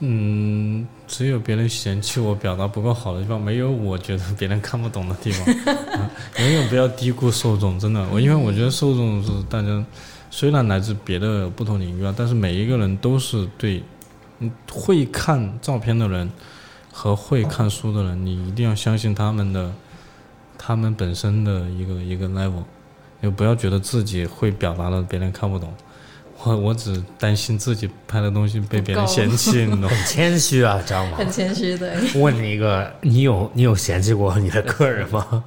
[0.00, 5.46] 嗯，只有别人嫌弃我表达不够好的地方，没有我觉得别人看不懂的地方。
[6.38, 8.06] 永远不要低估受众，真的。
[8.12, 9.84] 我因为我觉得受众是大家，
[10.30, 13.82] 虽然来自别的不同领域啊，但是每一个人都是对，
[14.70, 16.30] 会看照片的人
[16.92, 19.72] 和会看书的人，你一定要相信他们的，
[20.56, 22.62] 他们本身的一个一个 level，
[23.20, 25.72] 也不要觉得自己会表达的别人看不懂。
[26.44, 29.88] 我我只担心自己拍的东西被别人嫌弃，你懂吗？
[29.88, 31.16] 很谦虚啊，知道吗？
[31.18, 35.42] 很谦虚的，问你一个，你有你有嫌弃过你的客人吗？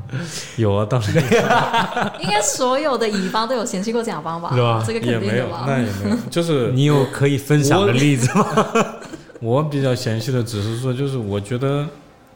[0.58, 1.14] 有啊，当然
[2.20, 4.52] 应该所有的乙方都有嫌弃过甲方吧？
[4.54, 5.64] 是吧这个也没有，肯定的吧？
[5.66, 8.48] 那也没有，就是 你有可以分享的例子吗？
[9.40, 11.88] 我比较嫌弃的只是说，就是我觉得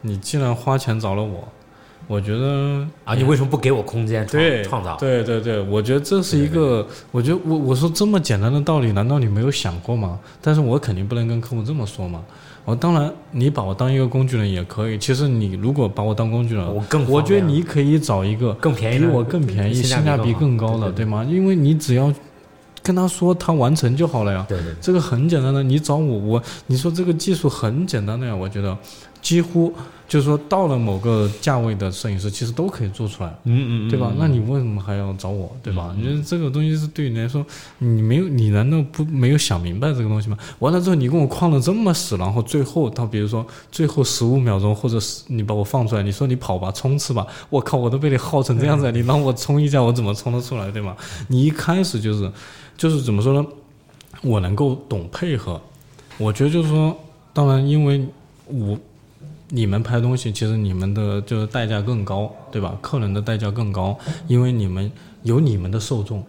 [0.01, 1.47] 你既然花钱找了我，
[2.07, 4.95] 我觉得啊，你为什么不给我空间创对创造？
[4.97, 10.19] 对对对，我觉得这是一个，我觉得我我说这么简单的道理，难道你没有想过吗？
[10.41, 12.21] 但是我肯定不能跟客户这么说嘛。
[12.63, 14.97] 我当然，你把我当一个工具人也可以。
[14.97, 21.23] 其实你如果把我当工具人，我更我觉得你可以找一个更便宜比我更便宜、性性价比更高的，对对吗？
[21.23, 22.11] 因为你只要
[22.81, 24.43] 跟他说他完成就好了呀。
[24.49, 28.75] 对对这个很简单的，你找我，我你说这个技术很简单的呀，我觉得
[29.21, 29.71] 几乎
[30.07, 33.29] 就是说到了某个价位的摄影师，其实都可以做出来。
[33.43, 34.13] 嗯嗯对吧？
[34.17, 35.93] 那你为什么还要找我，对吧？
[35.97, 37.45] 你觉得这个东西是对你来说，
[37.79, 40.37] 你没有，你难道不没有想明白这个东西吗？
[40.59, 50.95] 完了之后，你跟我框了这么死，然后最后到比如说最后十五秒钟，或者是你把我放出来，你说你跑吧，冲刺吧，我靠，我都被你耗成这样子，你让我冲一下，我怎么冲得出来，对吗？
[51.27, 52.31] 你一开始就是，
[52.77, 53.45] 就是怎么说呢？
[54.21, 55.59] 我能够懂配合，
[56.17, 56.95] 我觉得就是说，
[57.33, 58.03] 当然因为
[58.45, 58.77] 我
[59.49, 62.77] 你们拍东西，其实你们的就是代价更高，对吧？
[62.81, 63.97] 客人的代价更高，
[64.27, 64.91] 因为你们
[65.23, 66.23] 有你们的受众，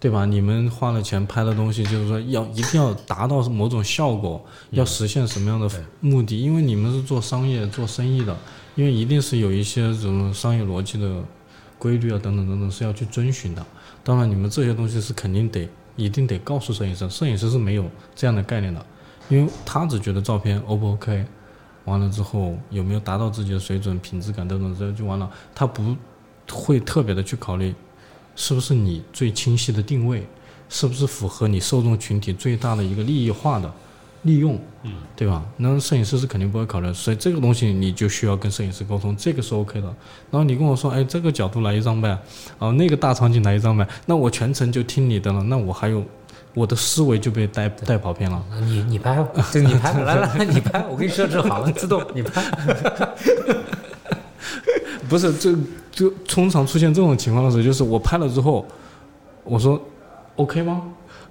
[0.00, 0.24] 对吧？
[0.24, 5.68] 你们花了钱拍的东西，就是说要一定要达到某种效果，要实现什么样的
[6.00, 6.40] 目的？
[6.40, 8.36] 因为你们是做商业、做生意的，
[8.74, 11.22] 因为一定是有一些什么商业逻辑的
[11.78, 13.64] 规律啊，等等等等是要去遵循的。
[14.02, 17.84] 当然，你们这些东西是肯定得、一定得告诉摄影师，摄影师是没有
[18.14, 18.86] 这样的概念的，
[19.28, 21.24] 因为他只觉得照片 O 不 OK，
[21.86, 25.30] 完了之后有没有达到自己的水准、品质感等等，这就完了。
[25.54, 25.96] 他不
[26.52, 27.74] 会特别的去考虑，
[28.36, 30.26] 是不是你最清晰的定位，
[30.68, 33.72] 是不是符合你受众群体最大的一个利益化的
[34.22, 34.60] 利用，
[35.14, 35.44] 对吧？
[35.56, 39.86] 那摄影师是肯定不会考虑，所以这个东西你就需要跟摄影师沟通，这个是 OK 的。
[40.30, 42.18] 然后你跟我说，哎，这个角度来一张呗，
[42.58, 46.04] 哦，那个大场景来一张呗，那我全程就听你的了，那我还有
[46.56, 48.42] 我的思维就被带带跑偏了。
[48.62, 49.14] 你你拍，
[49.52, 52.42] 就你拍，来来来， 你拍，我给你设置好了，自动你拍。
[55.06, 55.54] 不是，这
[55.92, 58.64] 就通常出现这种情况的时候，就是我拍了之后，
[59.44, 59.78] 我说
[60.36, 60.82] OK 吗？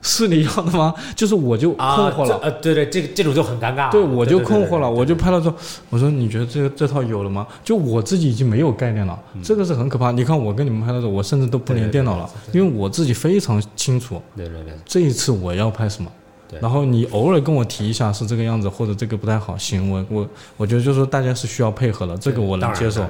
[0.06, 0.94] 是你要的吗？
[1.16, 2.28] 就是我就困啊，惑了。
[2.28, 3.90] 这呃，对对，这个这种就很尴尬。
[3.92, 5.56] 对，我就困惑了，对对对我就拍了之后，
[5.90, 7.48] 我说你觉得这个这套有了吗？
[7.64, 10.12] 就我自己已经没有概念了，这个是很可怕。
[10.12, 16.12] 你看我跟你们拍的时候，我甚至都不连电脑了，因为我自己非常清楚对对对，这一次我要拍什么。
[16.48, 23.04] 对然后你偶尔跟我提一下是这个样子，或者这个不太好，行，我我我觉得就是说大家是需要配合的，这个我能接受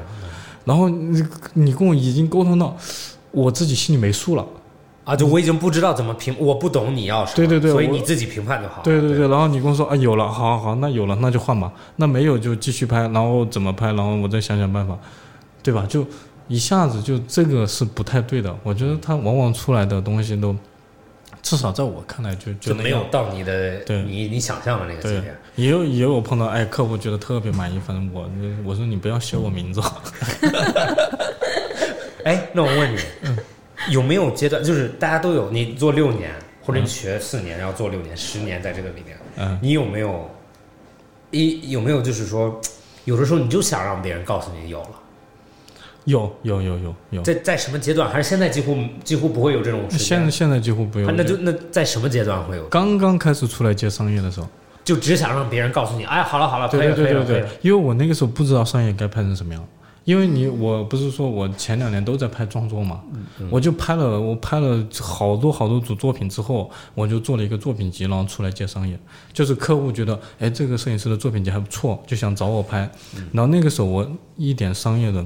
[0.63, 1.22] 然后你
[1.53, 2.76] 你跟我已经沟通到，
[3.31, 4.45] 我自己心里没数了。
[5.06, 8.82] 啊，就我已经不知道怎么评，我不懂你要什么，对对对所以你自己评判就好。
[8.84, 14.98] 对对对，然后你跟我说啊有了，好好好，那有了那就换吧，那没有就继续拍，然后怎么拍，然后我再想想办法，
[15.64, 15.86] 对吧？
[15.88, 16.06] 就
[16.48, 20.56] 一下子就这个是不太对的，我觉得它往往出来的东西都，
[21.44, 23.03] 至少在我看来就就没有。
[23.11, 28.27] 到你的对你你想象的那个级对别。，也有也有碰到哎，客户觉得特别满意，反正我
[28.64, 29.80] 我说你不要写我名字，
[32.26, 32.99] 哎，那我问你，
[33.90, 36.32] 有没有阶段，就是大家都有，你做六年，
[36.64, 40.30] 或者你学四年，然后做六年、十年，在这个里面，嗯，你有没有
[41.32, 42.60] 一有没有就是说，
[43.03, 44.90] 有的时候你就想让别人告诉你有了，
[46.06, 48.10] 有有有有有，在在什么阶段？
[48.10, 49.82] 还是现在几乎几乎不会有这种？
[49.90, 52.68] 现在现在几乎不用啊，那就那在什么阶段会有？
[52.68, 54.48] 刚刚开始出来接商业的时候，
[54.84, 59.68] 就只想让别人告诉你，哎，好了好了，可以可以了，可以对对对了。，因为我那个时候不知道商业该拍成什么样，
[60.06, 63.02] 因为你我不是说我前两年都在拍创作嘛，
[63.49, 68.98] 我就拍了我拍了好多好多组作品之后，我就做了一个作品集，然后出来接商业，
[69.34, 72.90] 就是客户觉得哎这个摄影师的作品集还不错，就想找我拍，
[73.32, 74.07] 然后那个时候我
[74.38, 75.26] 一点商业的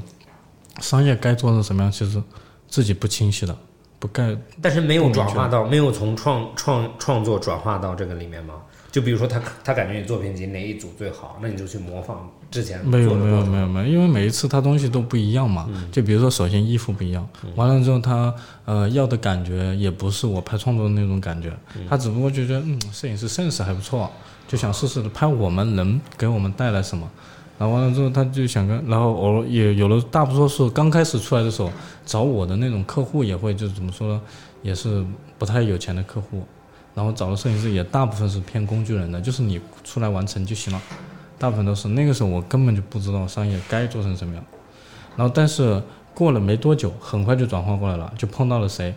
[0.80, 2.23] 商业该做成什么样，其实
[2.69, 3.53] 自己不清晰的，
[3.99, 8.56] 不该但是没有转化到，没有从创创创作转化到这个里面吗？
[8.91, 15.69] 就比如说他他感觉你作品集哪一组最好，那你就去模仿之前没有没有没有没有，因为每一次他东西都不一样嘛。
[15.91, 18.33] 就比如说，首先衣服不一样，完了之后他
[18.65, 21.51] 呃要的感觉也不是我拍创作的那种感觉，
[21.87, 24.09] 他只不过就觉得嗯摄影师 sense 还不错，
[24.47, 27.09] 就想试试的拍我们能给我们带来什么。
[27.59, 31.69] 然后完了之后，他就想跟，然后偶也有了，大多数刚开始出来的时候，
[32.05, 34.21] 找我的那种客户也会，就是怎么说呢，
[34.61, 35.05] 也是
[35.37, 36.43] 不太有钱的客户。
[36.95, 40.81] 然后找的摄影师也大部分是偏工具人的，就是你出来完成就行了。
[41.37, 44.43] 大部分都是那个时候我根本就不知道商业该做成什么样，
[45.15, 45.81] 然后但是
[46.13, 48.93] 过了没多久，很快就转换过来了，就碰到了谁，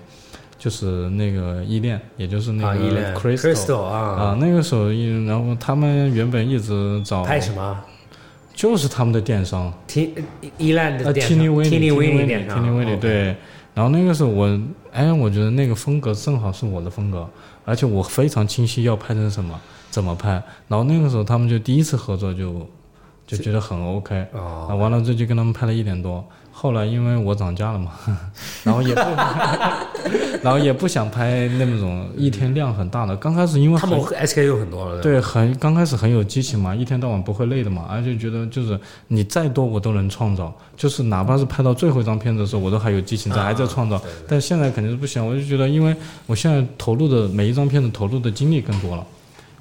[0.58, 3.14] 就是那个依恋，也就是那个恋。
[3.14, 7.78] Crystal 啊，啊，那个时候一，然后他们原本一直找，拍什么？
[8.54, 10.12] 就是他们的电商，？T
[10.58, 12.76] 依赖的电商，Tini w i l l Tini y w i l l y t 电商。
[12.76, 13.36] Winnie 对。
[13.74, 14.60] 然后那个时候我，
[14.92, 17.26] 哎，我觉得那个风格正好是我的风格，
[17.64, 19.60] 而且我非常清晰要拍成什么，
[19.90, 20.30] 怎么拍。
[20.68, 22.66] 然后那个时候他们就第一次合作就
[23.26, 26.24] 就觉得很 OK，啊，哦，完了之后就跟他们拍了一点多。
[26.62, 27.90] 后来因为我涨价了嘛，
[28.62, 29.00] 然后也不，
[30.44, 33.16] 然后也不想拍那种一天量很大的。
[33.16, 38.78] 刚开始因为他们很 SKU 很多了，对，很刚开始很有激情嘛，一天到晚不会累的嘛，而且觉得就是
[39.08, 44.00] 你再多我都能创造，就是哪怕是拍到最后一张片子的时候，我都还有激情在，啊还在创造。
[44.28, 45.92] 但现在肯定是不行，我就觉得，因为
[46.28, 49.04] 我现在投入的每一张片子投入的精力更多了，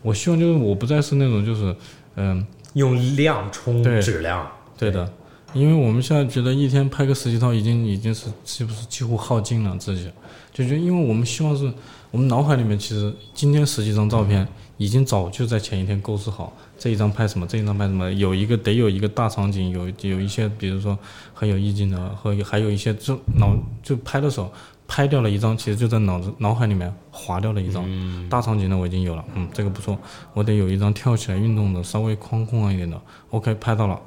[0.04, 1.76] 我希望就是我不再是那种就是，
[2.18, 4.48] 嗯，用量冲对质量，
[4.78, 5.12] 对的，
[5.54, 10.10] 因为我们现在觉得一天拍个十几套已经已经是是不是几乎耗尽了自己，
[10.54, 11.72] 就觉得因为我们希望是
[12.10, 14.48] 我们脑海里面其实今天十几张照片
[14.78, 20.98] 已经早就在前一天构思好这一张拍什么，这一张拍什么，有一个得有一个大场景，有有一些比如说
[21.34, 24.52] 很有意境的，和还有一些就脑就拍的时候。
[24.94, 27.88] 拍掉了一张，其实就在脑子脑海里面划掉了一张、
[28.28, 29.98] 大场景的，我已经有了，嗯，这个不错，
[30.34, 33.98] 我得有一张跳起来运动的，稍微框框一点的，OK，拍到了，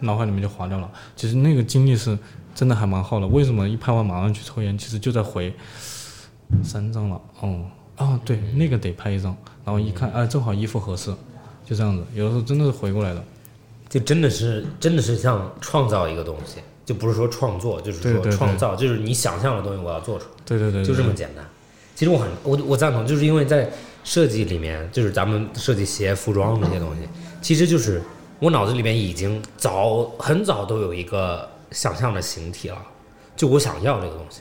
[0.00, 0.90] 脑海里面就划掉了。
[1.16, 2.18] 其实那个经历是
[2.54, 3.26] 真的还蛮好的。
[3.26, 4.76] 为什么一拍完马上去抽烟？
[4.76, 5.54] 其实就在回
[6.62, 7.20] 三张了。
[7.40, 7.64] 哦，
[7.96, 9.36] 哦，对，那个得拍一张。
[9.64, 11.12] 然后一看，哎，正好衣服合适，
[11.64, 12.02] 就这样子。
[12.14, 13.22] 有的时候真的是回过来的。
[13.88, 20.30] 就真的是真的是像创造一个东西，就不是说创作，就是说对对对创造，就是你想象的东西我要做出来。
[20.44, 21.42] 对对对，就这么简单。
[21.94, 23.70] 其实我很我我赞同，就是因为在
[24.04, 27.08] 设计里面，就是咱们设计鞋、服装这些东西，
[27.40, 28.02] 其实就是
[28.38, 32.78] 我脑子里面已经早很早都有一个想象的形体了，
[33.36, 34.40] 就我想要这个东西，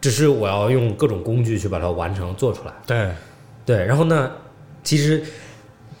[0.00, 2.72] 只是我要用各种工具去把它完成做出来。
[2.86, 3.10] 对。
[3.64, 4.30] 对，然后呢，
[4.84, 5.20] 其实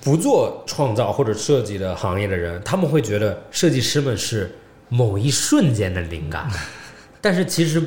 [0.00, 4.56] 不做创造或者设计的行业的人，他们会觉得设计师们是
[4.88, 6.48] 某一瞬间的灵感，
[7.20, 7.82] 但是其实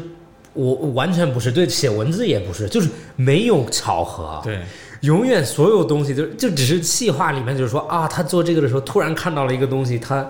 [0.51, 4.59] 我我完全不是，对，写文字也不是，就是没有巧合，对
[5.01, 10.25] 永远所有东西就就只是细化里面就是说啊，他做这个的时候突然看到了一个东西，他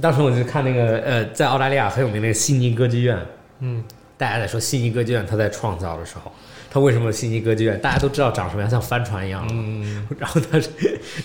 [0.00, 3.18] 当时我就看那个呃，在澳大利亚很有名那个悉尼歌剧院，
[3.60, 3.82] 嗯，
[4.16, 6.30] 大家在说悉尼歌剧院，他在创造的时候，
[6.70, 9.44] 他为什么悉尼歌剧院大家都知道长什么样，像帆船一样。
[9.50, 10.60] 嗯，然后他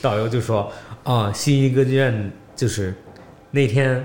[0.02, 0.72] 导游就说
[1.04, 2.96] 啊，悉尼歌剧院就是
[3.52, 4.04] 那天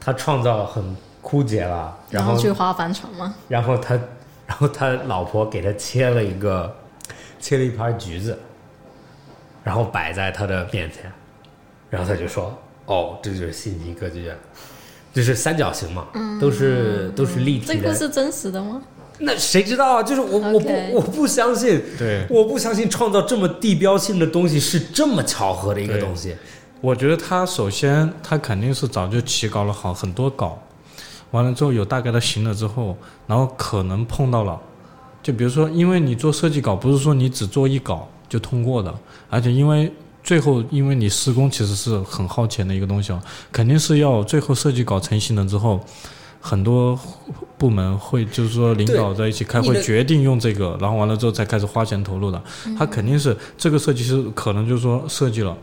[0.00, 3.34] 他创造很枯竭了，然后然后去划帆船吗？
[3.48, 3.94] 然后他，
[4.46, 6.72] 然后他老婆给他切了一个，
[7.44, 8.38] 切了一盘橘子，
[9.62, 11.12] 然后摆在他的面前，
[11.90, 14.34] 然后他就说：“哦，这就是悉尼歌剧院，
[15.12, 16.06] 就是三角形嘛，
[16.40, 17.74] 都是都是立体的。
[17.74, 18.80] 这个是真实的吗？
[19.18, 20.02] 那谁知道啊？
[20.02, 26.34] 就是我我不我不相信，对我不相信创造这么地标性的东西是这么巧合的一个东西。
[26.80, 30.58] 我觉得他首先他肯定是早就起稿了好很多稿，
[31.32, 32.96] 完了之后有大概的形了之后，
[33.26, 34.58] 然后可能碰到了，
[35.24, 38.94] 就比如说，因为你做设计稿不是说你只做一稿就通过的，
[39.28, 39.92] 而且因为
[40.22, 43.20] 最后因为你施工其实是很耗钱的一个东西哦，
[43.50, 45.80] 肯定是要最后设计稿成型了之后。
[46.46, 47.00] 很多
[47.56, 52.38] 部门会就是说领导在一起开会决定用这个，然后完了之后才开始花钱投入的。
[52.78, 55.56] 他肯定是这个设计师可能就是说设计了，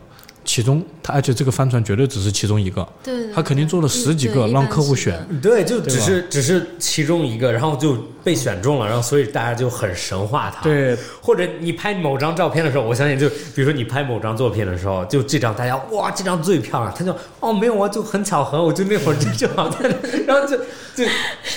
[0.44, 5.18] 其中他而且这个帆船绝对只是其中一个，对对他肯定做了十几个让客户选。
[5.40, 10.62] 对，就只是只是其中一个，然后就被选中了，然后所以大家就很神化他。
[10.62, 20.56] 对，或者你拍某张照片的时候，我相信就比如说你拍某张作品的时候，就这张大家哇这张最漂亮，他就哦没有啊，就很巧合，我就那会儿就正好在那， 然后就
[20.94, 21.10] 就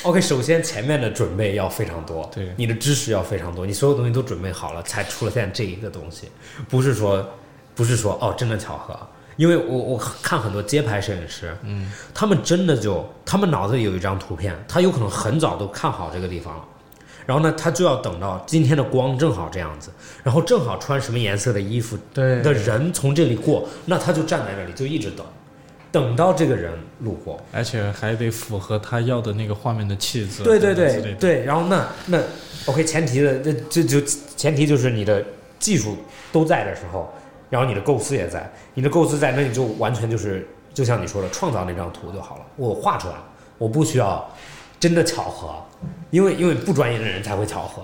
[0.04, 0.22] OK。
[0.22, 6.30] 首先前面的准备要非常多，对你的知识要非常多，你所有东西都准备好了，才出了现在这一个东西，
[6.70, 7.28] 不是说
[7.76, 8.98] 不是说哦真的巧合。
[9.38, 16.64] 因为我我看很多街拍摄影师，嗯，他们真的就他们脑子里有一张图片，他有可能很早都看好这个地方了，
[17.26, 19.92] 然后呢，他就要等到今天的光正好这样子，
[20.24, 25.26] 然后正好穿什么颜色的衣服对的人从这里过，那他就站在那里就一直等，
[25.92, 26.72] 等到这个人
[27.02, 27.38] 路过。
[27.52, 30.44] 而且还得符合他要的那个画面的气质。
[30.44, 32.22] 对对对对，然后那那
[32.68, 34.00] OK，前提的那这就
[34.38, 35.22] 前提就是你的
[35.60, 35.98] 技术
[36.32, 37.14] 都在的时候，
[37.50, 43.16] 然后你的构思也在，你的构思在，那你就完全就是就像你说的，创造那张图就好了，我画出来，
[43.58, 44.28] 我不需要
[44.80, 45.56] 真的巧合，
[46.12, 47.84] 因为因为不专业的人才会巧合，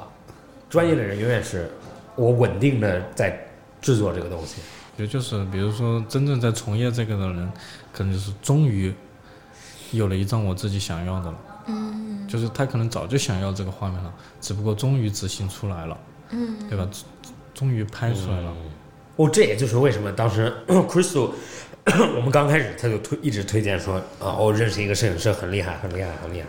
[0.70, 1.72] 专业的人永远是
[2.16, 3.38] 我稳定的在
[3.82, 4.62] 制作这个东西。
[4.98, 7.52] 也就是比如说真正在从业这个的人，
[7.94, 8.94] 可能就是终于
[9.92, 11.38] 有了一张我自己想要的了。
[11.68, 15.98] 嗯，就是他可能早就想要这个画面了，只不过终于执行出来了。
[16.32, 16.88] 嗯，对吧？
[16.92, 18.54] 终终于拍出来了。
[19.16, 21.30] 哦，这也就是为什么当时 Crystal
[22.16, 26.48] 我们刚开始他就推一直推荐说啊，我认识一个摄影师很厉害，很厉害，很厉害。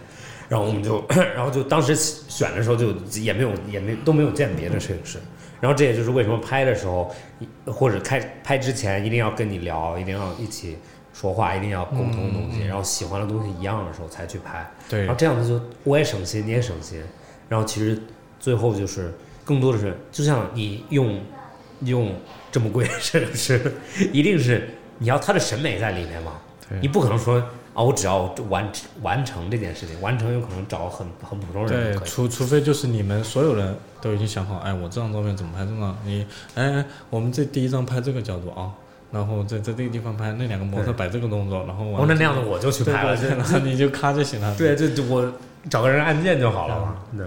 [0.48, 1.02] 然后我们就，
[1.34, 5.18] 然后就当时选的时候就也没有也没都没有见别的摄影师。
[5.60, 7.14] 然后这也就是为什么拍的时候，
[7.66, 10.76] 或者开拍之前一定要跟你聊，一定要一起
[11.14, 14.68] 说话，一定要沟通东西，然后喜欢的东西一样的时候才去拍。
[14.88, 17.00] 对然后这样子就我也省心，你也省心。
[17.48, 17.96] 然后其实
[18.40, 19.14] 最后就是
[19.44, 21.20] 更多的是，就像你用
[21.84, 22.12] 用
[22.52, 23.74] 这么贵的摄影师，
[24.12, 24.68] 一定是
[24.98, 26.34] 你要他的审美在里面嘛。
[26.80, 27.38] 你不可能说
[27.74, 28.70] 啊，我只要完
[29.02, 32.06] 完成这件事情，完成有可能找很很普通人对。
[32.06, 35.96] 除除非就是你们所有人都已经想好，哎，我这张照片怎么拍这张？
[36.04, 38.70] 你，哎，我们这第一张拍这个角度啊，
[39.10, 44.54] 然后在在这个地方拍那两个模特摆这个动作，然后完哦，那了那样的我就去拍了，然后你就咔就行了。
[44.56, 45.30] 对，这这我
[45.68, 46.96] 找个人按键就好了嘛。
[47.16, 47.26] 对，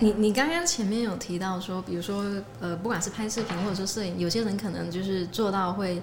[0.00, 2.24] 你你刚刚前面有提到说，比如说
[2.58, 6.00] 呃，不管是拍视频或者说摄影，有些人可能就是做到会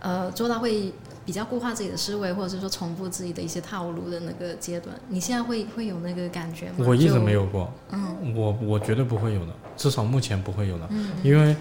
[0.00, 0.92] 呃做到会
[1.24, 4.94] 比较固化自己的思维，或者是说重复自己的一些套路的那个阶段。
[5.08, 6.74] 你现在会会有那个感觉吗？
[6.78, 10.88] 我一直没有过，嗯我我绝对不会有的，至少目前不会有的，
[11.22, 11.54] 因为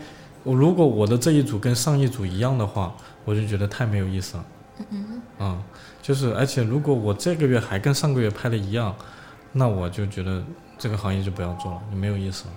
[0.44, 4.46] 我如果我的这一组跟上一组一样的话，我就觉得太没有意思了。
[4.90, 5.64] 嗯嗯
[6.02, 8.96] 就是而且如果我这个月还跟上个月拍的一样，
[9.52, 10.44] 那我就觉得
[10.82, 12.54] 这个行业就不要做了，你没有意思了，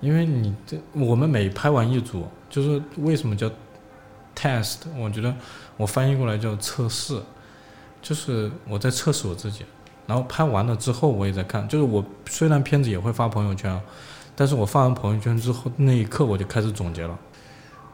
[0.00, 3.48] 因为你这我们每拍完一组，就是为什么叫
[4.34, 4.78] test？
[4.98, 5.32] 我觉得
[5.76, 7.22] 我翻译过来叫测试，
[8.02, 9.64] 就是我在测试我自己。
[10.04, 13.80] 然后拍完了之后，我也在看，就是我虽然片子也会发朋友圈啊，
[14.34, 17.16] 但是我发完朋友圈之后，那一刻我就开始总结了，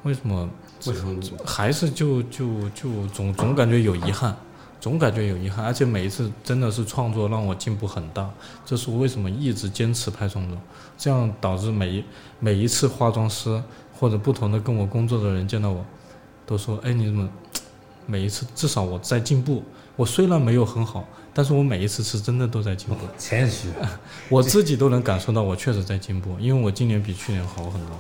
[0.05, 0.49] 为什么
[0.86, 1.20] 为什么？
[1.45, 4.35] 还是就就就总总感觉有遗憾，
[4.80, 8.30] 总感觉有遗憾，而且每一次真的是创作让我进步很大，
[8.64, 10.56] 这是我为什么一直坚持拍创作，
[10.96, 12.05] 这样导致每一
[12.38, 13.60] 每一次化妆师
[13.98, 15.84] 或者不同的跟我工作的人见到我，
[16.46, 17.28] 都说，哎，你怎么
[18.06, 19.64] 每一次至少我在进步，
[19.96, 23.68] 我虽然没有很好，但是我每一次是真的都在进步，谦虚。
[24.30, 27.96] 我自己都能感受到我确实在进步，因为我今年比去年好很多。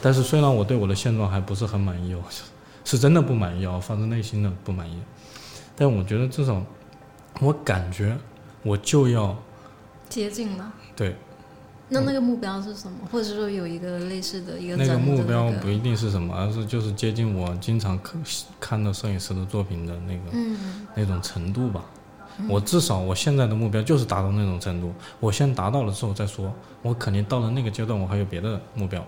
[0.00, 2.22] 但是虽然我对我的现状还不是很满意我，
[2.84, 4.96] 是真的不满意哦，发自内心的不满意。
[5.76, 6.62] 但我觉得至少，
[7.40, 8.16] 我感觉
[8.62, 9.36] 我就要
[10.08, 10.72] 接近了。
[10.96, 11.14] 对，
[11.88, 12.98] 那那个目标是什么？
[13.12, 18.22] 或者说有一个类似的一个那个目标不一定是什么，而是就是接近我经常看
[18.58, 21.84] 看到摄影师的作品的那个、嗯那种程度吧。
[22.48, 29.02] 我至少我现在的目标就是达到那种程度，我先达到了之后再说，我肯定到了那个阶段，我还有别的目标，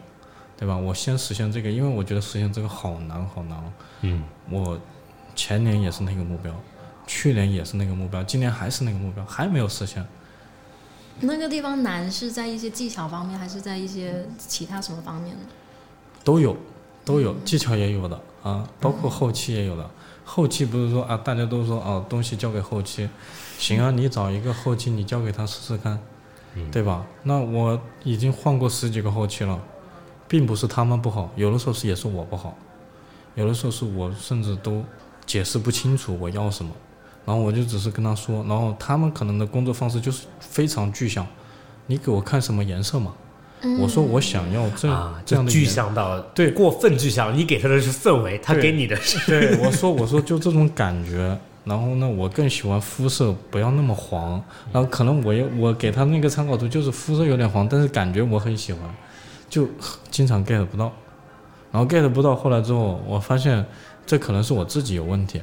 [0.56, 0.74] 对吧？
[0.74, 3.72] 我先实现这个，因为我觉得实现这个好难好难哦。
[4.00, 4.80] 嗯，我
[5.38, 6.52] 前年也是那个目标，
[7.06, 10.04] 去年也是那个目标，今年还是那个目标，还没有实现。
[11.20, 15.42] 那个地方难是在一些技巧方面，还是在一些其他什么方面呢？
[16.24, 16.56] 都有，
[17.04, 19.88] 都有，技巧也有的啊，包括后期也有的。
[20.24, 23.08] 后期不是说啊，大家都说哦，东西交给后期，
[23.58, 26.00] 行啊，你找一个后期，你交给他试试看，
[26.72, 27.06] 对吧？
[27.22, 29.60] 那我已经换过十几个后期了，
[30.26, 32.56] 并不是他们不好，有的时候是也是我不好，
[33.36, 34.84] 有的时候是我甚至都
[35.28, 36.72] 解释不清楚我要什么，
[37.24, 41.24] 然后我就只是跟他说，然后他们可能的工作方式就是非常具象，
[41.86, 43.12] 你给我看什么颜色嘛？
[43.80, 54.42] 我说我想要这、啊，这样的具象到对过分具象，你给他的是氛围，他给你的是对， 我说我说就这种感觉，然后呢，我更喜欢肤色不要那么黄，
[54.72, 58.82] 然后可能我也我给他那个参考图就是肤色有点黄，但是感觉我很喜欢，
[59.50, 59.68] 就
[60.08, 60.92] 经常 get 不到，
[61.72, 63.66] 然后 get 不到，后来之后我发现
[64.08, 65.42] 这可能是我自己有问题，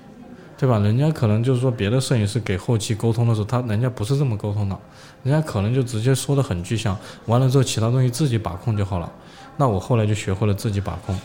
[0.57, 0.79] 对吧？
[0.79, 4.75] 人家可能就是说别的摄影师给后期沟通的时候，他人家不是这么沟通的，
[5.21, 6.97] 人家可能就直接说的很具象，
[7.27, 9.11] 完了之后其他东西自己把控就好了。
[9.55, 11.15] 那我后来就学会了自己把控，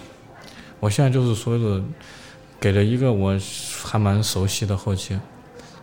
[0.81, 1.85] 我现在就是所有的
[2.61, 3.35] 给了一个我
[3.83, 5.19] 还蛮熟悉的后期，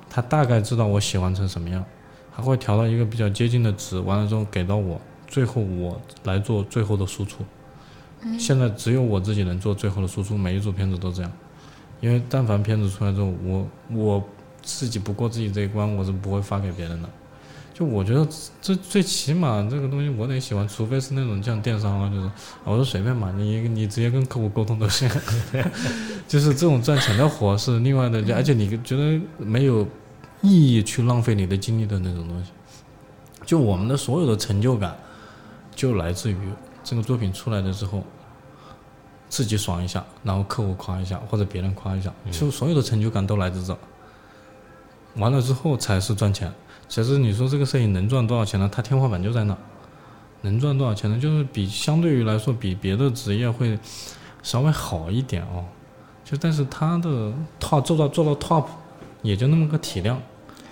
[0.07, 1.83] 他大概知道我喜欢成什么样，
[2.35, 7.43] 他会调到一个比较接近的值，完了之后给到我，最后我来做最后的输出。
[8.37, 11.31] 现在只有我自己能做最后的输出，每一组片子都这样，
[11.99, 14.23] 因为但凡片子出来之后，我我
[14.61, 17.09] 自己不过自己这一关，我是不会发给别人的。
[17.73, 18.27] 就我觉得
[18.59, 22.29] 这最起码这个东西我得喜欢，除非是那种像电商啊，就是
[22.63, 25.07] 我说随便嘛，你你直接跟客户沟通都行。
[26.27, 29.87] 就是这种赚钱的活是另外的，而且你觉得没有
[30.41, 32.51] 意义去浪费你的精力的那种东西。
[33.45, 34.97] 就我们的所有的成就感，
[35.75, 36.37] 就来自于
[36.83, 38.03] 这个作品出来的之后，
[39.37, 43.77] 自己爽一下，然后客户夸一下，或者别人夸一下，就所有的成就感都来自这。
[45.17, 46.51] 完了之后才是赚钱。
[46.87, 48.67] 其实你说这个摄影能赚多少钱呢？
[48.73, 49.55] 它天花板就在那，
[50.41, 51.19] 能赚多少钱呢？
[51.19, 53.77] 就是比相对于来说比别的职业会
[54.41, 55.63] 稍微好一点哦。
[56.25, 58.65] 就但是它的 top 做到做到 top
[59.21, 60.19] 也就那么个体量，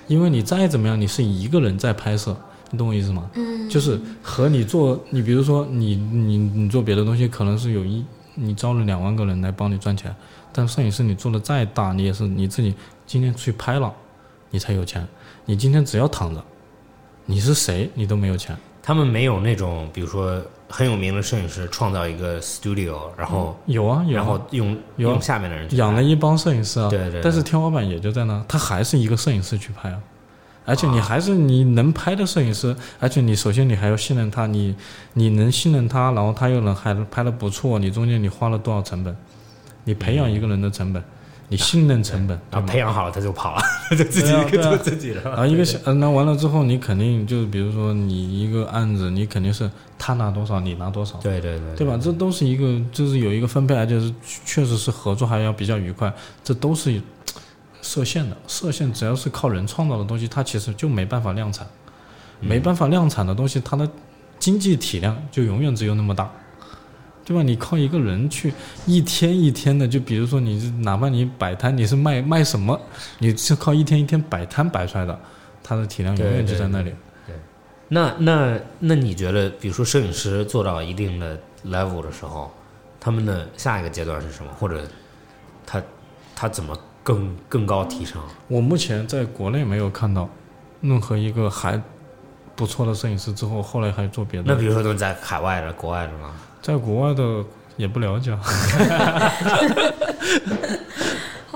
[0.07, 2.35] 因为你再怎么样，你是一个人在拍摄，
[2.71, 3.29] 你懂我意思吗？
[3.35, 8.03] 嗯，就是和你做，你比如说你你你做别的东西，可能是有一
[8.35, 10.15] 你招了两万个人来帮你赚钱，
[10.51, 12.75] 但摄影师你做的再大，你也是你自己
[13.07, 13.91] 今天去拍了，
[14.51, 15.05] 你才有钱。
[15.45, 16.43] 你今天只要躺着，
[17.25, 18.55] 你是谁你都没有钱。
[18.81, 20.39] 他们没有那种，比如说
[20.69, 27.21] 很有名的摄影师创造一个 studio，然后、有啊有啊，然后用用下面的人去养了一帮摄影师啊，对对对。
[27.21, 29.99] 但是天花板也就在那，他还是一个摄影师去拍啊，
[30.65, 34.75] 而且你还是你能拍的摄影师，而且你首先你还要信任他，你
[35.13, 39.15] 你能信任他，然后他又能还拍的不错，你中间你花了多少成本？
[39.83, 41.03] 你培养一个人的成本，
[41.47, 45.29] 你信任成本，对吗然后培养好了他就跑了，他 就自己对啊对啊做自己的了。
[45.29, 49.69] 然后一个小，呃那完了之后，你肯定就是比如说你一个案子，你肯定是
[49.99, 51.95] 他拿多少，你拿多少，对对对对吧？
[52.01, 54.11] 这都是一个，就是有一个分配，而且是
[54.43, 56.11] 确实是合作还要比较愉快，
[56.43, 56.99] 这都是
[57.85, 58.35] 设限的。
[58.47, 61.67] 设限只要是靠人创造的东西，它其实就没办法量产，
[62.39, 63.87] 没办法量产的东西，它的
[64.39, 66.31] 经济体量就永远只有那么大。
[67.23, 67.41] 对吧？
[67.41, 68.53] 你靠一个人去
[68.85, 72.79] 一天一天的，就比如说你哪怕你摆摊，你是卖卖什么，
[73.17, 75.19] 你是靠一天一天摆摊摆出来的，
[75.63, 76.93] 它的体量永远就在那里。
[77.25, 77.35] 对
[77.87, 81.35] 那那那你觉得，比如说摄影师做到一定的
[81.65, 82.51] level 的时候，
[82.99, 84.51] 他们的下一个阶段是什么？
[84.59, 84.87] 或者
[85.65, 85.81] 他
[86.35, 88.19] 他怎么更更高提升？
[88.47, 90.27] 我目前在国内没有看到
[90.81, 91.79] 任何一个还
[92.55, 94.45] 不错的摄影师之后，后来还做别的。
[94.47, 96.31] 那比如说都是在海外的、国外的吗？
[96.63, 97.45] 在国外的
[97.77, 98.41] 也不了解啊，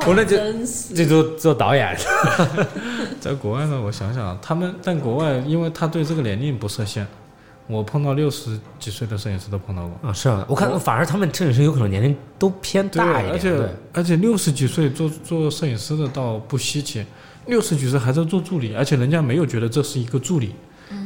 [0.06, 1.98] 我那就真是这做做导演，
[3.20, 7.08] 在国外呢，我想想啊，他们但国外因为他对这个年龄不设限，
[7.70, 10.10] 我碰到六十几岁的摄影师都碰到过。
[10.10, 17.06] 啊，是啊，我看反而他们摄影师有可能年龄都偏，大一点，而且对而且六十几岁做做摄影师的倒不稀奇，
[17.46, 20.56] 六十几岁还在做助理，而且人家没有觉得这是一个助理，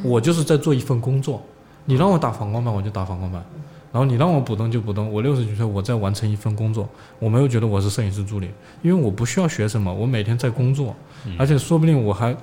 [0.06, 1.41] 我就是在做一份工作。
[1.84, 3.41] 你让我打反光板，我就打反光板；
[3.91, 5.11] 然后你让我补灯就补灯。
[5.11, 6.88] 我六十几岁，我在完成一份工作，
[7.19, 8.49] 我没有觉得我是摄影师助理，
[8.81, 10.95] 因为我不需要学什么，我每天在工作，
[11.38, 12.34] 而且说不定我还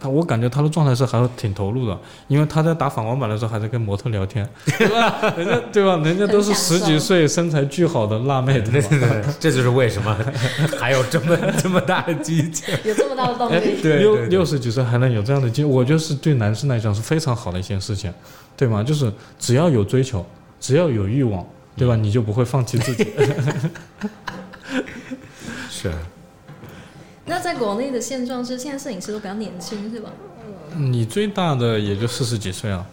[0.00, 5.34] 他我感觉他的状态是还是挺投入的，因为他在打反光板的时候还在跟模特聊天，对吧？
[5.36, 5.96] 人家对吧？
[6.02, 8.88] 人家都是十几岁身材巨好的辣妹，对吧？
[8.90, 10.16] 对， 这就是为什么
[10.78, 12.74] 还有这么这么大的激情。
[12.84, 18.12] 有这么大的动哎力，，对六六十几岁还能有这样的经历，我觉得是对男生来讲是非常好的一件事情，
[18.56, 18.82] 对吗？
[18.82, 20.24] 就是只要有追求，
[20.58, 21.46] 只要有欲望，
[21.76, 21.94] 对吧？
[21.94, 23.06] 你就不会放弃自己。
[25.68, 25.90] 是，
[27.30, 30.10] 那在国内的现状是，现在摄影师都比较年轻，是吧？
[30.76, 32.84] 你最大的也就四十几岁啊，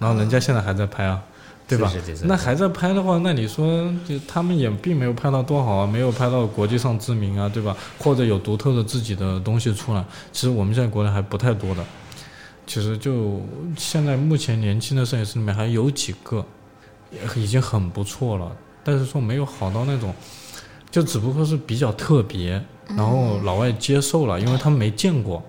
[0.00, 1.22] 然后人家现在还在拍啊，
[1.68, 2.16] 对吧40几？
[2.16, 7.76] 岁那还在拍的话，那你说就他们也并没有拍到多好啊，没有拍到国际上知名啊，对吧？
[7.98, 11.84] 或者有独特的自己的东西出来，其实我们现在国内还不太多的。
[12.66, 13.40] 其实就
[13.76, 16.44] 现在目前年轻的摄影师里面还有几个，
[17.12, 18.50] 也已经很不错了，
[18.82, 20.12] 但是说没有好到那种，
[20.90, 25.42] 就只不过是比较特别，然后老外接受了，因为他们没见过，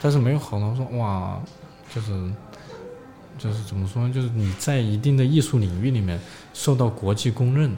[0.00, 1.40] 但是没有好到说哇，
[1.92, 2.30] 就是
[3.38, 4.08] 就是怎么说？
[4.10, 6.20] 就是你在一定的艺术领域里面
[6.52, 7.74] 受到国际公认，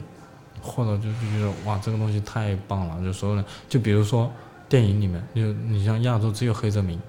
[0.61, 4.31] 或者就是觉得哇这个东西太棒了，就所有人就比如说
[4.69, 6.99] 电影里面，就你像亚洲只有黑泽明，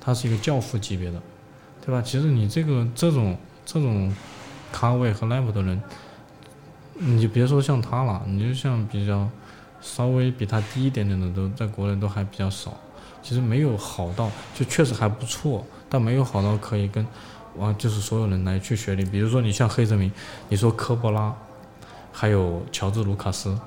[0.00, 1.22] 他是一个教父级别的，
[1.84, 2.02] 对吧？
[2.02, 4.14] 其实你这个这种这种
[4.72, 5.80] 咖位和 level 的人，
[6.98, 9.28] 你就别说像他了，你就像比较
[9.84, 12.74] 稍微比他低一点点的都在国内都还比较少。
[13.22, 17.06] 其实没有好到，就确实还不错，但没有好到可以跟，
[17.56, 19.04] 哇，就是所有人来去学你。
[19.04, 20.10] 比如说你像黑泽明，
[20.48, 21.34] 你说科波拉，
[22.12, 23.58] 还有乔治卢卡斯，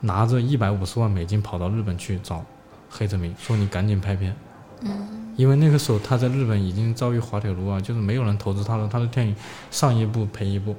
[0.00, 2.44] 拿着一百五十万美金跑到日本去找
[2.90, 4.34] 黑泽明，说你赶紧拍片。
[4.80, 5.32] 嗯。
[5.36, 9.36] 因为那个时候他在日本已经遭遇滑铁卢啊，就是没有人投资他了，他的电影
[9.70, 10.74] 上一部赔一部，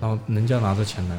[0.00, 1.16] 然后人家拿着钱来，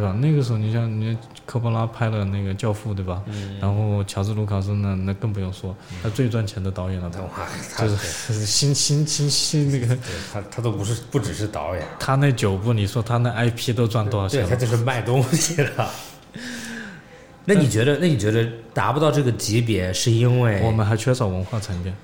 [0.00, 0.16] 对吧？
[0.18, 3.22] 那个时候你像你科波拉拍了那个《教父》，对吧？
[3.60, 7.46] 然后乔治卢卡斯呢那更不用说，他最赚钱的导演了， 哇，
[7.76, 9.98] 他就是是新新新新那个，
[10.32, 14.40] 他他都不是不只是导演，他那九部，你说他那 IP 都赚多少钱？
[14.42, 15.70] 对他就是卖东西的。
[17.44, 17.98] 那你觉得？
[17.98, 21.94] 那你觉得达不到这个级别，是因为我们还缺少文化沉淀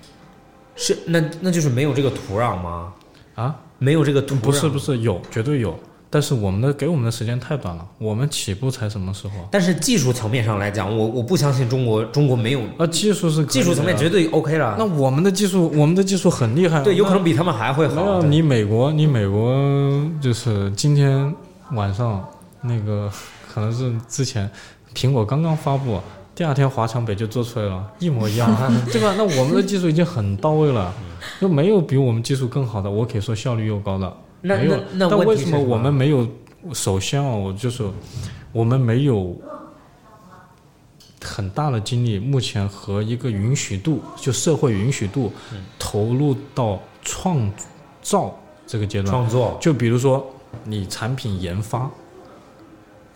[0.75, 2.93] 是那那就是没有这个土壤吗？
[3.35, 3.57] 啊？
[3.79, 4.41] 没有这个土壤？
[4.41, 9.35] 不是不是有，绝对有，但是我们的给我们的时间太短了，我们起步才什么时候？
[9.51, 14.77] 但是技术层面上来讲，我我不相信中国中国没有啊，技术是技术层面绝对 OK 了。
[14.79, 18.05] 那我们的技术，我们的技术很厉害啊，对，有可能比他们还会没好。
[18.05, 19.53] 有你美国，你美国
[20.21, 21.35] 就是今天
[21.73, 22.25] 晚上
[22.63, 23.11] 那个
[23.53, 24.49] 可能是之前
[24.95, 26.01] 苹果刚刚发布，
[26.35, 28.49] 第二天华强北就做出来了，一模一样，
[28.93, 29.15] 对吧？
[29.19, 30.93] 那我们的技术已经很到位了，
[31.41, 34.17] 就没有比我们技术更好的，我可以说效率又高的，
[34.47, 35.07] 那没有那。
[35.07, 36.27] 那但为什么我们没有？
[36.73, 37.89] 首先啊，我就是
[38.51, 39.41] 我们没有
[41.23, 45.33] 很大的精力，目前和一个允许度，就社会允许度，
[45.79, 47.49] 投入到创
[48.03, 48.37] 造
[48.67, 49.13] 这个阶段。
[49.13, 49.57] 创作？
[49.61, 50.29] 就比如说
[50.65, 51.89] 你产品研发，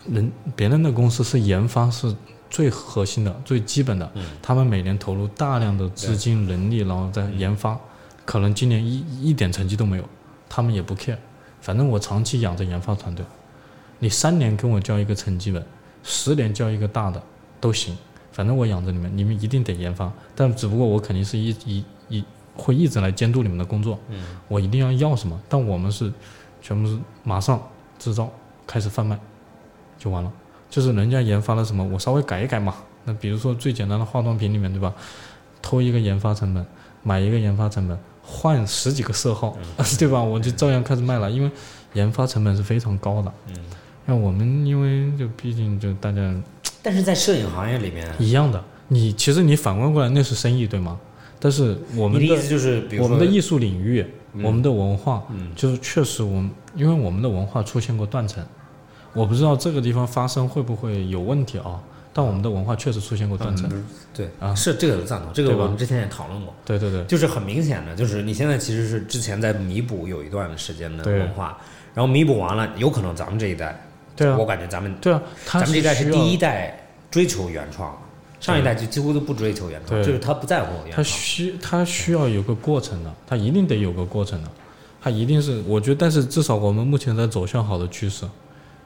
[0.07, 2.15] 人别人的公司是研发是
[2.49, 4.09] 最核心的、最基本的，
[4.41, 7.77] 他们每年投入大量的资金、人力，然后在研发，
[8.23, 10.03] 可能今年一一点成绩都没有，
[10.53, 11.15] 他们也不 care，
[11.61, 13.25] 反正我长期养着研发团队，
[13.99, 15.65] 你三年跟我交一个成绩本，
[16.03, 17.23] 十年交一个大的
[17.61, 17.97] 都行，
[18.33, 24.37] 反正我养着你们，你们一定得研发，但只不过我肯定是一一一会一直来监督你们的工作，嗯。
[24.49, 26.11] 我一定要要什么，但我们是
[26.61, 27.57] 全部是马上
[27.97, 28.29] 制造
[28.67, 29.17] 开始贩卖
[29.97, 30.29] 就完了，
[30.69, 32.75] 就是人家研发了什么，我稍微改一改嘛。
[33.05, 34.93] 那比如说最简单的化妆品里面，对吧？
[35.61, 36.65] 偷一个研发成本，
[37.03, 37.97] 买一个研发成本，
[38.31, 39.57] 换十几个色号，
[39.99, 40.23] 对吧？
[40.23, 41.51] 我就照样开始卖了，因为
[41.93, 43.31] 研发成本是非常高的。
[43.49, 43.55] 嗯，
[44.05, 46.33] 那我们因为就毕竟就大家
[46.81, 50.97] 但是在摄影行业里面，一样的，你其实你反观过来那是生意对吗？
[51.39, 58.43] 但是我们的的意思就是，比如我们的艺术领域，嗯我们的文化，嗯就是确实我们因为我们的文化出现过断层，
[59.13, 61.81] 我不知道这个地方发生会不会有问题啊？
[62.13, 63.69] 但我们的文化确实出现过断层。
[63.71, 66.53] 嗯对啊是这个有赞同，这个我们之前也讨论过。
[66.65, 71.57] 对对对，就是很明显的，就是你现在其实是之前在弥补有一段时间的文化，
[71.93, 73.81] 然后弥补完了，有可能咱们这一代，
[74.17, 76.77] 对啊我感觉咱们对啊，咱们这一代是第一代
[77.09, 77.97] 追求原创，
[78.41, 81.03] 上一代就几乎都不追求原创，就是他不在乎原创他。
[81.03, 84.49] 需他需要有个过程的，他一定得有个过程的，
[85.01, 88.25] 他一定是我觉得，但是至少我们目前在走向好的趋势。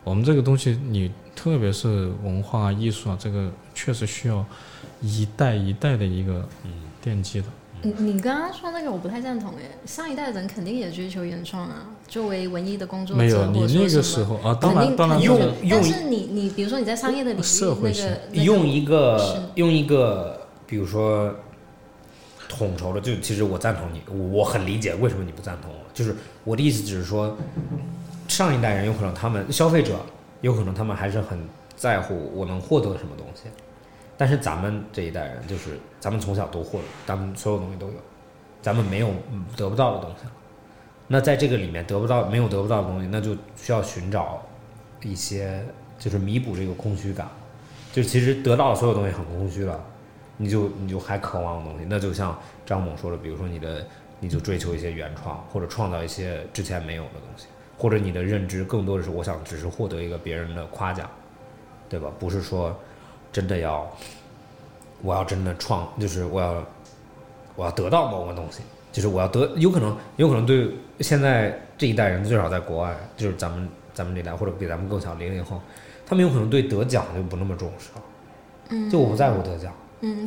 [0.05, 4.45] 我们这个东西，你特别是文化艺术啊，这个确实需要
[5.01, 6.47] 一代一代的一个
[7.03, 7.47] 奠基的。
[7.81, 21.33] 你你刚刚说那个我不太赞同诶，上一代人肯定也追求原创啊，作为文艺的工作者，没有，你那个时候啊，当然当然用用是但是你你比如说你在商业的领域，社会性那个那个用一个用一个，比如说
[22.47, 24.01] 统筹的，就其实我赞同你，
[24.31, 25.77] 我很理解为什么你不赞同我。
[25.93, 27.35] 就是我的意思只是说，
[28.35, 29.95] 上一代人有可能他们消费者
[30.41, 31.39] 有可能他们还是很
[31.73, 33.43] 在乎我能获得什么东西，
[34.17, 37.93] 但是咱们这一代人就是咱们从小都获，咱们所有东西都有，
[38.61, 39.09] 咱们没有
[39.55, 40.31] 得不到的东西了。
[41.07, 44.45] 那在这个里面得不到没有得不到的东西，那就需要寻找
[45.01, 45.65] 一些
[45.97, 47.29] 就是弥补这个空虚感。
[47.93, 49.81] 就其实得到的所有东西很空虚了，
[50.35, 53.87] 你就你就还渴望的东西，那就像张猛说的，比如说你的
[54.19, 57.45] 你就追求一些原创，或者创造一些之前没有的东西，
[57.77, 61.09] 或者你的认知更多的是我想只是获得一个别人的夸奖，
[61.89, 62.09] 对吧？
[62.17, 62.75] 不是说
[63.31, 63.85] 真的要
[65.01, 66.63] 我要真的创，就是我要
[67.55, 68.61] 我要得到某个东西，
[68.91, 70.71] 就是我要得，有可能有可能对
[71.01, 75.61] 现在这一代人，最少在国外，就是咱们咱们这代或者比咱们更小零零后，
[76.05, 79.73] 他们有可能对得奖就不那么重视了，就我不在乎得奖，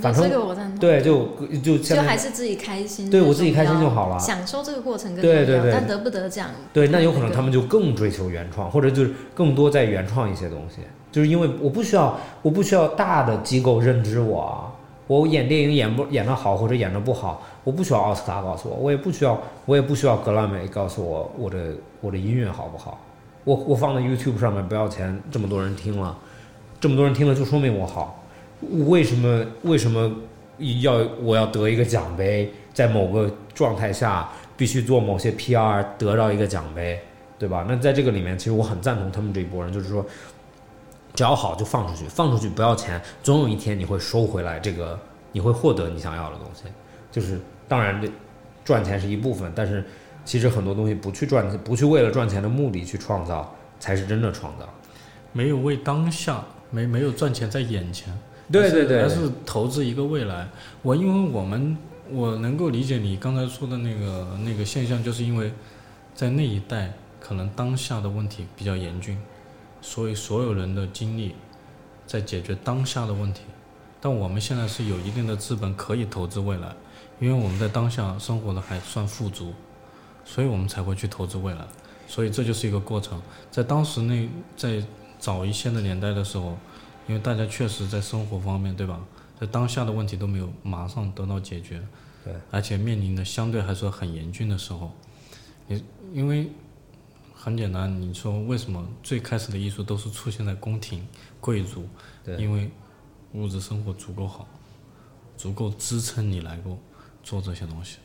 [0.00, 0.78] 反正这个我赞同。
[0.78, 1.28] 对，就
[1.62, 4.18] 就就还是自己开心，对我自己开心就好了。
[4.18, 5.58] 享受这个过程更对对对。
[5.60, 10.82] 重要但得不得奖，对，那有可能他们就更追求原创，或者就是更多在原创一些东西，
[11.12, 14.72] 就是因为我不需要，我不需要大的机构认知我啊，
[15.06, 23.00] 我演电影演不演得好或者演得不好，我不需要奥斯卡告诉我，我也不需要，我也不需要格莱美告诉我我的我的音乐好不好，
[23.44, 26.16] 我我放在 YouTube 上面不要钱，这么多人听了，
[26.80, 28.22] 这么多人听了就说明我好，
[28.60, 30.10] 为什么为什么
[30.80, 37.00] 要我要得一个奖杯，在某个状态下必须做某些 PR 得到一个奖杯，
[37.38, 37.64] 对吧？
[37.68, 40.04] 那在这个里面，其实我很赞同他们这一波人，就是说，
[41.14, 44.98] 只要好就放出去，放出去不要钱，总有一天你会收回来这个，
[45.32, 46.64] 你会获得你想要的东西。
[47.10, 48.08] 就是当然这
[48.64, 49.84] 赚钱是一部分，但是
[50.24, 54.68] 其实很多东西不去赚，不去为了赚钱的目的去创造，才是真的创造。
[55.32, 58.12] 没有为当下，没没有赚钱在眼前，
[58.50, 60.48] 对对对而是投资一个未来。
[60.82, 61.76] 我因为我们
[62.10, 65.52] 我能够理解你刚才说的那个那个现象，就是因为
[66.14, 69.18] 在那一代可能当下的问题比较严峻，
[69.82, 71.34] 所以所有人的精力
[72.06, 73.42] 在解决当下的问题。
[74.00, 76.74] 但我们现在是有一定的资本可以投资未来，
[77.20, 79.52] 因为我们在当下生活的还算富足，
[80.24, 81.60] 所以我们才会去投资未来。
[82.06, 83.20] 所以这就是一个过程。
[83.50, 84.82] 在当时那在
[85.18, 86.56] 早一些的年代的时候，
[87.08, 89.00] 因为大家确实在生活方面，对吧？
[89.40, 91.80] 在当下的问题都没有马上得到解决，
[92.24, 94.92] 对，而且面临的相对还说很严峻的时候，
[95.66, 95.82] 你
[96.12, 96.50] 因为
[97.34, 101.06] 很简单，你说为什么最开始的艺术都是出现在宫廷、
[101.40, 101.88] 贵族？
[102.24, 102.70] 对因为
[103.32, 104.46] 物质生活足够好，
[105.36, 106.76] 足够支撑你来够
[107.22, 107.98] 做这些东西。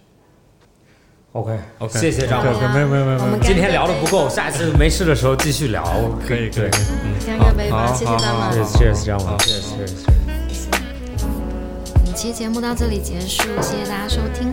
[1.34, 2.60] OK OK 谢谢张对猛。
[2.60, 5.84] 对没有没有没有我们今天聊的不够，下次没事的时候继续聊。
[6.28, 6.70] 可以可以，对
[7.04, 8.64] 嗯，干个杯吧，好谢谢张好好猛。
[8.66, 9.94] ，Cheers，张老师，Cheers，Cheers。
[12.06, 13.84] 本期节目到这里结束，谢。
[13.84, 14.52] 谢大家收听。